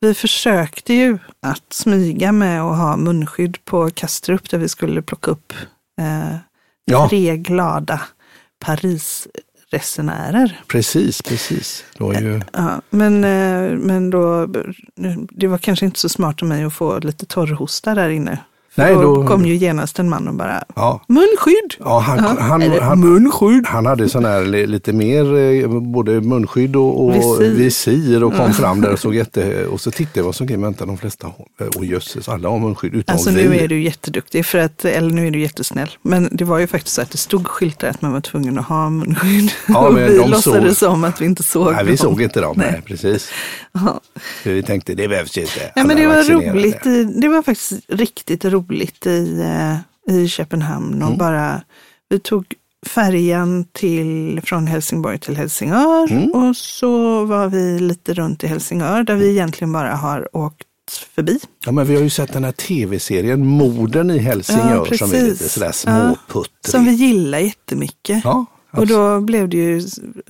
vi 0.00 0.14
försökte 0.14 0.94
ju 0.94 1.18
att 1.42 1.72
smyga 1.72 2.32
med 2.32 2.62
att 2.62 2.76
ha 2.76 2.96
munskydd 2.96 3.64
på 3.64 3.90
Kastrup 3.90 4.50
där 4.50 4.58
vi 4.58 4.68
skulle 4.68 5.02
plocka 5.02 5.30
upp 5.30 5.52
eh, 6.00 6.36
Ja. 6.84 7.08
tre 7.08 7.36
glada 7.36 8.00
Parisresenärer. 9.70 10.60
Precis, 10.66 11.22
precis. 11.22 11.84
Var 11.98 12.14
ju... 12.14 12.40
Ja, 12.52 12.80
men, 12.90 13.24
eh, 13.24 13.78
men 13.78 14.10
då, 14.10 14.46
det 15.30 15.46
var 15.46 15.58
kanske 15.58 15.86
inte 15.86 16.00
så 16.00 16.08
smart 16.08 16.42
av 16.42 16.48
mig 16.48 16.64
att 16.64 16.74
få 16.74 16.98
lite 16.98 17.26
torrhosta 17.26 17.94
där 17.94 18.08
inne. 18.08 18.38
Nej, 18.78 18.94
då, 18.94 19.02
då- 19.02 19.26
kom 19.26 19.44
ju 19.46 19.54
genast 19.56 19.98
en 19.98 20.08
man 20.08 20.28
och 20.28 20.34
bara, 20.34 20.64
Ja. 20.74 21.04
munskydd! 21.08 21.74
Ja, 21.78 21.98
han, 21.98 22.18
han, 22.38 22.62
Eller 22.62 22.80
han, 22.80 23.00
munskydd! 23.00 23.66
han 23.66 23.86
hade 23.86 24.08
sån 24.08 24.24
här 24.24 24.44
li- 24.44 24.66
lite 24.66 24.92
mer 24.92 25.36
eh, 25.36 25.68
både 25.80 26.20
munskydd 26.20 26.76
och, 26.76 27.04
och 27.04 27.14
Visir. 27.14 27.50
visir. 27.54 28.24
och 28.24 28.34
kom 28.36 28.52
fram 28.52 28.80
där 28.80 28.92
och 28.92 28.98
såg 28.98 29.14
jätte... 29.22 29.66
Och 29.66 29.80
så 29.80 29.90
tittade 29.90 30.18
jag 30.20 30.24
vad 30.24 30.34
som 30.34 30.46
grejen, 30.46 30.62
vänta 30.62 30.86
de 30.86 30.98
flesta 30.98 31.26
och 31.76 31.84
jösses, 31.84 32.28
alla 32.28 32.48
har 32.48 32.58
munskydd 32.58 32.94
utom 32.94 33.12
Alltså 33.14 33.30
vi. 33.30 33.48
nu 33.48 33.56
är 33.56 33.68
du 33.68 33.82
jätteduktig, 33.82 34.46
för 34.46 34.58
att, 34.58 34.84
eller 34.84 35.10
nu 35.10 35.26
är 35.26 35.30
du 35.30 35.40
jättesnäll. 35.40 35.90
Men 36.02 36.28
det 36.32 36.44
var 36.44 36.58
ju 36.58 36.66
faktiskt 36.66 36.94
så 36.96 37.02
att 37.02 37.10
det 37.10 37.18
stod 37.18 37.46
skyltar 37.46 37.88
att 37.88 38.02
man 38.02 38.12
var 38.12 38.20
tvungen 38.20 38.58
att 38.58 38.64
ha 38.66 38.90
munskydd. 38.90 39.50
Ja, 39.68 39.90
men 39.90 40.06
vi 40.12 40.18
de 40.18 40.30
låtsades 40.30 40.78
såg- 40.78 40.88
som 40.90 41.04
att 41.04 41.20
vi 41.20 41.24
inte 41.24 41.42
såg 41.42 41.72
Nej, 41.72 41.84
vi 41.84 41.90
dem. 41.90 41.96
såg 41.98 42.22
inte 42.22 42.40
dem. 42.40 42.54
Nej. 42.58 42.68
Nej. 42.72 42.82
precis. 42.86 43.28
Ja. 43.72 44.00
Vi 44.44 44.62
tänkte, 44.62 44.94
det 44.94 45.08
behövs 45.08 45.38
inte. 45.38 45.50
Ja, 45.60 45.70
Alla 45.74 45.84
men 45.86 45.96
det 45.96 46.06
var 46.06 46.22
roligt. 46.52 46.82
Det 47.22 47.28
var 47.28 47.42
faktiskt 47.42 47.72
riktigt 47.88 48.44
roligt 48.44 48.67
i, 49.06 49.40
eh, 49.40 50.14
i 50.16 50.28
Köpenhamn. 50.28 51.02
Och 51.02 51.08
Mm. 51.08 51.18
bara, 51.18 51.62
vi 52.08 52.18
tog 52.18 52.54
färjan 52.86 53.64
till, 53.72 54.40
från 54.44 54.66
Helsingborg 54.66 55.18
till 55.18 55.36
Helsingör. 55.36 56.10
Mm. 56.12 56.30
Och 56.30 56.56
så 56.56 57.24
var 57.24 57.46
vi 57.48 57.78
lite 57.78 58.14
runt 58.14 58.44
i 58.44 58.46
Helsingör 58.46 59.02
där 59.02 59.14
vi 59.14 59.30
egentligen 59.30 59.72
bara 59.72 59.94
har 59.94 60.36
åkt 60.36 60.64
förbi. 61.14 61.38
Ja, 61.66 61.72
men 61.72 61.86
vi 61.86 61.94
har 61.94 62.02
ju 62.02 62.10
sett 62.10 62.32
den 62.32 62.44
här 62.44 62.52
tv-serien 62.52 63.46
Morden 63.46 64.10
i 64.10 64.18
Helsingör 64.18 64.86
Ja, 64.90 64.98
som 64.98 65.12
är 65.14 65.22
lite 65.22 65.48
sådär 65.48 65.66
Ja. 65.66 65.72
småputtrig. 65.72 66.70
Som 66.72 66.84
vi 66.84 66.92
gillar 66.92 67.38
jättemycket. 67.38 68.20
Ja, 68.24 68.46
Och 68.70 68.86
då 68.86 69.20
blev 69.20 69.48
det 69.48 69.56
ju, 69.56 69.82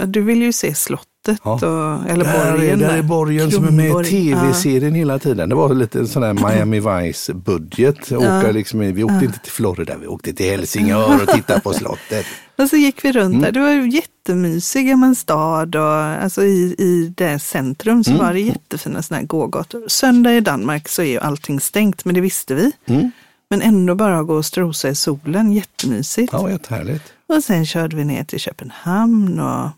du 0.06 0.22
ville 0.22 0.44
ju 0.44 0.52
se 0.52 0.74
slottet, 0.74 1.08
Ja. 1.44 1.52
och, 1.52 2.10
eller 2.10 2.24
där 2.24 2.46
är, 2.46 2.52
borgen. 2.56 2.78
där 2.78 2.98
är 2.98 3.02
borgen 3.02 3.50
som 3.50 3.64
är 3.64 3.70
med 3.70 4.06
i 4.06 4.10
tv-serien 4.10 4.94
hela 4.94 5.18
tiden. 5.18 5.48
Det 5.48 5.54
var 5.54 5.74
lite 5.74 6.06
sån 6.06 6.22
där 6.22 6.32
Miami 6.34 6.80
Vice-budget. 6.80 8.12
Åka 8.12 8.50
liksom, 8.52 8.80
vi 8.80 9.04
åkte 9.04 9.24
inte 9.24 9.38
till 9.38 9.52
Florida, 9.52 9.96
vi 10.00 10.06
åkte 10.06 10.32
till 10.32 10.46
Helsingör 10.50 11.22
och 11.22 11.28
tittade 11.28 11.60
på 11.60 11.72
slottet. 11.72 12.26
Ja. 12.56 12.62
Och 12.64 12.70
så 12.70 12.76
gick 12.76 13.04
vi 13.04 13.12
runt 13.12 13.34
Mm. 13.34 13.40
där. 13.42 13.52
Det 13.52 13.60
var 13.60 13.70
ju 13.70 13.88
jättemysig 13.90 14.86
gammal 14.88 15.16
stad 15.16 15.76
och 15.76 15.82
alltså 15.94 16.44
i, 16.44 16.74
i 16.78 17.12
det 17.16 17.38
centrum 17.38 18.04
så 18.04 18.10
Mm. 18.10 18.22
var 18.26 18.32
det 18.32 18.40
jättefina 18.40 19.02
sådana 19.02 19.20
här 19.20 19.26
gågator. 19.26 19.84
Söndag 19.88 20.34
i 20.36 20.40
Danmark 20.40 20.88
så 20.88 21.02
är 21.02 21.06
ju 21.06 21.18
allting 21.18 21.60
stängt, 21.60 22.04
men 22.04 22.14
det 22.14 22.20
visste 22.20 22.54
vi. 22.54 22.72
Mm. 22.86 23.10
Men 23.50 23.62
ändå 23.62 23.94
bara 23.94 24.22
gå 24.22 24.34
och 24.34 24.44
strosa 24.46 24.88
i 24.88 24.94
solen, 24.94 25.52
jättemysigt. 25.52 26.32
Ja, 26.32 26.50
jättehärligt. 26.50 27.04
Och 27.28 27.44
sen 27.44 27.66
körde 27.66 27.96
vi 27.96 28.04
ner 28.04 28.24
till 28.24 28.40
Köpenhamn 28.40 29.40
och 29.40 29.70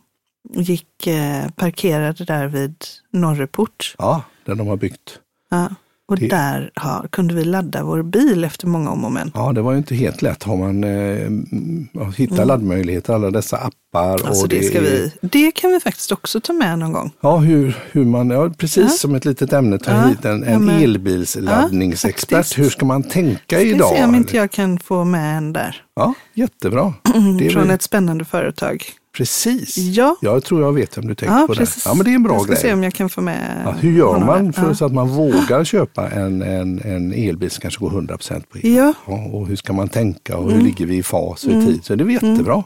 gick, 0.54 1.06
eh, 1.06 1.48
parkerade 1.48 2.24
där 2.24 2.46
vid 2.46 2.84
Norreport. 3.10 3.94
Ja, 3.98 4.22
den 4.44 4.58
de 4.58 4.66
har 4.66 4.76
byggt. 4.76 5.18
Ja. 5.50 5.68
Och 6.10 6.16
Det- 6.18 6.28
där 6.28 6.70
har, 6.74 7.08
kunde 7.12 7.34
vi 7.34 7.44
ladda 7.44 7.82
vår 7.84 8.02
bil 8.02 8.44
efter 8.44 8.66
många 8.66 8.90
om 8.90 9.04
och 9.04 9.12
men. 9.12 9.30
Ja, 9.34 9.52
det 9.52 9.62
var 9.62 9.72
ju 9.72 9.78
inte 9.78 9.94
helt 9.94 10.22
lätt. 10.22 10.42
Har 10.42 10.56
man 10.56 10.84
eh, 10.84 10.90
mm, 11.26 11.88
att 12.00 12.16
hitta 12.16 12.44
laddmöjligheter, 12.44 13.12
alla 13.14 13.30
dessa 13.30 13.56
appar. 13.56 14.12
Alltså 14.26 14.42
och 14.42 14.48
det, 14.48 14.62
ska 14.62 14.78
är- 14.78 14.82
vi, 14.82 15.12
det 15.22 15.50
kan 15.52 15.70
vi 15.70 15.80
faktiskt 15.80 16.12
också 16.12 16.40
ta 16.40 16.52
med 16.52 16.78
någon 16.78 16.92
gång. 16.92 17.10
Ja, 17.20 17.36
hur, 17.36 17.78
hur 17.92 18.04
man, 18.04 18.30
ja, 18.30 18.50
precis 18.58 18.82
Ja. 18.82 18.88
som 18.88 19.14
ett 19.14 19.24
litet 19.24 19.52
ämne, 19.52 19.78
ta 19.78 19.90
Ja, 19.90 20.06
hit 20.06 20.24
en, 20.24 20.42
en 20.44 20.68
elbilsladdningsexpert. 20.70 22.30
Ja, 22.32 22.36
faktiskt. 22.38 22.58
hur 22.58 22.70
ska 22.70 22.84
man 22.86 23.02
tänka 23.02 23.56
Ska 23.56 23.60
idag? 23.60 23.96
se 23.96 24.04
om 24.04 24.14
inte 24.14 24.36
jag 24.36 24.50
kan 24.50 24.78
få 24.78 25.04
med 25.04 25.36
en 25.38 25.52
där. 25.52 25.82
Ja, 25.96 26.14
jättebra. 26.34 26.94
Det 27.38 27.46
är 27.46 27.50
Från 27.50 27.62
väl, 27.62 27.70
ett 27.74 27.82
spännande 27.82 28.24
företag. 28.24 28.84
Precis. 29.16 29.76
Ja. 29.76 30.16
Jag 30.20 30.44
tror 30.44 30.62
jag 30.62 30.72
vet 30.72 30.98
vem 30.98 31.06
du 31.06 31.14
tänker 31.14 31.34
Ja, 31.34 31.46
på 31.46 31.54
precis. 31.54 31.84
där. 31.84 31.90
Ja, 31.90 31.94
men 31.94 32.04
det 32.04 32.10
är 32.10 32.14
en 32.14 32.22
bra 32.22 32.32
jag 32.34 32.42
ska 32.42 32.52
grej. 32.52 32.62
se 32.62 32.72
om 32.72 32.82
jag 32.82 32.94
kan 32.94 33.08
få 33.08 33.20
med 33.20 33.62
Ja, 33.64 33.70
hur 33.70 33.92
gör 33.92 34.18
man 34.18 34.52
för 34.52 34.66
Ja. 34.68 34.74
så 34.74 34.84
att 34.84 34.92
man 34.92 35.08
vågar 35.08 35.64
köpa 35.64 36.08
en, 36.10 36.42
en, 36.42 36.80
en 36.84 37.12
elbil 37.12 37.50
som 37.50 37.60
kanske 37.60 37.80
går 37.80 37.90
100% 37.90 38.42
på 38.48 38.58
el? 38.58 38.74
Ja. 38.76 38.94
och 39.32 39.46
hur 39.46 39.56
ska 39.56 39.72
man 39.72 39.88
tänka 39.88 40.36
och 40.36 40.52
hur 40.52 40.60
ligger 40.60 40.86
vi 40.86 40.96
i 40.96 41.02
fas 41.02 41.44
och 41.44 41.52
i 41.52 41.66
tid? 41.66 41.84
Så 41.84 41.94
det 41.94 42.04
är 42.04 42.08
jättebra. 42.08 42.64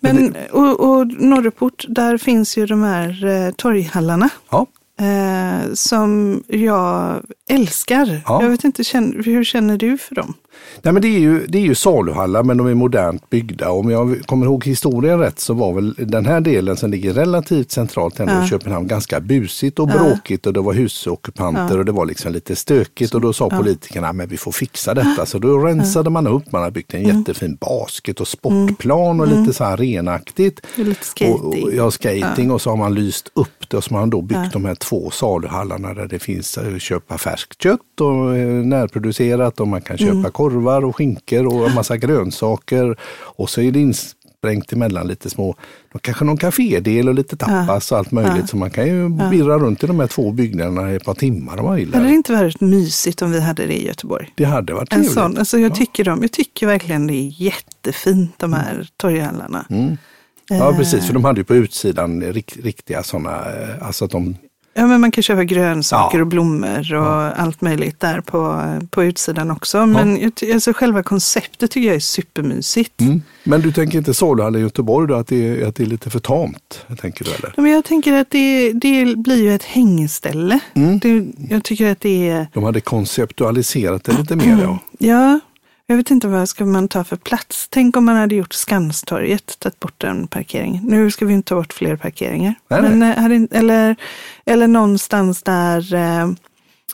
Men, 0.00 0.36
och, 0.52 0.80
och 0.90 1.06
Norreport, 1.06 1.84
där 1.88 2.18
finns 2.18 2.56
ju 2.58 2.66
de 2.66 2.82
här 2.82 3.24
eh, 3.26 3.50
torghallarna. 3.52 4.28
Ja, 4.50 4.66
Eh, 5.00 5.72
som 5.74 6.42
jag 6.46 7.14
älskar. 7.50 8.20
Ja. 8.26 8.42
Jag 8.42 8.50
vet 8.50 8.64
inte, 8.64 8.84
känn- 8.84 9.22
hur 9.24 9.44
känner 9.44 9.76
du 9.76 9.98
för 9.98 10.14
dem? 10.14 10.34
Nej, 10.82 10.92
men 10.92 11.02
det, 11.02 11.08
är 11.08 11.18
ju, 11.20 11.46
det 11.46 11.58
är 11.58 11.62
ju 11.62 11.74
saluhallar 11.74 12.42
men 12.42 12.56
de 12.56 12.66
är 12.66 12.74
modernt 12.74 13.30
byggda. 13.30 13.70
Om 13.70 13.90
jag 13.90 14.20
kommer 14.26 14.46
ihåg 14.46 14.64
historien 14.66 15.18
rätt 15.18 15.40
så 15.40 15.54
var 15.54 15.72
väl 15.72 15.94
den 15.98 16.26
här 16.26 16.40
delen 16.40 16.76
som 16.76 16.90
ligger 16.90 17.12
relativt 17.14 17.70
centralt 17.70 18.20
ändå 18.20 18.32
i 18.32 18.36
Ja. 18.36 18.46
Köpenhamn 18.46 18.86
ganska 18.88 19.20
busigt 19.20 19.78
och 19.78 19.88
bråkigt 19.88 20.46
och 20.46 20.52
det 20.52 20.60
var 20.60 20.72
husockupanter 20.72 21.78
och 21.78 21.84
det 21.84 21.92
var 21.92 22.06
liksom 22.06 22.32
lite 22.32 22.56
stökigt 22.56 23.14
och 23.14 23.20
då 23.20 23.32
sa 23.32 23.50
politikerna 23.50 24.12
men 24.12 24.28
vi 24.28 24.36
får 24.36 24.52
fixa 24.52 24.94
detta. 24.94 25.26
Så 25.26 25.38
då 25.38 25.58
rensade 25.58 26.10
man 26.10 26.26
upp, 26.26 26.52
man 26.52 26.62
har 26.62 26.70
byggt 26.70 26.94
en 26.94 27.02
jättefin 27.02 27.56
basket 27.60 28.20
och 28.20 28.28
sportplan 28.28 29.20
och 29.20 29.26
lite 29.28 29.52
så 29.52 29.64
här 29.64 29.76
renaktigt. 29.76 30.60
Det 30.76 30.82
är 30.82 30.86
lite 30.86 31.24
Och, 31.30 31.44
och, 31.44 31.52
skating. 31.54 31.76
ja, 31.76 31.90
skating 31.90 32.50
och 32.50 32.60
så 32.62 32.70
har 32.70 32.76
man 32.76 32.94
lyst 32.94 33.30
upp 33.34 33.48
det 33.68 33.76
och 33.76 33.84
så 33.84 33.94
har 33.94 34.00
man 34.00 34.10
då 34.10 34.22
byggt 34.22 34.52
de 34.52 34.64
här 34.64 34.74
två 34.74 35.10
saluhallarna 35.10 35.94
där 35.94 36.06
det 36.06 36.18
finns 36.18 36.58
eh, 36.58 36.78
köpa 36.78 37.18
färskt 37.18 37.62
kött 37.62 38.00
och 38.00 38.36
eh, 38.36 38.48
närproducerat 38.48 39.60
och 39.60 39.68
man 39.68 39.80
kan 39.82 39.98
köpa 39.98 40.10
Mm. 40.10 40.32
Korvar 40.40 40.84
och 40.84 40.96
skinkor 40.96 41.46
och 41.46 41.68
en 41.68 41.74
massa 41.74 41.96
grönsaker. 41.96 42.96
Och 43.38 43.50
så 43.50 43.60
är 43.60 43.72
det 43.72 43.80
insprängt 43.80 44.72
emellan 44.72 45.06
lite 45.06 45.30
små, 45.30 45.54
kanske 46.00 46.24
någon 46.24 46.36
kafédel 46.36 47.08
och 47.08 47.14
lite 47.14 47.36
tapas 47.36 47.92
och 47.92 47.98
allt 47.98 48.10
möjligt. 48.12 48.48
Så 48.48 48.56
man 48.56 48.70
kan 48.70 48.86
ju 48.86 49.08
virra 49.30 49.58
runt 49.58 49.84
i 49.84 49.86
de 49.86 50.00
här 50.00 50.06
två 50.06 50.32
byggnaderna 50.32 50.92
i 50.92 50.96
ett 50.96 51.04
par 51.04 51.14
timmar 51.14 51.56
om 51.56 51.64
man 51.64 51.76
vill. 51.76 51.94
Hade 51.94 52.06
det 52.06 52.14
inte 52.14 52.32
varit 52.32 52.60
mysigt 52.60 53.22
om 53.22 53.32
vi 53.32 53.40
hade 53.40 53.66
det 53.66 53.74
i 53.74 53.86
Göteborg? 53.86 54.32
Det 54.36 54.44
hade 54.44 54.72
varit 54.72 54.92
En 54.92 54.98
trevligt. 54.98 55.12
sån, 55.12 55.38
alltså 55.38 55.58
jag, 55.58 55.74
tycker 55.74 56.04
de, 56.04 56.22
jag 56.22 56.32
tycker 56.32 56.66
verkligen 56.66 57.06
det 57.06 57.14
är 57.14 57.42
jättefint 57.42 58.34
de 58.36 58.52
här 58.52 58.88
torghallarna. 58.96 59.66
Mm. 59.70 59.96
Ja 60.48 60.74
precis, 60.76 61.06
för 61.06 61.14
de 61.14 61.24
hade 61.24 61.40
ju 61.40 61.44
på 61.44 61.54
utsidan 61.54 62.22
rikt, 62.22 62.56
riktiga 62.62 63.02
sådana, 63.02 63.44
alltså 63.80 64.04
att 64.04 64.10
de 64.10 64.36
Ja, 64.74 64.86
men 64.86 65.00
man 65.00 65.10
kan 65.10 65.22
köpa 65.22 65.44
grönsaker 65.44 66.18
Ja. 66.18 66.22
och 66.22 66.26
blommor 66.28 66.94
och 66.94 67.40
allt 67.40 67.60
möjligt 67.60 68.00
där 68.00 68.20
på, 68.20 68.62
på 68.90 69.04
utsidan 69.04 69.50
också. 69.50 69.86
Men 69.86 70.30
ty- 70.32 70.52
alltså 70.52 70.72
själva 70.72 71.02
konceptet 71.02 71.70
tycker 71.70 71.86
jag 71.86 71.96
är 71.96 72.00
supermysigt. 72.00 73.00
Mm. 73.00 73.22
Men 73.44 73.60
du 73.60 73.72
tänker 73.72 73.98
inte 73.98 74.14
saluhall 74.14 74.56
i 74.56 74.60
Göteborg 74.60 75.08
då, 75.08 75.14
att 75.14 75.26
det, 75.26 75.48
är, 75.62 75.66
att 75.66 75.74
det 75.76 75.82
är 75.82 75.86
lite 75.86 76.10
för 76.10 76.18
tamt? 76.18 76.86
Tänker 77.00 77.24
du 77.24 77.30
eller? 77.30 77.52
Ja, 77.56 77.62
Men 77.62 77.72
jag 77.72 77.84
tänker 77.84 78.12
att 78.12 78.30
det, 78.30 78.72
det 78.72 79.16
blir 79.18 79.42
ju 79.42 79.54
ett 79.54 79.62
hängställe. 79.64 80.58
Mm. 80.74 80.98
Det, 80.98 81.26
jag 81.54 81.64
tycker 81.64 81.92
att 81.92 82.00
det 82.00 82.28
är, 82.28 82.46
De 82.52 82.64
hade 82.64 82.80
konceptualiserat 82.80 84.04
det 84.04 84.12
lite 84.12 84.36
mer 84.36 84.58
ja. 84.62 84.78
ja, 84.98 85.40
jag 85.90 85.96
vet 85.96 86.10
inte 86.10 86.28
vad 86.28 86.48
ska 86.48 86.66
man 86.66 86.88
ta 86.88 87.04
för 87.04 87.16
plats. 87.16 87.66
Tänk 87.70 87.96
om 87.96 88.04
man 88.04 88.16
hade 88.16 88.34
gjort 88.34 88.52
Skanstorget, 88.52 89.58
tagit 89.58 89.80
bort 89.80 90.04
en 90.04 90.26
parkering. 90.26 90.80
Nu 90.84 91.10
ska 91.10 91.26
vi 91.26 91.32
inte 91.34 91.48
ta 91.48 91.54
bort 91.54 91.72
fler 91.72 91.96
parkeringar. 91.96 92.54
Nej, 92.68 92.82
Men, 92.82 93.02
eh, 93.02 93.18
hade, 93.22 93.34
inte- 93.34 93.58
eller, 93.58 93.96
eller 94.46 94.68
någonstans 94.68 95.42
där, 95.42 95.94
eh, 95.94 96.28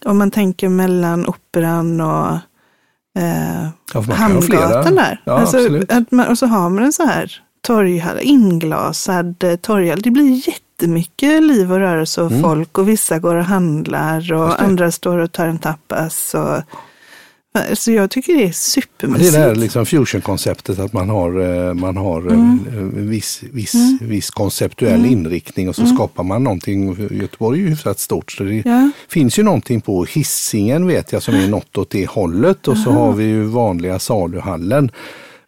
om 0.05 0.19
man 0.19 0.31
tänker 0.31 0.69
mellan 0.69 1.27
Operan 1.27 2.01
och 2.01 2.33
eh, 3.19 3.69
Ja. 3.95 4.01
Hamngatan 4.01 4.95
där. 4.95 5.23
Ja, 5.25 5.33
alltså, 5.33 5.59
man, 6.11 6.27
och 6.29 6.39
så 6.39 6.47
har 6.47 6.71
man 6.71 6.85
en 6.85 6.93
så 6.93 7.07
här 7.07 7.33
torghall, 7.67 8.19
inglasad 8.23 9.45
eh, 9.45 9.57
torghall. 9.57 10.01
Det 10.03 10.11
blir 10.11 10.49
jättemycket 10.49 11.43
liv 11.43 11.73
och 11.73 11.79
rörelse 11.79 12.23
och 12.23 12.33
folk 12.43 12.79
och 12.79 12.89
vissa 12.89 13.19
går 13.19 13.35
och 13.35 13.45
handlar 13.45 14.33
och 14.33 14.45
Mm. 14.59 14.65
Andra 14.71 14.91
står 14.91 15.19
och 15.19 15.33
tar 15.33 15.47
en 15.47 15.59
tapas. 15.59 16.35
Och, 16.35 16.63
så 17.75 17.93
jag 17.93 18.11
tycker 18.11 18.33
det 18.33 18.39
är 18.39 18.43
Men 18.43 18.49
det 18.49 18.55
supermysigt. 18.55 19.35
är 19.35 19.41
det 19.41 19.47
här 19.47 19.55
liksom 19.55 19.87
fusion-konceptet 19.87 20.79
att 20.79 20.93
man 20.93 21.09
har, 21.11 21.41
eh, 21.69 21.75
man 21.75 21.97
har 21.97 22.27
eh, 22.27 22.33
Mm. 22.33 22.59
en 22.97 23.11
viss, 23.11 23.41
viss, 23.53 23.75
viss 24.01 24.31
konceptuell 24.31 25.07
inriktning 25.07 25.69
och 25.69 25.77
så 25.77 25.87
skapar 25.87 26.25
man 26.25 26.45
någonting. 26.45 27.09
Göteborg 27.11 27.59
är 27.61 27.63
ju 27.65 27.69
hyfsat 27.71 27.99
stort 27.99 28.33
så 28.33 28.45
det 28.45 28.63
Ja. 28.65 28.91
finns 29.09 29.39
ju 29.39 29.43
någonting 29.43 29.81
på 29.81 30.05
Hisingen 30.05 30.87
vet 30.87 31.13
jag 31.13 31.23
som 31.23 31.35
är 31.35 31.49
något 31.49 31.79
åt 31.79 31.91
det 31.91 32.07
hållet 32.09 32.69
och 32.69 32.79
så 32.79 32.91
har 32.91 33.13
vi 33.13 33.25
ju 33.25 33.43
vanliga 33.43 33.99
saluhallen. 33.99 34.91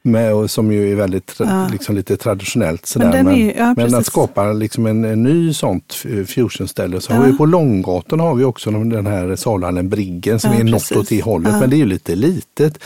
Med, 0.03 0.35
och 0.35 0.51
som 0.51 0.73
ju 0.73 0.93
är 0.93 0.97
väldigt 0.97 1.39
tra- 1.39 1.71
liksom 1.73 1.95
lite 1.97 2.17
traditionellt 2.17 2.87
sådär. 2.87 3.13
den 3.13 3.25
Men, 3.27 3.35
är 3.35 3.55
ja, 3.59 3.75
men 3.77 3.95
att 3.95 4.07
skapa 4.07 4.53
liksom 4.53 4.87
en, 4.87 5.05
en 5.05 5.23
ny 5.23 5.55
sånt 5.55 5.93
fusionställe. 6.27 7.01
Så 7.01 7.13
har 7.13 7.25
Ja. 7.25 7.31
vi 7.31 7.37
på 7.39 7.47
Långgatan 7.47 8.21
har 8.21 8.35
vi 8.35 8.45
också 8.45 8.71
den 8.71 9.07
här 9.07 9.37
saluhallen 9.37 9.89
Briggen 9.89 10.41
som 10.41 10.53
Ja, 10.53 10.59
är 10.61 10.65
något 10.65 10.73
precis. 10.73 10.97
åt 10.97 11.09
det 11.09 11.23
hållet. 11.23 11.53
Ja. 11.53 11.61
Men 11.61 11.71
det 11.71 11.77
är 11.77 11.79
ju 11.79 11.87
lite 11.87 12.15
litet. 12.15 12.79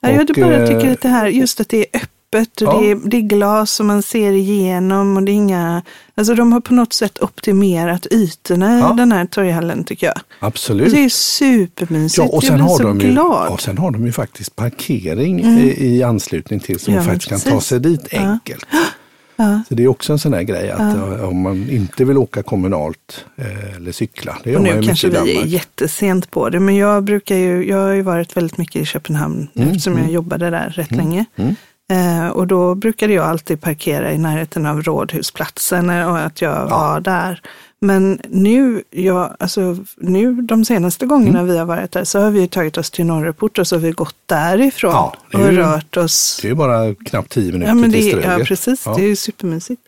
Ja, 0.00 0.10
jag 0.10 0.26
bara 0.36 0.54
eh, 0.62 0.66
tycker 0.68 0.92
att 0.92 1.00
det 1.00 1.08
här, 1.08 1.26
just 1.26 1.60
att 1.60 1.68
det 1.68 1.78
är 1.78 1.86
öppet 2.00 2.09
och 2.38 2.46
Ja. 2.60 2.80
det, 2.80 2.90
är, 2.90 2.94
det 3.10 3.16
är 3.16 3.20
glas 3.20 3.70
som 3.70 3.86
man 3.86 4.02
ser 4.02 4.32
igenom 4.32 5.16
och 5.16 5.22
det 5.22 5.32
är 5.32 5.34
inga, 5.34 5.82
alltså 6.14 6.34
de 6.34 6.52
har 6.52 6.60
på 6.60 6.74
något 6.74 6.92
sätt 6.92 7.18
optimerat 7.22 8.06
ytorna 8.10 8.78
Ja. 8.78 8.94
i 8.94 8.96
den 8.96 9.12
här 9.12 9.26
torghallen 9.26 9.84
tycker 9.84 10.06
jag. 10.06 10.20
Absolut. 10.38 10.92
Det 10.92 11.04
är 11.04 11.08
supermysigt, 11.08 12.18
Ja, 12.18 12.36
och 12.36 12.42
sen, 12.42 12.48
jag 12.50 12.58
blir 12.58 12.68
har 12.68 12.76
så 12.76 12.82
de 12.82 13.00
ju, 13.00 13.10
glad. 13.10 13.40
Mm. 13.42 13.52
och 13.52 13.60
sen 13.60 13.78
har 13.78 13.90
de 13.90 14.06
ju 14.06 14.12
faktiskt 14.12 14.56
parkering 14.56 15.40
i, 15.44 15.86
i 15.86 16.02
anslutning 16.02 16.60
till 16.60 16.78
så 16.78 16.90
Ja, 16.90 16.96
man 16.96 17.04
faktiskt 17.04 17.28
kan 17.28 17.40
ta 17.40 17.60
sig 17.60 17.80
dit 17.80 18.08
Ja. 18.10 18.18
enkelt. 18.18 18.66
Ja. 19.36 19.62
Så 19.68 19.74
det 19.74 19.82
är 19.84 19.88
också 19.88 20.12
en 20.12 20.18
sån 20.18 20.32
här 20.34 20.42
grej 20.42 20.70
att 20.70 20.80
eh, 20.96 21.28
om 21.28 21.40
man 21.40 21.70
inte 21.70 22.04
vill 22.04 22.18
åka 22.18 22.42
kommunalt 22.42 23.24
eh, 23.36 23.76
eller 23.76 23.92
cykla, 23.92 24.38
det 24.44 24.56
Och 24.56 24.62
nu 24.62 24.82
kanske 24.82 25.08
vi 25.08 25.36
är 25.36 25.44
jättesent 25.46 26.30
på 26.30 26.48
det, 26.48 26.60
men 26.60 26.76
jag 26.76 27.04
brukar 27.04 27.36
ju, 27.36 27.68
jag 27.68 27.76
har 27.76 27.92
ju 27.92 28.02
varit 28.02 28.36
väldigt 28.36 28.58
mycket 28.58 28.82
i 28.82 28.84
Köpenhamn 28.84 29.48
Mm, 29.54 29.68
eftersom 29.68 29.98
jag 29.98 30.10
jobbade 30.10 30.50
där 30.50 30.68
rätt 30.70 30.90
länge. 30.90 31.24
Eh, 31.90 32.28
och 32.28 32.46
då 32.46 32.74
brukade 32.74 33.12
jag 33.12 33.24
alltid 33.26 33.60
parkera 33.60 34.12
i 34.12 34.18
närheten 34.18 34.66
av 34.66 34.82
Rådhusplatsen 34.82 35.90
eh, 35.90 36.10
och 36.10 36.18
att 36.18 36.42
jag 36.42 36.66
var 36.68 37.00
där. 37.00 37.40
Men 37.82 38.20
nu, 38.28 38.82
jag, 38.90 39.36
alltså, 39.38 39.76
nu 39.96 40.34
de 40.42 40.64
senaste 40.64 41.06
gångerna 41.06 41.38
Mm. 41.38 41.52
vi 41.52 41.58
har 41.58 41.64
varit 41.66 41.92
där 41.92 42.04
så 42.04 42.20
har 42.20 42.30
vi 42.30 42.48
tagit 42.48 42.78
oss 42.78 42.90
till 42.90 43.06
Norreport 43.06 43.58
och 43.58 43.66
så 43.66 43.76
har 43.76 43.80
vi 43.80 43.90
gått 43.90 44.14
därifrån 44.26 44.90
Ja, 44.92 45.14
och 45.32 45.40
ju- 45.40 45.56
rört 45.56 45.96
oss. 45.96 46.38
Det 46.42 46.48
är 46.48 46.50
ju 46.50 46.54
bara 46.54 46.94
knappt 46.94 47.32
tio 47.32 47.52
minuter 47.52 47.68
Ja, 47.70 47.74
men 47.74 47.92
till 47.92 48.04
det, 48.04 48.10
Ströget. 48.10 48.38
ja 48.38 48.44
precis. 48.44 48.82
Ja. 48.86 48.94
Det 48.96 49.02
är 49.04 49.08
ju 49.08 49.16
supermysigt. 49.16 49.82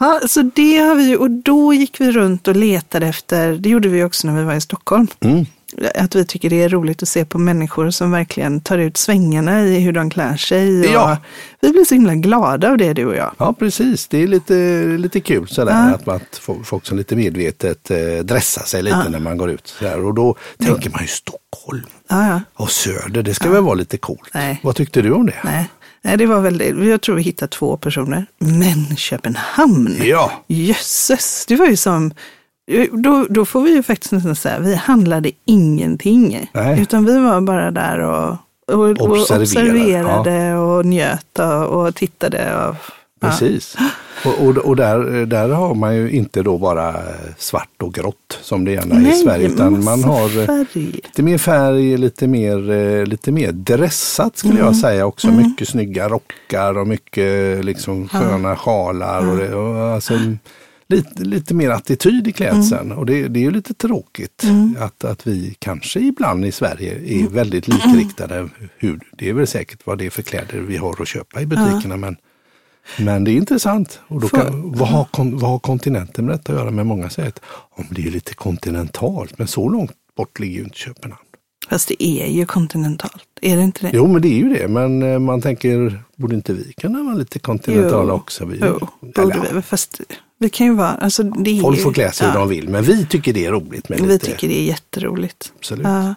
Ja, 0.00 0.20
så 0.28 0.42
det 0.42 0.76
har 0.78 0.94
vi 0.94 1.16
och 1.16 1.30
då 1.30 1.72
gick 1.74 2.00
vi 2.00 2.12
runt 2.12 2.48
och 2.48 2.56
letade 2.56 3.06
efter, 3.06 3.52
det 3.52 3.68
gjorde 3.68 3.88
vi 3.88 4.04
också 4.04 4.26
när 4.26 4.36
vi 4.38 4.44
var 4.44 4.54
i 4.54 4.60
Stockholm. 4.60 5.06
Mm. 5.20 5.46
Att 5.94 6.14
vi 6.14 6.24
tycker 6.24 6.50
det 6.50 6.62
är 6.62 6.68
roligt 6.68 7.02
att 7.02 7.08
se 7.08 7.24
på 7.24 7.38
människor 7.38 7.90
som 7.90 8.10
verkligen 8.10 8.60
tar 8.60 8.78
ut 8.78 8.96
svängarna 8.96 9.62
i 9.64 9.80
hur 9.80 9.92
de 9.92 10.10
klär 10.10 10.36
sig. 10.36 10.80
Och 10.80 10.84
Ja. 10.94 11.16
Vi 11.60 11.70
blir 11.70 11.84
så 11.84 11.94
himla 11.94 12.14
glada 12.14 12.70
av 12.70 12.76
det 12.78 12.92
du 12.92 13.06
och 13.06 13.16
jag. 13.16 13.32
Ja, 13.38 13.52
precis. 13.58 14.08
Det 14.08 14.22
är 14.22 14.26
lite, 14.26 14.84
lite 14.98 15.20
kul 15.20 15.48
sådär 15.48 15.72
Ja. 15.72 15.94
att, 15.94 16.22
att 16.22 16.36
få- 16.36 16.62
folk 16.64 16.86
som 16.86 16.96
lite 16.98 17.16
medvetet 17.16 17.90
eh, 17.90 17.96
dressar 18.24 18.62
sig 18.64 18.82
lite 18.82 19.08
när 19.08 19.18
man 19.18 19.36
går 19.38 19.50
ut. 19.50 19.66
Sådär. 19.66 20.04
Och 20.04 20.14
då 20.14 20.36
tänker 20.58 20.90
man 20.90 21.02
ju 21.02 21.08
Stockholm 21.08 21.82
Ja, 22.08 22.26
ja. 22.28 22.40
och 22.54 22.70
Söder, 22.70 23.22
det 23.22 23.34
ska 23.34 23.50
väl 23.50 23.62
vara 23.62 23.74
lite 23.74 23.96
coolt. 23.98 24.30
Nej. 24.34 24.60
Vad 24.62 24.76
tyckte 24.76 25.02
du 25.02 25.12
om 25.12 25.26
det? 25.26 25.34
Nej. 25.44 25.68
Nej, 26.02 26.16
det 26.16 26.26
var 26.26 26.40
väldigt, 26.40 26.84
jag 26.86 27.00
tror 27.02 27.16
vi 27.16 27.22
hittade 27.22 27.50
två 27.50 27.76
personer. 27.76 28.26
Men 28.38 28.96
Köpenhamn, 28.96 29.96
Ja. 30.02 30.32
jösses, 30.46 31.44
det 31.48 31.56
var 31.56 31.66
ju 31.66 31.76
som, 31.76 32.12
då, 32.92 33.26
då 33.30 33.44
får 33.44 33.62
vi 33.62 33.70
ju 33.74 33.82
faktiskt 33.82 34.12
nästan 34.12 34.36
säga, 34.36 34.58
vi 34.58 34.74
handlade 34.74 35.30
ingenting. 35.44 36.48
Nej. 36.52 36.80
Utan 36.80 37.04
vi 37.04 37.18
var 37.18 37.40
bara 37.40 37.70
där 37.70 37.98
och, 37.98 38.36
och, 38.66 38.80
och 38.80 39.00
Observerade, 39.00 39.42
observerade 39.42 40.54
och 40.54 40.86
njöt 40.86 41.38
och, 41.38 41.64
och 41.86 41.94
tittade. 41.94 42.38
Och, 42.56 42.74
ja. 43.20 43.28
Precis. 43.28 43.76
Och, 44.24 44.46
och, 44.46 44.56
och 44.56 44.76
där, 44.76 45.26
där 45.26 45.48
har 45.48 45.74
man 45.74 45.96
ju 45.96 46.10
inte 46.10 46.42
då 46.42 46.58
bara 46.58 46.94
svart 47.38 47.82
och 47.82 47.94
grått 47.94 48.38
som 48.42 48.64
det 48.64 48.72
gärna 48.72 48.94
är 48.94 49.00
i 49.00 49.02
Nej, 49.02 49.12
Sverige. 49.12 49.46
Utan 49.48 49.84
man 49.84 50.04
har 50.04 50.38
eh, 50.40 50.46
färg. 50.46 50.66
lite 50.74 51.22
mer 51.22 51.38
färg, 51.38 51.96
lite 51.96 52.26
mer, 52.26 52.70
eh, 52.70 53.06
lite 53.06 53.32
mer 53.32 53.52
dressat 53.52 54.36
skulle 54.36 54.54
Mm. 54.54 54.66
jag 54.66 54.76
säga 54.76 55.06
också. 55.06 55.26
Mycket 55.28 55.68
snygga 55.68 56.08
rockar 56.08 56.78
och 56.78 56.86
mycket 56.88 57.64
liksom 57.64 58.08
sköna 58.08 58.56
sjalar. 58.56 59.30
Och 59.30 59.36
det, 59.36 59.54
och 59.54 59.94
alltså, 59.94 60.14
lite, 60.88 61.24
lite 61.24 61.54
mer 61.54 61.70
attityd 61.70 62.28
i 62.28 62.32
klädseln. 62.32 62.86
Mm. 62.86 62.98
Och 62.98 63.06
det, 63.06 63.28
det 63.28 63.40
är 63.40 63.42
ju 63.42 63.50
lite 63.50 63.74
tråkigt 63.74 64.44
att, 64.78 65.04
att 65.04 65.26
vi 65.26 65.56
kanske 65.58 66.00
ibland 66.00 66.44
i 66.44 66.52
Sverige 66.52 66.94
är 66.94 67.20
Mm. 67.20 67.32
väldigt 67.32 67.68
likriktade. 67.68 68.48
Hur, 68.76 69.00
det 69.12 69.28
är 69.28 69.32
väl 69.32 69.46
säkert 69.46 69.80
vad 69.86 69.98
det 69.98 70.06
är 70.06 70.10
för 70.10 70.22
kläder 70.22 70.58
vi 70.60 70.76
har 70.76 71.02
att 71.02 71.08
köpa 71.08 71.40
i 71.40 71.46
butikerna. 71.46 71.96
Men, 71.96 72.16
men 72.98 73.24
det 73.24 73.30
är 73.30 73.36
intressant. 73.36 74.00
Och 74.08 74.20
då 74.20 74.28
kan, 74.28 74.72
vad, 74.72 74.88
har, 74.88 75.06
vad 75.40 75.50
har 75.50 75.58
kontinenten 75.58 76.24
med 76.26 76.34
detta 76.34 76.52
att 76.52 76.58
göra? 76.58 76.70
med 76.70 76.86
många 76.86 77.10
säger 77.10 77.28
att 77.28 77.40
om 77.70 77.86
det 77.90 78.06
är 78.06 78.10
lite 78.10 78.34
kontinentalt, 78.34 79.38
men 79.38 79.46
så 79.48 79.68
långt 79.68 79.92
bort 80.16 80.38
ligger 80.38 80.58
ju 80.58 80.64
inte 80.64 80.78
Köpenhamn. 80.78 81.22
Fast 81.68 81.88
det 81.88 82.04
är 82.04 82.26
ju 82.26 82.46
kontinentalt, 82.46 83.24
är 83.42 83.56
det 83.56 83.62
inte 83.62 83.86
det? 83.86 83.90
Jo, 83.94 84.06
men 84.06 84.22
det 84.22 84.28
är 84.28 84.38
ju 84.38 84.54
det. 84.54 84.68
Men 84.68 85.02
eh, 85.02 85.18
man 85.18 85.42
tänker, 85.42 86.02
borde 86.16 86.34
inte 86.34 86.52
vi 86.52 86.72
kunna 86.72 87.02
vara 87.02 87.14
lite 87.14 87.38
kontinentala 87.38 88.12
också? 88.12 88.44
Vi, 88.44 88.58
Jo, 88.62 88.88
borde 89.00 89.48
vi. 89.54 89.62
Fast 89.62 90.00
vi 90.38 90.48
kan 90.48 90.66
ju 90.66 90.74
vara, 90.74 90.88
alltså 90.94 91.22
det 91.22 91.58
är 91.58 91.60
Folk 91.60 91.82
får 91.82 91.92
klä 91.92 92.12
sig 92.12 92.26
hur 92.26 92.34
ja, 92.34 92.40
de 92.40 92.48
vill, 92.48 92.68
men 92.68 92.82
vi 92.84 93.06
tycker 93.06 93.32
det 93.32 93.46
är 93.46 93.50
roligt 93.52 93.88
med 93.88 94.00
Vi 94.00 94.06
lite... 94.06 94.26
tycker 94.26 94.48
det 94.48 94.58
är 94.60 94.64
jätteroligt. 94.64 95.52
Absolut. 95.58 95.86
Ja. 95.86 96.14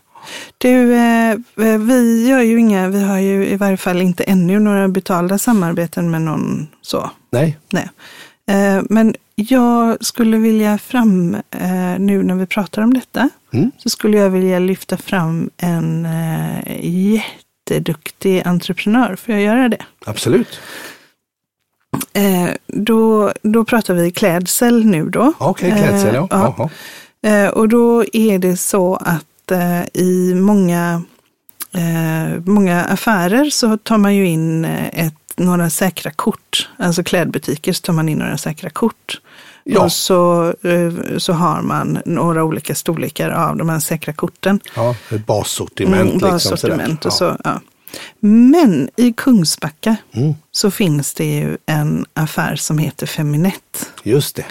Du, 0.58 0.94
eh, 0.96 1.36
vi 1.80 2.28
gör 2.30 2.42
ju 2.42 2.60
inga, 2.60 2.88
vi 2.88 3.04
har 3.04 3.20
ju 3.20 3.46
i 3.48 3.56
varje 3.56 3.78
fall 3.78 4.02
inte 4.02 4.24
ännu 4.24 4.60
några 4.60 4.88
betalda 4.88 5.38
samarbeten 5.38 6.12
med 6.12 6.22
någon 6.22 6.68
så. 6.82 7.12
Nej, 7.32 7.58
Nej. 7.72 7.90
Eh, 8.50 8.84
Men 8.90 9.16
jag 9.36 10.06
skulle 10.06 10.38
vilja 10.38 10.78
fram, 10.78 11.36
eh, 11.36 12.00
nu 12.00 12.24
när 12.24 12.36
vi 12.36 12.46
pratar 12.46 12.82
om 12.82 12.94
detta, 12.94 13.30
Mm. 13.54 13.72
så 13.78 13.90
skulle 13.90 14.18
jag 14.18 14.30
vilja 14.30 14.60
lyfta 14.60 14.98
fram 14.98 15.50
en 15.58 16.06
eh, 16.06 16.80
jätteduktig 16.82 18.42
entreprenör. 18.46 19.16
Får 19.16 19.34
jag 19.34 19.44
göra 19.44 19.70
det? 19.70 19.86
absolut. 20.06 20.60
Eh, 22.14 22.50
Då, 22.68 23.32
då 23.42 23.66
pratar 23.66 23.94
vi 23.94 24.12
klädsel 24.12 24.86
nu 24.86 25.10
då. 25.10 25.34
Okej, 25.38 25.72
klädsel, 25.72 26.16
ja. 26.16 26.22
Eh, 26.22 26.28
ja. 26.30 26.70
Jaha. 27.22 27.44
Eh, 27.46 27.50
Och 27.50 27.70
då 27.70 28.04
är 28.14 28.40
det 28.40 28.58
så 28.58 28.96
att 28.96 29.52
eh, 29.52 29.82
i 29.94 30.34
många, 30.36 31.04
många 32.46 32.84
affärer 32.84 33.50
så 33.50 33.78
tar 33.78 33.98
man 33.98 34.16
ju 34.16 34.28
in 34.28 34.66
ett, 34.66 35.14
några 35.36 35.70
säkra 35.70 36.12
kort. 36.12 36.70
Alltså 36.78 37.04
klädbutiker 37.04 37.74
så 37.74 37.82
tar 37.82 37.94
man 37.94 38.10
in 38.10 38.18
några 38.18 38.38
säkra 38.38 38.70
kort. 38.70 39.22
Ja. 39.64 39.84
Och 39.84 39.92
så, 39.92 40.54
så 41.18 41.34
har 41.34 41.62
man 41.62 42.00
några 42.06 42.44
olika 42.44 42.76
storlekar 42.76 43.30
av 43.30 43.58
de 43.58 43.70
här 43.70 43.80
säkra 43.80 44.14
korten. 44.14 44.60
Ja, 44.76 44.96
bassortiment. 45.28 46.02
Mm, 46.02 46.14
liksom, 46.14 46.30
bassortiment 46.32 47.04
sådär. 47.04 47.08
och 47.08 47.14
så. 47.14 47.38
Ja. 47.44 47.60
Men 48.20 48.90
i 48.96 49.14
Kungsbacka 49.14 49.96
Mm. 50.14 50.34
så 50.52 50.72
finns 50.72 51.14
det 51.14 51.26
ju 51.40 51.58
en 51.66 52.06
affär 52.14 52.56
som 52.56 52.78
heter 52.78 53.08
Feminett. 53.08 53.92
Just 54.04 54.36
det. 54.36 54.46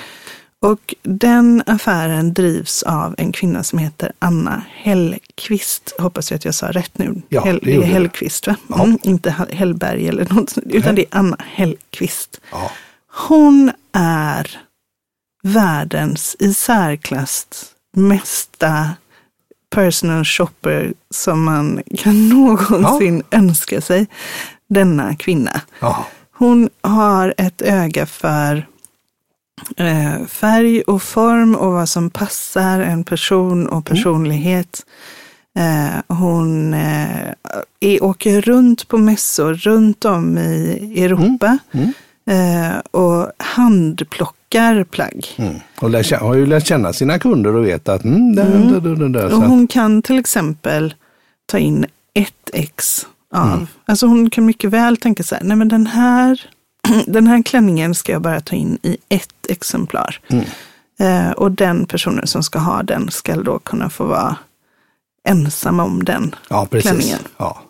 Och 0.62 0.94
den 1.02 1.62
affären 1.66 2.34
drivs 2.34 2.82
av 2.82 3.14
en 3.18 3.32
kvinna 3.32 3.62
som 3.64 3.78
heter 3.78 4.12
Anna 4.18 4.62
Hellqvist. 4.74 5.94
Hoppas 5.98 6.30
jag 6.30 6.36
att 6.38 6.44
jag 6.44 6.54
sa 6.54 6.70
rätt 6.72 6.98
nu. 6.98 7.22
Ja, 7.28 7.44
Hell, 7.44 7.60
det 7.62 7.74
är. 7.76 7.82
Hellqvist 7.82 8.46
va? 8.46 8.56
Ja. 8.68 8.84
Mm, 8.84 8.98
inte 9.02 9.34
Hellberg 9.52 10.08
eller 10.08 10.34
något 10.34 10.50
sånt, 10.50 10.66
utan 10.70 10.94
det 10.94 11.02
är 11.02 11.18
Anna 11.18 11.36
Hellqvist. 11.40 12.40
Ja. 12.52 12.70
Hon 13.28 13.72
är 13.92 14.58
världens 15.42 16.36
i 16.38 16.54
särklass 16.54 17.46
mesta 17.96 18.90
personal 19.70 20.24
shopper 20.24 20.92
som 21.10 21.44
man 21.44 21.82
kan 21.98 22.28
någonsin 22.28 23.22
önska 23.30 23.80
sig. 23.80 24.06
Denna 24.68 25.16
kvinna. 25.16 25.60
Ja. 25.80 26.06
Hon 26.32 26.70
har 26.82 27.34
ett 27.36 27.62
öga 27.62 28.06
för 28.06 28.66
eh, 29.76 30.26
färg 30.26 30.82
och 30.82 31.02
form 31.02 31.54
och 31.54 31.72
vad 31.72 31.88
som 31.88 32.10
passar 32.10 32.80
en 32.80 33.04
person 33.04 33.68
och 33.68 33.84
personlighet. 33.84 34.86
Eh, 35.58 36.16
hon 36.16 36.74
eh, 36.74 37.34
är, 37.80 38.04
åker 38.04 38.40
runt 38.40 38.88
på 38.88 38.98
mässor 38.98 39.54
runt 39.54 40.04
om 40.04 40.38
i 40.38 41.04
Europa 41.04 41.58
Mm. 41.72 41.86
Eh, 41.86 41.92
och 42.90 43.32
handplockar 43.38 44.84
plagg. 44.84 45.26
Mm. 45.36 45.54
Och 45.80 45.90
lär, 45.90 46.16
har 46.16 46.34
ju 46.34 46.46
lärt 46.46 46.66
känna 46.66 46.92
sina 46.92 47.18
kunder 47.18 47.56
och 47.56 47.66
vet 47.66 47.88
att 47.88 48.04
mm, 48.04 48.34
där, 48.34 48.44
där, 48.80 48.96
där, 48.96 49.08
där. 49.08 49.34
Och 49.34 49.42
hon 49.42 49.66
kan 49.66 50.02
till 50.02 50.18
exempel 50.18 50.94
ta 51.46 51.58
in 51.58 51.86
ett 52.14 52.50
ex 52.52 53.06
av, 53.34 53.52
Mm. 53.52 53.66
alltså 53.86 54.06
hon 54.06 54.30
kan 54.30 54.46
mycket 54.46 54.70
väl 54.70 54.96
tänka 54.96 55.22
så 55.22 55.34
här, 55.34 55.42
nej 55.44 55.56
men 55.56 55.68
den 55.68 55.86
här, 55.86 56.40
den 57.06 57.26
här 57.26 57.42
klänningen 57.42 57.94
ska 57.94 58.12
jag 58.12 58.22
bara 58.22 58.40
ta 58.40 58.56
in 58.56 58.78
i 58.82 58.96
ett 59.08 59.46
exemplar. 59.48 60.20
Mm. 60.28 60.44
Eh, 61.00 61.30
och 61.30 61.52
den 61.52 61.86
personen 61.86 62.26
som 62.26 62.42
ska 62.42 62.58
ha 62.58 62.82
den 62.82 63.10
ska 63.10 63.36
då 63.36 63.58
kunna 63.58 63.90
få 63.90 64.04
vara 64.04 64.36
ensam 65.28 65.80
om 65.80 66.04
den 66.04 66.34
ja, 66.48 66.66
precis. 66.70 66.90
klänningen. 66.90 67.18
Ja. 67.36 67.62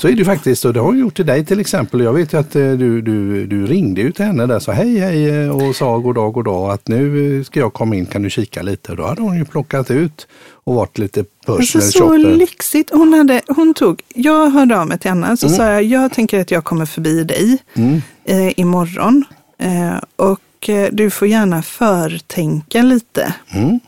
Så 0.00 0.08
är 0.08 0.12
det 0.12 0.18
ju 0.18 0.24
faktiskt 0.24 0.64
och 0.64 0.72
det 0.72 0.80
har 0.80 0.86
hon 0.86 0.98
gjort 0.98 1.16
till 1.16 1.26
dig 1.26 1.44
till 1.44 1.60
exempel. 1.60 2.00
Jag 2.00 2.12
vet 2.12 2.32
ju 2.32 2.38
att 2.38 2.56
eh, 2.56 2.72
du, 2.72 3.02
du, 3.02 3.46
du 3.46 3.66
ringde 3.66 4.00
ju 4.00 4.12
till 4.12 4.24
henne 4.24 4.46
där 4.46 4.58
så 4.58 4.72
hej 4.72 4.98
hej 4.98 5.28
eh, 5.44 5.50
och 5.50 5.76
sa 5.76 5.98
god 5.98 6.14
dag 6.14 6.32
god 6.32 6.44
dag 6.44 6.70
att 6.70 6.88
nu 6.88 7.44
ska 7.44 7.60
jag 7.60 7.72
komma 7.72 7.96
in, 7.96 8.06
kan 8.06 8.22
du 8.22 8.30
kika 8.30 8.62
lite? 8.62 8.90
Och 8.92 8.96
då 8.96 9.06
hade 9.06 9.22
hon 9.22 9.36
ju 9.38 9.44
plockat 9.44 9.90
ut 9.90 10.26
och 10.64 10.74
varit 10.74 10.98
lite 10.98 11.24
Alltså 11.46 11.78
personal 11.78 11.92
så 11.92 12.24
shopper. 12.24 12.36
lyxigt. 12.38 12.90
Hon, 12.92 13.12
hade, 13.12 13.40
hon 13.48 13.74
tog, 13.74 14.02
jag 14.14 14.50
hörde 14.50 14.80
av 14.80 14.86
mig 14.86 14.98
till 14.98 15.10
Anna 15.10 15.36
så 15.36 15.48
sa 15.48 15.64
jag, 15.72 15.82
jag 15.84 16.12
tänker 16.12 16.40
att 16.40 16.50
jag 16.50 16.64
kommer 16.64 16.86
förbi 16.86 17.24
dig 17.24 17.58
Mm. 17.74 18.02
eh, 18.24 18.52
imorgon. 18.60 19.24
Eh, 19.58 19.96
och 20.16 20.68
eh, 20.68 20.88
du 20.92 21.10
får 21.10 21.28
gärna 21.28 21.62
förtänka 21.62 22.82
lite. 22.82 23.34
Mm. 23.54 23.80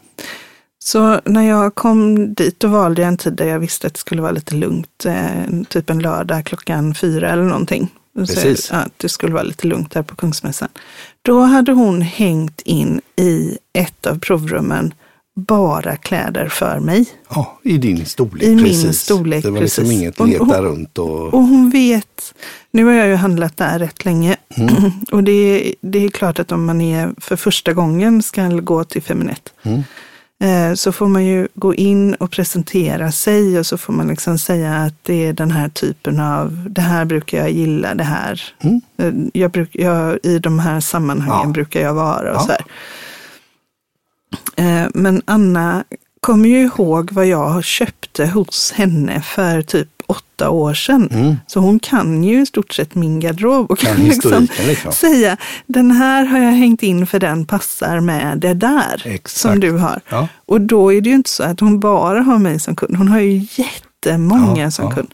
Så 0.93 1.21
när 1.25 1.43
jag 1.49 1.75
kom 1.75 2.35
dit 2.35 2.61
då 2.61 2.69
valde 2.69 3.03
jag 3.03 3.09
en 3.09 3.17
tid 3.17 3.33
där 3.33 3.47
jag 3.47 3.59
visste 3.59 3.87
att 3.87 3.95
det 3.95 4.01
skulle 4.01 4.23
vara 4.23 4.33
lite 4.33 4.55
lugnt. 4.55 5.05
Eh, 5.07 5.63
typ 5.69 5.91
en 5.91 5.99
lördag 5.99 6.45
klockan 6.45 6.95
fyra 6.95 7.31
eller 7.31 7.43
någonting. 7.43 7.89
Så, 8.15 8.21
Precis. 8.27 8.69
ja, 8.73 8.79
att 8.79 8.93
det 8.97 9.09
skulle 9.09 9.33
vara 9.33 9.43
lite 9.43 9.67
lugnt 9.67 9.91
där 9.91 10.03
på 10.03 10.17
Kungsmässan. 10.17 10.69
Då 11.23 11.41
hade 11.41 11.73
hon 11.73 12.03
hängt 12.03 12.61
in 12.61 13.01
i 13.17 13.59
ett 13.73 14.07
av 14.07 14.19
provrummen 14.19 14.95
bara 15.37 15.97
kläder 15.97 16.49
för 16.49 16.81
mig. 16.81 17.07
Ja, 17.31 17.59
i 17.63 17.79
din 17.79 18.07
storlek. 18.07 18.43
I 18.49 18.55
min 18.55 18.65
precis. 18.65 19.01
storlek, 19.01 19.45
Det 19.45 19.51
var 19.51 19.61
liksom 19.61 19.85
precis. 19.85 20.01
inget 20.01 20.21
Och- 20.21 20.29
leta 20.29 20.45
och- 20.45 20.65
runt 20.65 20.99
och... 20.99 21.35
Och 21.35 21.43
hon 21.43 21.71
vet, 21.71 22.35
nu 22.71 22.85
har 22.85 22.93
jag 22.93 23.09
ju 23.09 23.15
handlat 23.15 23.57
där 23.57 23.79
rätt 23.79 24.05
länge. 24.05 24.37
Och 25.13 25.25
det 25.25 25.33
är, 25.33 25.75
det 25.81 26.05
är 26.05 26.09
klart 26.09 26.39
att 26.39 26.53
om 26.53 26.65
man 26.65 26.81
är 26.81 27.11
för 27.21 27.37
första 27.37 27.73
gången 27.73 28.23
ska 28.23 28.49
gå 28.49 28.85
till 28.85 29.03
Feminett. 29.03 29.53
Mm. 29.63 29.83
Eh, 30.41 30.75
Så 30.75 30.93
får 30.93 31.09
man 31.09 31.25
ju 31.25 31.49
gå 31.55 31.75
in 31.75 32.15
och 32.15 32.31
presentera 32.31 33.13
sig 33.13 33.59
och 33.59 33.67
så 33.67 33.79
får 33.79 33.93
man 33.93 34.09
liksom 34.09 34.39
säga 34.39 34.77
att 34.77 34.95
det 35.03 35.27
är 35.27 35.33
den 35.33 35.51
här 35.51 35.69
typen 35.69 36.21
av, 36.21 36.67
det 36.71 36.81
här 36.81 37.05
brukar 37.05 37.39
jag 37.39 37.51
gilla, 37.51 37.95
det 37.95 38.05
här. 38.05 38.43
Mm. 38.61 38.81
Eh, 38.99 39.13
Jag 39.35 39.51
bruk, 39.51 39.71
jag, 39.73 40.19
I 40.23 40.39
de 40.39 40.59
här 40.59 40.81
sammanhangen 40.81 41.49
Ja. 41.49 41.53
brukar 41.53 41.81
jag 41.81 41.95
vara 41.95 42.31
och 42.31 42.37
Ja. 42.37 42.41
så 42.41 42.53
här. 42.53 42.65
Eh, 44.85 44.89
Men 44.95 45.23
Anna 45.25 45.85
kommer 46.21 46.49
ju 46.49 46.61
ihåg 46.63 47.13
vad 47.13 47.27
jag 47.27 47.65
köpte 47.65 48.27
hos 48.27 48.73
henne 48.73 49.23
för 49.23 49.63
typ 49.63 49.89
åtta 50.07 50.51
år 50.51 50.75
sedan. 50.75 51.09
Mm. 51.13 51.37
Så 51.47 51.61
hon 51.61 51.79
kan 51.79 52.25
ju 52.25 52.43
i 52.43 52.47
stort 52.47 52.73
sett 52.73 52.95
min 52.95 53.21
garderob 53.21 53.71
och 53.71 53.79
Kan 53.79 53.97
liksom 53.97 54.49
liksom. 54.67 54.93
säga 54.93 55.37
den 55.67 55.91
här 55.91 56.25
har 56.25 56.39
jag 56.39 56.53
hängt 56.53 56.83
in 56.83 57.07
för 57.07 57.19
den 57.21 57.45
passar 57.47 58.01
med 58.01 58.39
det 58.39 58.55
där 58.55 59.03
Exakt. 59.05 59.37
som 59.41 59.61
du 59.61 59.73
har. 59.73 60.01
Ja. 60.09 60.29
Och 60.47 60.61
då 60.61 60.93
är 60.93 61.01
det 61.01 61.09
ju 61.09 61.15
inte 61.15 61.31
så 61.31 61.43
att 61.43 61.61
hon 61.61 61.81
bara 61.81 62.21
har 62.23 62.39
mig 62.39 62.61
som 62.61 62.77
kund. 62.77 62.97
Hon 62.97 63.09
har 63.09 63.21
ju 63.21 63.47
jättemånga 63.53 64.63
Ja, 64.63 64.71
som 64.71 64.85
ja. 64.85 64.91
kund. 64.91 65.09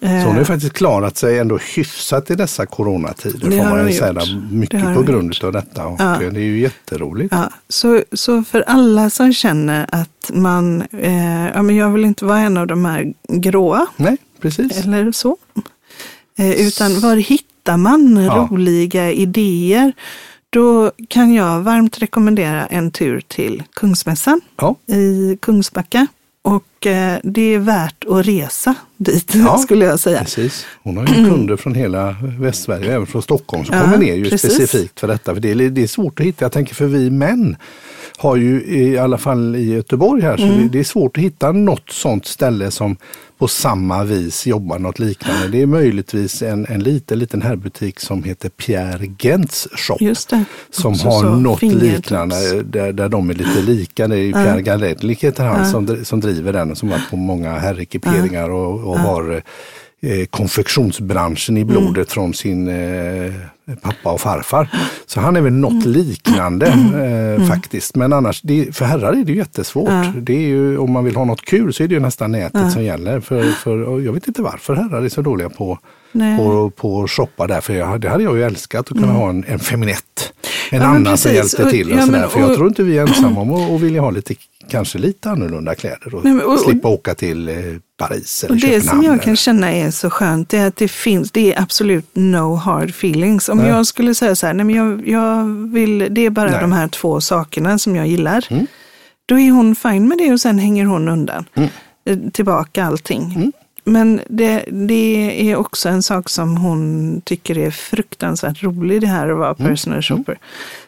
Så 0.00 0.06
hon 0.06 0.24
har 0.34 0.38
Eh, 0.38 0.44
faktiskt 0.44 0.72
klarat 0.72 1.16
sig 1.16 1.38
ändå 1.38 1.58
hyfsat 1.76 2.30
i 2.30 2.34
dessa 2.34 2.66
coronatider. 2.66 3.50
Det 3.50 3.56
får 3.58 3.64
man 3.70 3.86
ju 3.86 3.92
säga. 3.92 4.22
Mycket 4.50 4.94
på 4.94 5.02
grund 5.02 5.34
av 5.44 5.52
detta. 5.52 5.86
Och 5.86 6.00
Ja. 6.00 6.16
Det 6.20 6.26
är 6.26 6.32
ju 6.40 6.60
jätteroligt. 6.60 7.32
Ja, 7.34 7.50
så, 7.68 8.02
så 8.12 8.42
för 8.44 8.60
alla 8.66 9.10
som 9.10 9.32
känner 9.32 9.86
att 9.92 10.30
man, 10.34 10.82
eh, 10.82 11.46
ja 11.54 11.62
men 11.62 11.76
jag 11.76 11.90
vill 11.90 12.04
inte 12.04 12.24
vara 12.24 12.38
en 12.38 12.56
av 12.56 12.66
de 12.66 12.84
här 12.84 13.12
gråa 13.28 13.86
Nej, 13.96 14.16
precis. 14.40 14.84
eller 14.84 15.12
så. 15.12 15.36
Eh, 16.38 16.50
utan 16.66 17.00
var 17.00 17.16
hittar 17.16 17.76
man 17.76 18.16
Ja. 18.24 18.48
roliga 18.50 19.12
idéer? 19.12 19.92
Då 20.50 20.90
kan 21.08 21.34
jag 21.34 21.60
varmt 21.60 21.98
rekommendera 22.02 22.66
en 22.66 22.90
tur 22.90 23.20
till 23.28 23.62
Kungsmässan 23.74 24.40
Ja. 24.56 24.74
i 24.86 25.38
Kungsbacka. 25.42 26.06
Och 26.46 26.86
eh, 26.86 27.18
det 27.22 27.54
är 27.54 27.58
värt 27.58 28.04
att 28.10 28.26
resa 28.26 28.74
dit, 28.96 29.34
Ja, 29.34 29.58
skulle 29.64 29.84
jag 29.84 30.00
säga. 30.00 30.18
Precis. 30.20 30.66
Hon 30.82 30.96
har 30.96 31.06
ju 31.06 31.14
kunder 31.30 31.56
från 31.56 31.74
hela 31.74 32.16
Västsverige, 32.22 32.94
även 32.94 33.06
från 33.06 33.22
Stockholm, 33.22 33.64
som 33.64 33.76
Ja, 33.76 33.82
kommer 33.84 33.98
ner 33.98 34.14
ju 34.14 34.30
precis. 34.30 34.54
specifikt 34.54 35.00
för 35.00 35.08
detta. 35.08 35.34
För 35.34 35.40
det, 35.40 35.50
är, 35.50 35.54
det 35.70 35.82
är 35.82 35.86
svårt 35.86 36.20
att 36.20 36.26
hitta. 36.26 36.44
Jag 36.44 36.52
tänker 36.52 36.74
för 36.74 36.86
vi 36.86 37.10
män 37.10 37.56
har 38.18 38.36
ju 38.36 38.64
i 38.66 38.98
alla 38.98 39.18
fall 39.18 39.56
i 39.56 39.72
Göteborg 39.74 40.22
här, 40.22 40.36
så 40.36 40.42
Mm. 40.42 40.62
det, 40.62 40.68
det 40.68 40.78
är 40.78 40.84
svårt 40.84 41.16
att 41.18 41.22
hitta 41.24 41.52
något 41.52 41.90
sånt 41.90 42.26
ställe 42.26 42.70
som 42.70 42.96
på 43.38 43.48
samma 43.48 44.04
vis 44.04 44.46
jobbar 44.46 44.78
något 44.78 44.98
liknande. 44.98 45.48
Det 45.48 45.62
är 45.62 45.66
möjligtvis 45.66 46.42
en, 46.42 46.66
en 46.66 46.82
liten, 46.82 47.18
liten 47.18 47.42
herrbutik 47.42 48.00
som 48.00 48.24
heter 48.24 48.48
Pierre 48.48 49.06
Gents 49.18 49.68
shop. 49.72 49.98
Som 50.70 50.92
Också 50.92 51.08
har 51.08 51.36
något 51.36 51.62
liknande 51.62 52.62
där, 52.62 52.92
där 52.92 53.08
de 53.08 53.30
är 53.30 53.34
lite 53.34 53.62
lika. 53.62 54.08
Det 54.08 54.16
är 54.16 54.22
ju 54.22 54.32
Pierre 54.32 54.62
Garedlik 54.62 55.24
heter 55.24 55.44
han 55.44 56.04
som 56.04 56.20
driver 56.20 56.52
den 56.52 56.76
som 56.76 56.88
varit 56.88 57.10
på 57.10 57.16
många 57.16 57.58
herrekiperingar 57.58 58.50
och, 58.50 58.90
och 58.90 58.98
har 58.98 59.42
eh, 60.02 60.26
konfektionsbranschen 60.26 61.56
i 61.56 61.60
Mm. 61.60 61.72
blodet 61.74 62.12
från 62.12 62.34
sin 62.34 62.68
eh, 62.68 63.32
pappa 63.82 64.12
och 64.12 64.20
farfar. 64.20 64.68
Så 65.06 65.20
han 65.20 65.36
är 65.36 65.40
väl 65.40 65.52
något 65.52 65.72
Mm. 65.84 65.92
liknande 65.92 66.66
eh, 67.38 67.46
faktiskt. 67.48 67.94
Men 67.96 68.12
annars, 68.12 68.40
det, 68.42 68.76
för 68.76 68.84
herrar 68.84 69.12
är 69.12 69.24
det 69.24 69.32
jättesvårt. 69.32 69.90
Det 70.16 70.32
är 70.34 70.48
ju, 70.48 70.78
om 70.78 70.92
man 70.92 71.04
vill 71.04 71.16
ha 71.16 71.24
något 71.24 71.42
kul 71.42 71.72
så 71.72 71.82
är 71.82 71.88
det 71.88 71.94
ju 71.94 72.00
nästan 72.00 72.32
nätet 72.32 72.72
som 72.72 72.84
gäller. 72.84 73.20
För, 73.20 73.42
för, 73.42 74.00
jag 74.00 74.12
vet 74.12 74.28
inte 74.28 74.42
varför 74.42 74.74
herrar 74.74 75.02
är 75.02 75.08
så 75.08 75.22
dåliga 75.22 75.48
på, 75.48 75.78
Nej. 76.12 76.38
på, 76.38 76.70
på 76.70 77.02
att 77.02 77.10
shoppa 77.10 77.46
där. 77.46 77.60
För 77.60 77.74
jag, 77.74 78.00
det 78.00 78.08
hade 78.08 78.24
jag 78.24 78.36
ju 78.36 78.42
älskat 78.44 78.80
att 78.80 78.98
kunna 78.98 79.12
ha 79.12 79.28
en, 79.30 79.44
en 79.48 79.58
feminett. 79.58 80.32
En 80.70 80.78
Mm. 80.82 80.88
Ja, 80.90 80.96
annan 80.96 81.18
som 81.18 81.30
precis. 81.32 81.58
hjälpte 81.58 81.70
till 81.70 81.86
och, 81.86 81.92
Och- 81.94 81.98
ja, 82.00 82.06
sådär. 82.06 82.20
men- 82.20 82.30
För 82.30 82.40
jag 82.40 82.50
och- 82.50 82.56
tror 82.56 82.68
inte 82.68 82.82
vi 82.82 82.98
är 82.98 83.02
ensamma 83.08 83.40
om 83.40 83.52
att 83.52 83.70
och 83.70 83.82
vilja 83.82 84.00
ha 84.00 84.10
lite, 84.10 84.34
kanske 84.68 84.98
lite 84.98 85.30
annorlunda 85.30 85.74
kläder 85.74 86.14
och, 86.14 86.24
Nej, 86.24 86.32
men- 86.32 86.46
och- 86.46 86.52
och- 86.52 86.60
slippa 86.60 86.88
åka 86.88 87.14
till 87.14 87.48
eh, 87.48 87.54
Paris 87.98 88.44
eller 88.44 88.54
Och 88.54 88.60
det 88.60 88.66
Köpenhamn. 88.66 88.88
som 88.88 89.02
jag 89.02 89.12
eller- 89.12 89.22
kan 89.22 89.36
känna 89.36 89.72
är 89.72 89.90
så 89.90 90.10
skönt 90.10 90.54
är 90.54 90.66
att 90.66 90.76
det 90.76 90.88
finns, 90.88 91.30
det 91.32 91.54
är 91.54 91.62
absolut 91.62 92.06
no 92.14 92.54
hard 92.54 92.90
feelings. 92.90 93.48
Om 93.48 93.58
Nej. 93.58 93.68
jag 93.68 93.86
skulle 93.86 94.14
säga 94.14 94.34
så 94.36 94.46
här, 94.46 94.54
nej 94.54 94.66
men 94.66 94.76
jag, 94.76 95.08
jag 95.08 95.44
vill, 95.72 96.08
det 96.10 96.26
är 96.26 96.30
bara 96.30 96.50
Nej. 96.50 96.60
de 96.60 96.72
här 96.72 96.88
två 96.88 97.20
sakerna 97.20 97.78
som 97.78 97.96
jag 97.96 98.06
gillar. 98.06 98.46
Mm. 98.50 98.66
Då 99.26 99.38
är 99.38 99.50
hon 99.50 99.74
fine 99.76 100.08
med 100.08 100.18
det 100.18 100.32
och 100.32 100.40
sen 100.40 100.58
hänger 100.58 100.84
hon 100.84 101.08
undan. 101.08 101.44
Mm. 101.54 101.68
Eh, 102.08 102.30
Tillbaka 102.32 102.84
allting. 102.84 103.52
Men 103.88 104.20
det, 104.28 104.64
det 104.72 105.50
är 105.50 105.56
också 105.56 105.88
en 105.88 106.02
sak 106.02 106.28
som 106.28 106.56
hon 106.56 107.20
tycker 107.24 107.58
är 107.58 107.70
fruktansvärt 107.70 108.62
rolig 108.62 109.00
det 109.00 109.06
här 109.06 109.28
att 109.28 109.38
vara 109.38 109.54
personal 109.54 110.02
shopper. 110.02 110.38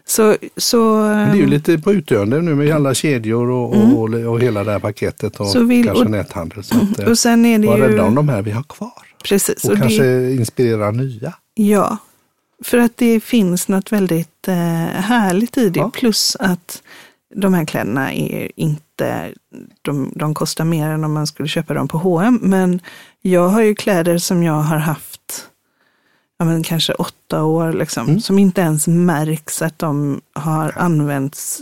Så, 0.06 0.36
så, 0.56 0.94
Mm. 0.98 1.16
Men 1.18 1.30
det 1.30 1.36
är 1.36 1.40
ju 1.40 1.46
lite 1.46 1.78
på 1.78 1.92
utdöende 1.92 2.42
nu 2.42 2.54
med 2.54 2.74
alla 2.74 2.94
kedjor 2.94 3.50
och, 3.50 3.76
och, 3.76 4.08
och 4.14 4.40
hela 4.40 4.64
det 4.64 4.72
här 4.72 4.78
paketet 4.78 5.34
och 5.40 5.46
Mm. 5.46 5.52
Så 5.52 5.64
vill- 5.64 5.84
kanske 5.84 6.04
och- 6.04 6.10
näthandel. 6.10 6.64
Så 6.64 6.74
att, 6.76 6.98
eh, 6.98 7.06
och 7.08 7.18
sen 7.18 7.44
är 7.46 7.58
det 7.58 7.66
var 7.66 7.78
rädda 7.78 8.02
om 8.02 8.10
ju... 8.10 8.16
de 8.16 8.28
här 8.28 8.42
vi 8.42 8.50
har 8.50 8.62
kvar. 8.62 8.92
Precis. 9.24 9.64
Och, 9.64 9.70
och 9.70 9.76
det- 9.76 9.80
kanske 9.82 10.30
inspirera 10.30 10.90
nya. 10.90 11.32
Ja, 11.54 11.96
för 12.64 12.78
att 12.78 12.96
det 12.96 13.20
finns 13.20 13.68
något 13.68 13.92
väldigt 13.92 14.48
eh, 14.48 14.54
härligt 15.00 15.58
i 15.58 15.68
det. 15.68 15.80
Ja. 15.80 15.90
Plus 15.94 16.36
att 16.40 16.82
de 17.34 17.54
här 17.54 17.64
kläderna 17.64 18.12
är 18.14 18.50
inte, 18.56 18.82
de, 19.82 20.12
de 20.14 20.34
kostar 20.34 20.64
mer 20.64 20.88
än 20.90 21.04
om 21.04 21.12
man 21.12 21.26
skulle 21.26 21.48
köpa 21.48 21.74
dem 21.74 21.88
på 21.88 21.98
H&M. 21.98 22.38
Men 22.42 22.80
jag 23.20 23.48
har 23.48 23.62
ju 23.62 23.74
kläder 23.74 24.18
som 24.18 24.42
jag 24.42 24.52
har 24.52 24.76
haft 24.76 25.46
ja, 26.38 26.44
men 26.44 26.62
kanske 26.62 26.92
åtta 26.92 27.42
år, 27.44 27.72
liksom, 27.72 28.06
Mm. 28.08 28.20
som 28.20 28.38
inte 28.38 28.60
ens 28.60 28.86
märks 28.88 29.62
att 29.62 29.78
de 29.78 30.20
har 30.32 30.72
använts 30.76 31.60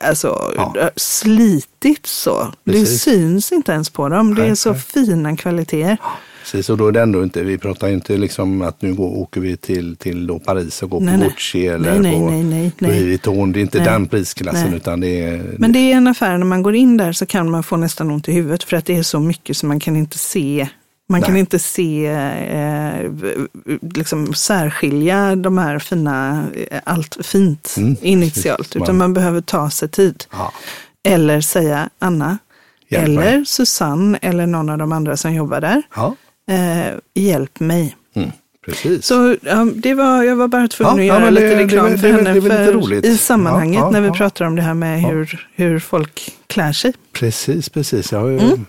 Alltså 0.00 0.52
Ja. 0.56 0.90
slitit 0.96 2.06
så. 2.06 2.52
Det 2.64 2.72
Precis. 2.72 3.02
syns 3.02 3.52
inte 3.52 3.72
ens 3.72 3.90
på 3.90 4.08
dem. 4.08 4.34
Det 4.34 4.46
är 4.46 4.54
så 4.54 4.74
fina 4.74 5.36
kvaliteter. 5.36 5.98
Precis, 6.44 6.70
och 6.70 6.76
då 6.76 6.88
är 6.88 6.92
det 6.92 7.00
ändå 7.00 7.22
inte, 7.22 7.42
vi 7.42 7.58
pratar 7.58 7.88
inte 7.88 8.16
liksom 8.16 8.62
att 8.62 8.82
nu 8.82 8.94
går, 8.94 9.18
åker 9.18 9.40
vi 9.40 9.56
till, 9.56 9.96
till 9.96 10.26
då 10.26 10.38
Paris 10.38 10.82
och 10.82 10.90
går 10.90 11.00
Nej, 11.00 11.18
på. 11.18 11.24
Gucci 11.24 11.66
eller 11.66 11.90
Nej, 11.90 12.00
nej, 12.00 12.14
på 12.18 12.30
nej, 12.30 12.42
nej, 12.44 12.72
nej. 12.78 12.90
Louis 12.90 13.02
Vuitton. 13.02 13.52
Det 13.52 13.58
är 13.58 13.62
inte 13.62 13.78
Nej. 13.78 13.86
den 13.86 14.06
prisklassen 14.06 14.66
Nej. 14.68 14.76
utan 14.76 15.00
det 15.00 15.20
är 15.22 15.54
Men 15.58 15.72
det 15.72 15.78
är 15.78 15.96
en 15.96 16.06
affär, 16.06 16.38
när 16.38 16.46
man 16.46 16.62
går 16.62 16.74
in 16.74 16.96
där 16.96 17.12
så 17.12 17.26
kan 17.26 17.50
man 17.50 17.62
få 17.62 17.76
nästan 17.76 18.10
ont 18.10 18.28
i 18.28 18.32
huvudet 18.32 18.62
för 18.64 18.76
att 18.76 18.86
det 18.86 18.96
är 18.96 19.02
så 19.02 19.20
mycket 19.20 19.56
som 19.56 19.68
man 19.68 19.80
kan 19.80 19.96
inte 19.96 20.18
se. 20.18 20.68
Man 21.08 21.22
kan 21.22 21.32
Nej. 21.32 21.40
inte 21.40 21.58
se, 21.58 22.06
eh, 22.06 23.10
liksom 23.94 24.34
särskilja 24.34 25.36
de 25.36 25.58
här 25.58 25.78
fina, 25.78 26.46
eh, 26.70 26.80
allt 26.84 27.16
fint 27.26 27.74
Mm, 27.78 27.96
initialt. 28.02 28.76
Utan 28.76 28.96
man 28.96 29.14
behöver 29.14 29.40
ta 29.40 29.70
sig 29.70 29.88
tid. 29.88 30.24
ja, 30.32 30.52
Eller 31.08 31.40
säga 31.40 31.88
Anna, 31.98 32.38
Hjälp 32.88 33.04
eller 33.04 33.20
mig. 33.20 33.46
Susanne 33.46 34.18
eller 34.22 34.46
någon 34.46 34.68
av 34.68 34.78
de 34.78 34.92
andra 34.92 35.16
som 35.16 35.34
jobbar 35.34 35.60
där. 35.60 35.82
ja. 35.96 36.14
Eh, 36.50 36.94
hjälp 37.14 37.60
mig. 37.60 37.96
Mm, 38.16 38.30
precis. 38.66 39.06
Så 39.06 39.36
ja, 39.42 39.66
det 39.74 39.94
var, 39.94 40.22
jag 40.22 40.36
var 40.36 40.48
bara 40.48 40.68
tvungen 40.68 41.06
Ja, 41.06 41.14
att 41.14 41.20
göra 41.20 41.30
lite 41.30 41.46
det- 41.48 41.56
reklam 41.64 41.90
det- 41.90 41.98
för 41.98 42.08
henne. 42.12 42.40
för. 42.42 43.04
I 43.06 43.18
sammanhanget 43.18 43.90
när 43.90 44.00
vi 44.00 44.10
pratar 44.10 44.44
om 44.44 44.56
det 44.56 44.62
här 44.62 44.74
med 44.74 45.02
hur, 45.02 45.48
hur 45.54 45.78
folk 45.78 46.32
klär 46.46 46.72
sig. 46.72 46.92
Precis, 47.12 47.68
precis. 47.68 48.12
Ja, 48.12 48.20
Mm. 48.28 48.66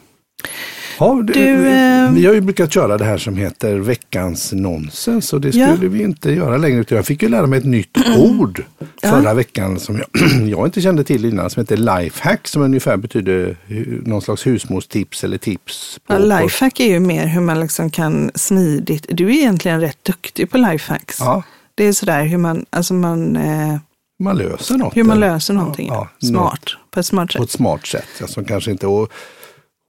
Ja, 1.00 1.22
det, 1.28 1.34
Du, 1.34 1.68
eh, 1.68 2.12
Vi 2.12 2.26
har 2.26 2.34
ju 2.34 2.42
brukat 2.42 2.74
köra 2.74 2.98
det 2.98 3.06
här 3.06 3.18
som 3.18 3.38
heter 3.38 3.76
veckans 3.76 4.54
nonsens 4.54 5.34
och 5.34 5.42
det 5.42 5.52
skulle 5.52 5.66
Ja. 5.66 5.76
vi 5.82 6.04
inte 6.04 6.32
göra 6.32 6.58
längre. 6.58 6.86
Jag 6.88 7.06
fick 7.06 7.22
ju 7.22 7.30
lära 7.30 7.48
mig 7.48 7.60
ett 7.60 7.66
nytt 7.66 7.98
ord 8.18 8.64
förra 9.02 9.34
veckan 9.34 9.80
som 9.80 9.96
jag, 9.98 10.08
jag 10.50 10.68
inte 10.68 10.82
kände 10.82 11.04
till 11.04 11.26
innan 11.26 11.50
som 11.50 11.62
heter 11.62 11.78
lifehack 11.78 12.48
som 12.48 12.62
ungefär 12.62 12.98
betyder 12.98 13.58
någon 14.06 14.22
slags 14.22 14.48
husmorstips 14.48 15.24
eller 15.24 15.38
tips. 15.38 16.00
På, 16.08 16.14
Ja, 16.14 16.18
på, 16.18 16.24
lifehack 16.26 16.80
är 16.80 16.86
ju 16.88 17.00
mer 17.00 17.28
hur 17.28 17.42
man 17.42 17.60
liksom 17.60 17.90
kan 17.90 18.32
smidigt, 18.36 19.06
du 19.10 19.26
är 19.26 19.32
egentligen 19.34 19.82
rätt 19.82 20.04
duktig 20.04 20.50
på 20.52 20.58
lifehacks. 20.58 21.18
Ja, 21.20 21.44
Det 21.76 21.84
är 21.84 21.94
sådär 21.94 22.24
hur 22.24 22.38
man, 22.38 22.66
alltså 22.70 22.94
man, 22.94 23.36
eh, 23.36 23.78
man 24.20 24.38
löser 24.38 24.76
något. 24.78 24.98
hur 24.98 25.04
man 25.04 25.20
löser 25.20 25.54
någonting 25.54 25.88
Ja, 25.88 26.10
smart, 26.20 26.64
på 26.92 27.00
ett 27.00 27.06
smart 27.06 27.28
På 27.28 27.34
sätt. 27.34 27.42
ett 27.44 27.52
smart 27.52 27.86
sätt. 27.88 28.06
Ja, 28.20 28.28
som 28.28 28.46
kanske 28.46 28.72
inte, 28.72 28.88
och, 28.88 29.12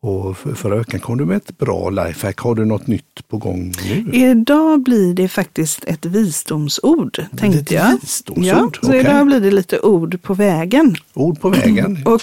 och 0.06 0.36
för- 0.36 0.54
förra 0.54 0.76
veckan 0.76 1.00
kom 1.00 1.18
du 1.18 1.24
med 1.24 1.36
ett 1.36 1.58
bra 1.58 1.90
lifehack. 1.90 2.38
Har 2.38 2.54
du 2.54 2.64
något 2.64 2.86
nytt 2.86 3.28
på 3.28 3.36
gång 3.38 3.72
nu? 3.84 4.10
Idag 4.12 4.82
blir 4.82 5.14
det 5.14 5.28
faktiskt 5.28 5.84
ett 5.84 6.04
visdomsord, 6.04 7.24
tänkte 7.36 7.60
ett 7.60 7.70
jag. 7.70 7.98
visdomsord, 8.00 8.44
Ja, 8.44 8.70
så 8.82 8.88
okej. 8.88 9.00
idag 9.00 9.26
blir 9.26 9.40
det 9.40 9.50
lite 9.50 9.80
ord 9.80 10.22
på 10.22 10.34
vägen. 10.34 10.96
Ord 11.14 11.40
på 11.40 11.48
vägen. 11.48 12.02
Och 12.04 12.22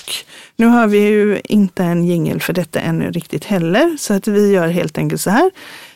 nu 0.55 0.65
har 0.65 0.87
vi 0.87 0.97
ju 0.99 1.41
inte 1.43 1.83
en 1.83 2.03
jingel 2.05 2.41
för 2.41 2.53
detta 2.53 2.79
ännu 2.79 3.11
riktigt 3.11 3.45
heller, 3.45 3.95
så 3.99 4.13
att 4.13 4.27
vi 4.27 4.51
gör 4.51 4.67
helt 4.67 4.97
enkelt 4.97 5.21
så 5.21 5.29
här. 5.29 5.51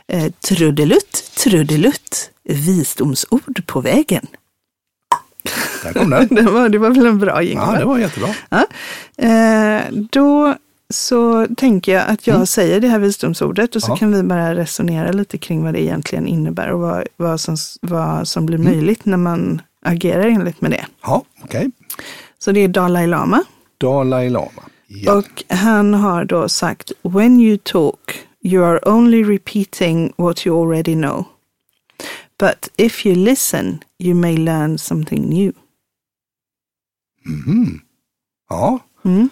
Eh, 0.08 0.32
trudelutt, 0.48 1.32
trudelutt, 1.38 2.30
visdomsord 2.44 3.66
på 3.66 3.82
vägen. 3.82 4.26
Där 5.84 5.94
kom 5.94 6.10
den. 6.10 6.28
Det 6.32 6.42
var, 6.42 6.70
det 6.70 6.78
var 6.78 6.90
väl 6.90 7.06
en 7.06 7.20
bra 7.20 7.42
jingel? 7.44 7.64
Ja, 7.74 7.80
det 7.80 7.86
var 7.86 7.98
jättebra. 7.98 8.30
Ja. 8.50 8.66
Eh, 9.28 9.82
då 10.12 10.56
så 10.94 11.48
tänker 11.58 11.94
jag 11.94 12.08
att 12.08 12.28
jag 12.28 12.48
säger 12.48 12.80
det 12.80 12.88
här 12.88 13.00
visdomsordet 13.00 13.76
och 13.76 13.82
så 13.84 13.92
Ja. 13.92 13.96
kan 13.96 14.12
vi 14.12 14.24
bara 14.24 14.56
resonera 14.56 15.12
lite 15.12 15.38
kring 15.38 15.64
vad 15.64 15.74
det 15.74 15.82
egentligen 15.82 16.28
innebär 16.28 16.72
och 16.72 16.80
vad, 16.80 17.08
vad, 17.18 17.40
som, 17.40 17.58
vad 17.82 18.28
som 18.28 18.46
blir 18.46 18.58
möjligt 18.58 19.06
när 19.06 19.18
man 19.18 19.62
agerar 19.82 20.26
enligt 20.28 20.62
med 20.62 20.72
det. 20.72 20.86
Ja, 21.02 21.24
okej. 21.44 21.72
Så 22.40 22.52
det 22.52 22.60
är 22.60 22.68
Dalai 22.68 23.08
Lama. 23.08 23.44
Dalai 23.78 24.30
Lama. 24.30 24.64
Ja. 24.88 25.18
Och 25.18 25.44
han 25.50 25.94
har 25.94 26.26
då 26.26 26.50
sagt, 26.50 26.92
when 27.02 27.40
you 27.42 27.58
talk 27.64 28.00
you 28.42 28.66
are 28.66 28.80
only 28.92 29.24
repeating 29.24 30.14
what 30.18 30.48
you 30.48 30.62
already 30.64 30.94
know. 30.96 31.26
But 32.40 32.70
if 32.76 33.06
you 33.06 33.16
listen 33.16 33.80
you 34.00 34.16
may 34.16 34.38
learn 34.38 34.78
something 34.78 35.30
new. 35.30 35.52
Mhm. 37.26 37.80
ja. 38.50 38.80
Mm. 39.06 39.30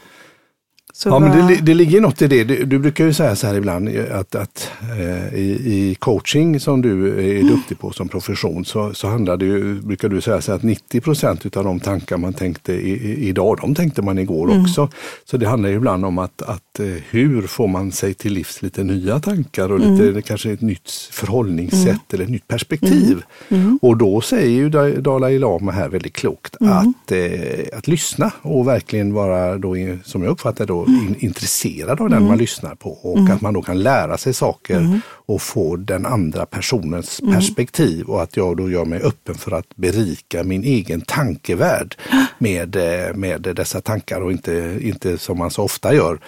Så 0.97 1.09
ja 1.09 1.19
men 1.19 1.47
det, 1.47 1.55
det 1.61 1.73
ligger 1.73 2.01
något 2.01 2.21
i 2.21 2.27
det. 2.27 2.43
Du, 2.43 2.65
du 2.65 2.79
brukar 2.79 3.05
ju 3.05 3.13
säga 3.13 3.35
så 3.35 3.47
här 3.47 3.55
ibland 3.55 3.89
att, 4.11 4.35
att 4.35 4.71
eh, 4.99 5.33
i, 5.39 5.61
i 5.65 5.95
coaching 5.99 6.59
som 6.59 6.81
du 6.81 7.07
är 7.09 7.35
Mm. 7.41 7.47
duktig 7.47 7.79
på 7.79 7.91
som 7.91 8.07
profession 8.09 8.65
så, 8.65 8.93
så 8.93 9.07
handlar 9.07 9.37
det 9.37 9.45
ju, 9.45 9.81
brukar 9.81 10.09
du 10.09 10.21
säga 10.21 10.41
så 10.41 10.51
här 10.51 10.57
att 10.57 10.63
90 10.63 11.01
procent 11.01 11.57
av 11.57 11.63
de 11.63 11.79
tankar 11.79 12.17
man 12.17 12.33
tänkte 12.33 12.73
i, 12.73 12.89
i, 12.91 13.27
idag, 13.29 13.57
de 13.61 13.75
tänkte 13.75 14.01
man 14.01 14.17
igår 14.19 14.47
Mm. 14.51 14.61
också. 14.63 14.89
Så 15.25 15.37
det 15.37 15.47
handlar 15.47 15.69
ju 15.69 15.75
ibland 15.75 16.05
om 16.05 16.17
att, 16.17 16.41
att 16.41 16.79
eh, 16.79 16.85
hur 17.09 17.41
får 17.41 17.67
man 17.67 17.91
sig 17.91 18.13
till 18.13 18.33
livs 18.33 18.61
lite 18.61 18.83
nya 18.83 19.19
tankar 19.19 19.71
och 19.71 19.79
lite, 19.79 20.09
Mm. 20.09 20.21
kanske 20.21 20.51
ett 20.51 20.61
nytt 20.61 20.91
förhållningssätt 21.11 22.13
eller 22.13 22.23
ett 22.23 22.29
nytt 22.29 22.47
perspektiv. 22.47 23.21
Mm. 23.49 23.79
Och 23.81 23.97
då 23.97 24.21
säger 24.21 24.49
ju 24.49 24.69
Da- 24.69 25.01
Dalai 25.01 25.39
Lama 25.39 25.71
här 25.71 25.89
väldigt 25.89 26.13
klokt 26.13 26.55
Mm. 26.61 26.73
att, 26.73 27.11
eh, 27.11 27.77
att 27.77 27.87
lyssna 27.87 28.31
och 28.41 28.67
verkligen 28.67 29.13
vara, 29.13 29.57
då, 29.57 29.75
som 30.03 30.23
jag 30.23 30.31
uppfattar 30.31 30.65
då, 30.65 30.84
Mm. 30.87 31.07
in, 31.07 31.15
intresserad 31.19 32.01
av 32.01 32.09
den 32.09 32.27
man 32.27 32.37
lyssnar 32.37 32.75
på 32.75 32.91
och 32.91 33.29
att 33.29 33.41
man 33.41 33.53
då 33.53 33.61
kan 33.61 33.83
lära 33.83 34.17
sig 34.17 34.33
saker 34.33 34.77
Mm. 34.79 34.99
och 35.07 35.41
få 35.41 35.75
den 35.75 36.05
andra 36.05 36.45
personens 36.45 37.21
perspektiv 37.33 38.05
och 38.05 38.23
att 38.23 38.37
jag 38.37 38.57
då 38.57 38.69
gör 38.69 38.85
mig 38.85 39.01
öppen 39.01 39.35
för 39.35 39.51
att 39.51 39.75
berika 39.75 40.43
min 40.43 40.63
egen 40.63 41.01
tankevärld 41.01 41.95
med, 42.37 42.75
eh, 42.75 43.15
med 43.15 43.41
dessa 43.41 43.81
tankar 43.81 44.21
och 44.21 44.31
inte, 44.31 44.77
inte 44.81 45.17
som 45.17 45.37
man 45.37 45.51
så 45.51 45.63
ofta 45.63 45.93
gör 45.93 46.19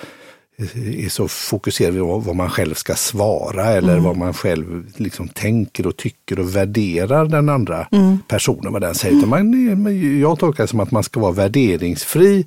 eh, 0.60 1.06
är 1.06 1.10
så 1.10 1.28
fokuserad 1.28 1.94
vid 1.94 2.02
vad 2.04 2.24
vad 2.24 2.36
man 2.36 2.50
själv 2.50 2.74
ska 2.74 2.96
svara 2.96 3.66
eller 3.66 4.00
vad 4.00 4.18
man 4.18 4.34
själv 4.34 4.92
liksom 4.96 5.28
tänker 5.28 5.88
och 5.88 5.98
tycker 5.98 6.40
och 6.40 6.56
värderar 6.56 7.26
den 7.26 7.50
andra 7.50 7.88
personen, 8.28 8.74
vad 8.74 8.82
den 8.82 8.96
säger. 8.96 9.18
Utan 9.18 9.30
Man, 9.30 9.88
är- 9.88 10.20
jag 10.22 10.40
tolkar 10.40 10.64
det 10.64 10.68
som 10.68 10.80
att 10.80 10.92
man 10.92 11.04
ska 11.04 11.20
vara 11.20 11.32
värderingsfri 11.32 12.46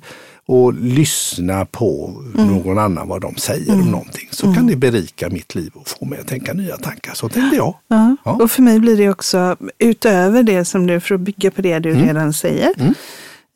och 0.51 0.73
lyssna 0.73 1.65
på 1.65 2.13
någon 2.33 2.79
annan 2.79 3.07
vad 3.07 3.21
de 3.21 3.35
säger 3.35 3.73
om 3.73 3.91
någonting. 3.91 4.27
Så 4.31 4.53
kan 4.53 4.67
det 4.67 4.75
berika 4.75 5.29
mitt 5.29 5.55
liv 5.55 5.71
och 5.75 5.87
få 5.87 6.05
mig 6.05 6.19
att 6.19 6.27
tänka 6.27 6.53
nya 6.53 6.77
tankar. 6.77 7.13
Så 7.13 7.29
tänkte 7.29 7.55
jag. 7.55 7.75
Ja. 7.87 8.15
Ja. 8.25 8.31
Och 8.31 8.51
för 8.51 8.61
mig 8.61 8.79
blir 8.79 8.97
det 8.97 9.09
också, 9.09 9.55
utöver 9.79 10.43
det 10.43 10.65
som 10.65 10.87
du, 10.87 10.99
för 10.99 11.15
att 11.15 11.21
bygga 11.21 11.51
på 11.51 11.61
det 11.61 11.79
du 11.79 11.91
Mm. 11.91 12.05
redan 12.07 12.33
säger, 12.33 12.71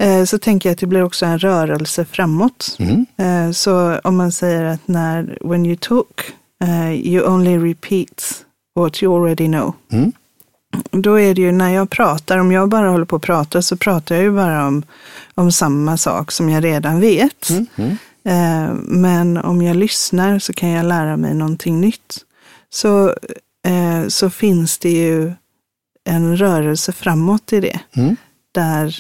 eh, 0.03 0.23
så 0.25 0.37
tänker 0.37 0.69
jag 0.69 0.73
att 0.73 0.79
det 0.79 0.87
blir 0.87 1.03
också 1.03 1.25
en 1.25 1.39
rörelse 1.39 2.05
framåt. 2.05 2.77
Mm. 2.79 3.05
Eh, 3.17 3.51
Så 3.51 3.99
om 4.03 4.15
man 4.15 4.31
säger 4.31 4.63
att 4.63 4.87
när, 4.87 5.37
when 5.41 5.65
you 5.65 5.75
talk, 5.75 6.21
eh, 6.63 6.91
you 6.93 7.27
only 7.27 7.57
repeat 7.57 8.45
what 8.75 9.03
you 9.03 9.15
already 9.17 9.47
know. 9.47 9.73
Mm. 10.91 11.01
Då 11.01 11.19
är 11.19 11.35
det 11.35 11.41
ju 11.41 11.51
när 11.51 11.69
jag 11.69 11.89
pratar, 11.89 12.37
om 12.37 12.51
jag 12.51 12.69
bara 12.69 12.89
håller 12.89 13.05
på 13.05 13.15
att 13.15 13.21
prata 13.21 13.61
så 13.61 13.77
pratar 13.77 14.15
jag 14.15 14.23
ju 14.23 14.31
bara 14.31 14.67
om, 14.67 14.83
om 15.33 15.51
samma 15.51 15.97
sak 15.97 16.31
som 16.31 16.49
jag 16.49 16.63
redan 16.63 16.99
vet. 16.99 17.49
Mm. 17.49 17.97
Eh, 18.27 18.73
Men 18.81 19.37
om 19.37 19.61
jag 19.61 19.75
lyssnar 19.75 20.39
så 20.39 20.53
kan 20.53 20.69
jag 20.69 20.85
lära 20.85 21.17
mig 21.17 21.33
någonting 21.33 21.81
nytt. 21.81 22.17
Så, 22.69 23.09
eh, 23.67 24.07
så 24.07 24.29
finns 24.29 24.77
det 24.77 24.89
ju 24.89 25.33
en 26.09 26.37
rörelse 26.37 26.91
framåt 26.91 27.53
i 27.53 27.59
det. 27.59 27.79
Mm. 27.95 28.15
Där, 28.53 28.95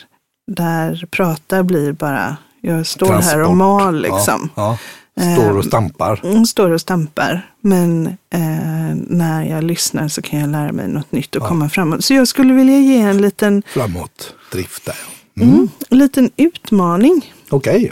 där 0.51 1.05
prata 1.11 1.63
blir 1.63 1.91
bara, 1.91 2.37
jag 2.61 2.87
står 2.87 3.07
här 3.07 3.13
Transport. 3.21 3.47
och 3.47 3.57
mal 3.57 4.01
liksom. 4.01 4.49
Ja, 4.55 4.63
ja. 4.71 4.77
Står 5.19 5.57
och 5.57 5.65
stampar. 5.65 6.21
Mm, 6.23 6.45
Står 6.45 6.71
och 6.71 6.81
stampar. 6.81 7.49
Men 7.61 8.07
eh, 8.07 8.95
när 9.07 9.43
jag 9.43 9.63
lyssnar 9.63 10.07
så 10.07 10.21
kan 10.21 10.39
jag 10.39 10.49
lära 10.49 10.71
mig 10.71 10.87
något 10.87 11.11
nytt 11.11 11.35
och 11.35 11.43
komma 11.47 11.69
framåt. 11.69 12.03
Så 12.05 12.13
jag 12.13 12.27
skulle 12.27 12.53
vilja 12.53 12.77
ge 12.77 12.97
en 13.01 13.21
liten, 13.21 13.63
Framåt, 13.67 14.33
drift 14.51 14.85
där. 14.85 14.95
Mm. 15.37 15.53
mm. 15.53 15.69
en 15.89 15.97
liten 15.97 16.31
utmaning 16.37 17.33
Okej. 17.49 17.91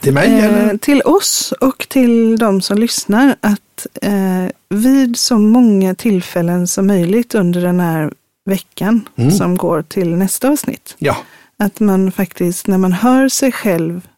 Till 0.00 0.12
mig 0.14 0.26
eh, 0.38 0.44
eller? 0.44 0.76
till 0.76 1.02
oss 1.02 1.52
och 1.60 1.86
till 1.88 2.38
de 2.38 2.60
som 2.62 2.78
lyssnar 2.78 3.36
att 3.40 3.86
eh, 4.02 4.46
vid 4.68 5.16
så 5.18 5.38
många 5.38 5.94
tillfällen 5.94 6.66
som 6.66 6.86
möjligt 6.86 7.34
under 7.34 7.60
den 7.62 7.80
här 7.80 8.12
veckan 8.50 9.08
Mm. 9.16 9.30
som 9.30 9.56
går 9.56 9.82
till 9.82 10.16
nästa 10.16 10.48
avsnitt. 10.50 10.94
Ja. 10.98 11.16
Att 11.58 11.80
man 11.80 12.12
faktiskt 12.12 12.66
när 12.66 12.78
man 12.78 12.92
hör 12.92 13.28
sig 13.28 13.52
själv 13.52 14.08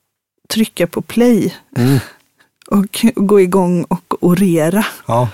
trycka 0.48 0.86
på 0.86 1.02
play 1.02 1.54
Mm. 1.76 1.98
Och 2.66 3.06
gå 3.14 3.40
igång 3.40 3.84
och 3.84 4.14
orera. 4.20 4.86
ja. 5.06 5.28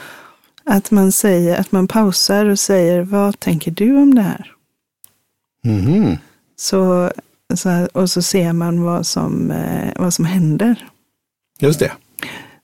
Att 0.64 0.90
man 0.90 1.12
säger, 1.12 1.61
att 1.61 1.73
man 1.73 1.88
pausar 1.88 2.47
och 2.47 2.59
säger, 2.59 3.03
vad 3.03 3.40
tänker 3.40 3.71
du 3.71 3.97
om 3.97 4.14
det 4.14 4.23
här? 4.23 4.53
Mhm. 5.64 6.16
Så, 6.57 7.11
så, 7.55 7.88
och 7.92 8.11
så 8.11 8.23
ser 8.23 8.53
man 8.53 8.83
vad 8.83 9.07
som, 9.07 9.51
eh, 9.51 9.92
vad 9.97 10.14
som 10.14 10.25
händer. 10.25 10.88
Just 11.59 11.79
det. 11.79 11.92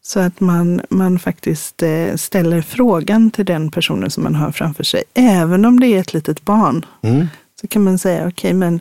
Så 0.03 0.21
att 0.21 0.41
man, 0.41 0.81
man 0.91 1.19
faktiskt 1.19 1.83
eh, 1.83 2.15
ställer 2.15 2.63
frågan 2.63 3.31
till 3.31 3.45
den 3.45 3.71
personen 3.71 4.11
som 4.11 4.23
man 4.23 4.35
har 4.35 4.53
framför 4.53 4.85
sig. 4.85 5.03
Även 5.15 5.65
om 5.65 5.81
det 5.81 5.87
är 5.87 6.01
ett 6.01 6.15
litet 6.15 6.45
barn. 6.45 6.87
Mm. 7.03 7.27
Så 7.61 7.67
kan 7.69 7.85
man 7.85 7.99
säga, 7.99 8.29
okej 8.29 8.53
men 8.53 8.81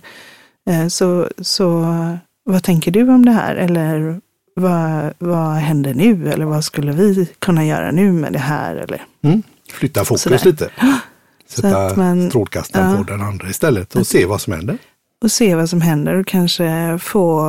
eh, 0.70 0.88
så, 0.88 1.30
så 1.42 1.86
vad 2.44 2.64
tänker 2.64 2.92
du 2.92 3.10
om 3.10 3.26
det 3.26 3.32
här? 3.32 3.56
Eller 3.56 4.22
vad, 4.62 5.14
vad 5.18 5.54
händer 5.56 5.94
nu? 5.94 6.30
Eller 6.32 6.46
vad 6.46 6.64
skulle 6.64 6.92
vi 6.92 7.30
kunna 7.40 7.66
göra 7.66 7.92
nu 7.92 8.12
med 8.12 8.34
det 8.34 8.40
här? 8.40 8.76
Eller, 8.76 9.02
Mm. 9.24 9.44
Flytta 9.72 10.06
fokus 10.06 10.22
Sådär. 10.22 10.42
lite. 10.46 10.70
Sätta 11.48 11.86
att 11.86 11.98
man- 11.98 12.30
strålkastaren 12.30 12.92
ja. 12.92 12.98
på 12.98 13.04
den 13.04 13.22
andra 13.22 13.50
istället 13.50 13.96
och 13.96 14.08
se 14.08 14.26
vad 14.26 14.42
som 14.42 14.54
händer. 14.54 14.78
och 15.24 15.32
se 15.32 15.56
vad 15.56 15.70
som 15.70 15.82
händer 15.82 16.16
och 16.16 16.28
kanske 16.28 16.98
få 17.02 17.42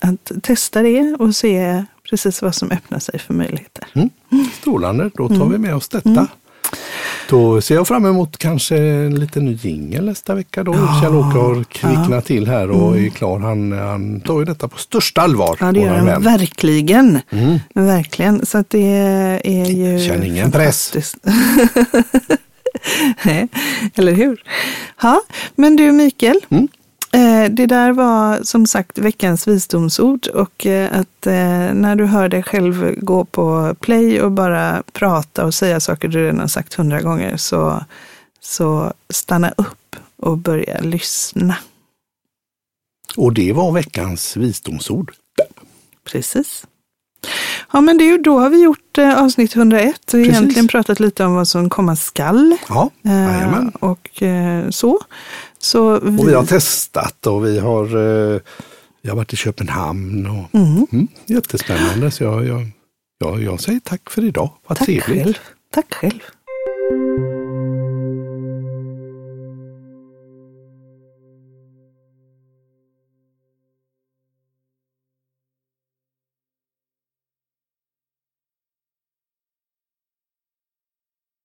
att 0.00 0.32
testa 0.42 0.82
det 0.82 1.16
och 1.18 1.36
se 1.36 1.84
precis 2.10 2.42
vad 2.42 2.54
som 2.54 2.70
öppnar 2.70 2.98
sig 2.98 3.18
för 3.18 3.34
möjligheter. 3.34 3.84
Mm. 3.94 4.10
Strålande, 4.60 5.10
då 5.14 5.28
tar 5.28 5.34
Mm. 5.36 5.50
vi 5.52 5.58
med 5.58 5.74
oss 5.74 5.88
detta. 5.88 6.26
Då 7.28 7.60
ser 7.60 7.74
jag 7.74 7.88
fram 7.88 8.06
emot 8.06 8.38
kanske 8.38 8.76
en 8.76 9.14
liten 9.14 9.44
ny 9.44 9.58
jingel 9.62 10.04
nästa 10.04 10.34
vecka 10.34 10.64
då. 10.64 10.72
Kjell-Åke 10.72 11.38
har 11.38 11.64
kvicknat 11.64 12.24
till 12.24 12.48
här 12.48 12.70
och 12.70 12.98
är 12.98 13.08
klar. 13.08 13.38
Han, 13.38 13.72
han 13.72 14.20
tar 14.20 14.38
ju 14.38 14.44
detta 14.44 14.68
på 14.68 14.78
största 14.78 15.20
allvar. 15.20 15.56
Mm. 15.60 15.66
Ja, 15.66 15.72
det 15.72 15.86
gör 15.86 16.12
han 16.12 16.22
verkligen. 16.22 17.20
Mm. 17.30 17.58
Verkligen. 17.74 18.46
Så 18.46 18.58
att 18.58 18.70
det 18.70 18.86
är 19.44 19.70
ju... 19.70 20.08
Känn 20.08 20.22
ingen 20.22 20.50
press. 20.50 20.92
Nej, 23.22 23.48
Eller 23.94 24.12
hur? 24.12 24.42
Ja, 25.02 25.20
men 25.54 25.76
du 25.76 25.92
Mikael. 25.92 26.40
Mm. 26.48 26.68
Eh, 27.16 27.50
det 27.50 27.66
där 27.66 27.92
var 27.92 28.42
som 28.42 28.66
sagt 28.66 28.98
veckans 28.98 29.48
visdomsord 29.48 30.26
och 30.26 30.66
eh, 30.66 31.00
att 31.00 31.26
eh, 31.26 31.74
när 31.74 31.96
du 31.96 32.04
hör 32.06 32.28
dig 32.28 32.42
själv 32.42 32.94
gå 32.98 33.24
på 33.24 33.74
play 33.80 34.20
och 34.20 34.32
bara 34.32 34.82
prata 34.92 35.44
och 35.44 35.54
säga 35.54 35.80
saker 35.80 36.08
du 36.08 36.24
redan 36.24 36.48
sagt 36.48 36.74
hundra 36.74 37.00
gånger 37.00 37.36
så, 37.36 37.84
så 38.40 38.92
stanna 39.10 39.52
upp 39.56 39.96
och 40.16 40.38
börja 40.38 40.80
lyssna. 40.80 41.56
Och 43.16 43.32
det 43.32 43.52
var 43.52 43.72
veckans 43.72 44.36
visdomsord. 44.36 45.12
Precis. 46.04 46.66
Ja, 47.72 47.80
men 47.80 47.98
det, 47.98 48.18
då 48.18 48.38
har 48.38 48.50
vi 48.50 48.62
gjort 48.62 48.98
avsnitt 48.98 49.56
101 49.56 49.94
och 49.94 50.10
Precis. 50.10 50.28
egentligen 50.28 50.68
pratat 50.68 51.00
lite 51.00 51.24
om 51.24 51.34
vad 51.34 51.48
som 51.48 51.70
komma 51.70 51.96
skall. 51.96 52.56
Ja, 52.68 52.90
jajamän. 53.02 53.70
och 53.80 54.22
så. 54.70 54.98
Så 55.66 56.00
vi, 56.00 56.18
Och 56.22 56.28
vi 56.28 56.34
har 56.34 56.44
testat 56.46 57.26
och 57.26 57.44
vi 57.46 57.58
har, 57.58 57.84
eh, 57.84 58.40
vi 59.02 59.08
har 59.08 59.16
varit 59.16 59.32
i 59.32 59.36
Köpenhamn. 59.36 60.26
Och, 60.26 60.54
Mm. 60.60 60.86
mm, 60.92 61.08
jättespännande. 61.26 62.10
Så 62.10 62.24
jag, 62.24 62.46
jag, 62.46 62.66
jag, 63.18 63.42
jag 63.42 63.60
säger 63.60 63.80
tack 63.80 64.10
för 64.10 64.24
idag. 64.24 64.50
Vad 64.66 64.78
Tack 64.78 64.86
trevligt. 64.86 65.06
själv. 65.24 65.34
Tack 65.74 65.94
själv. 65.94 66.20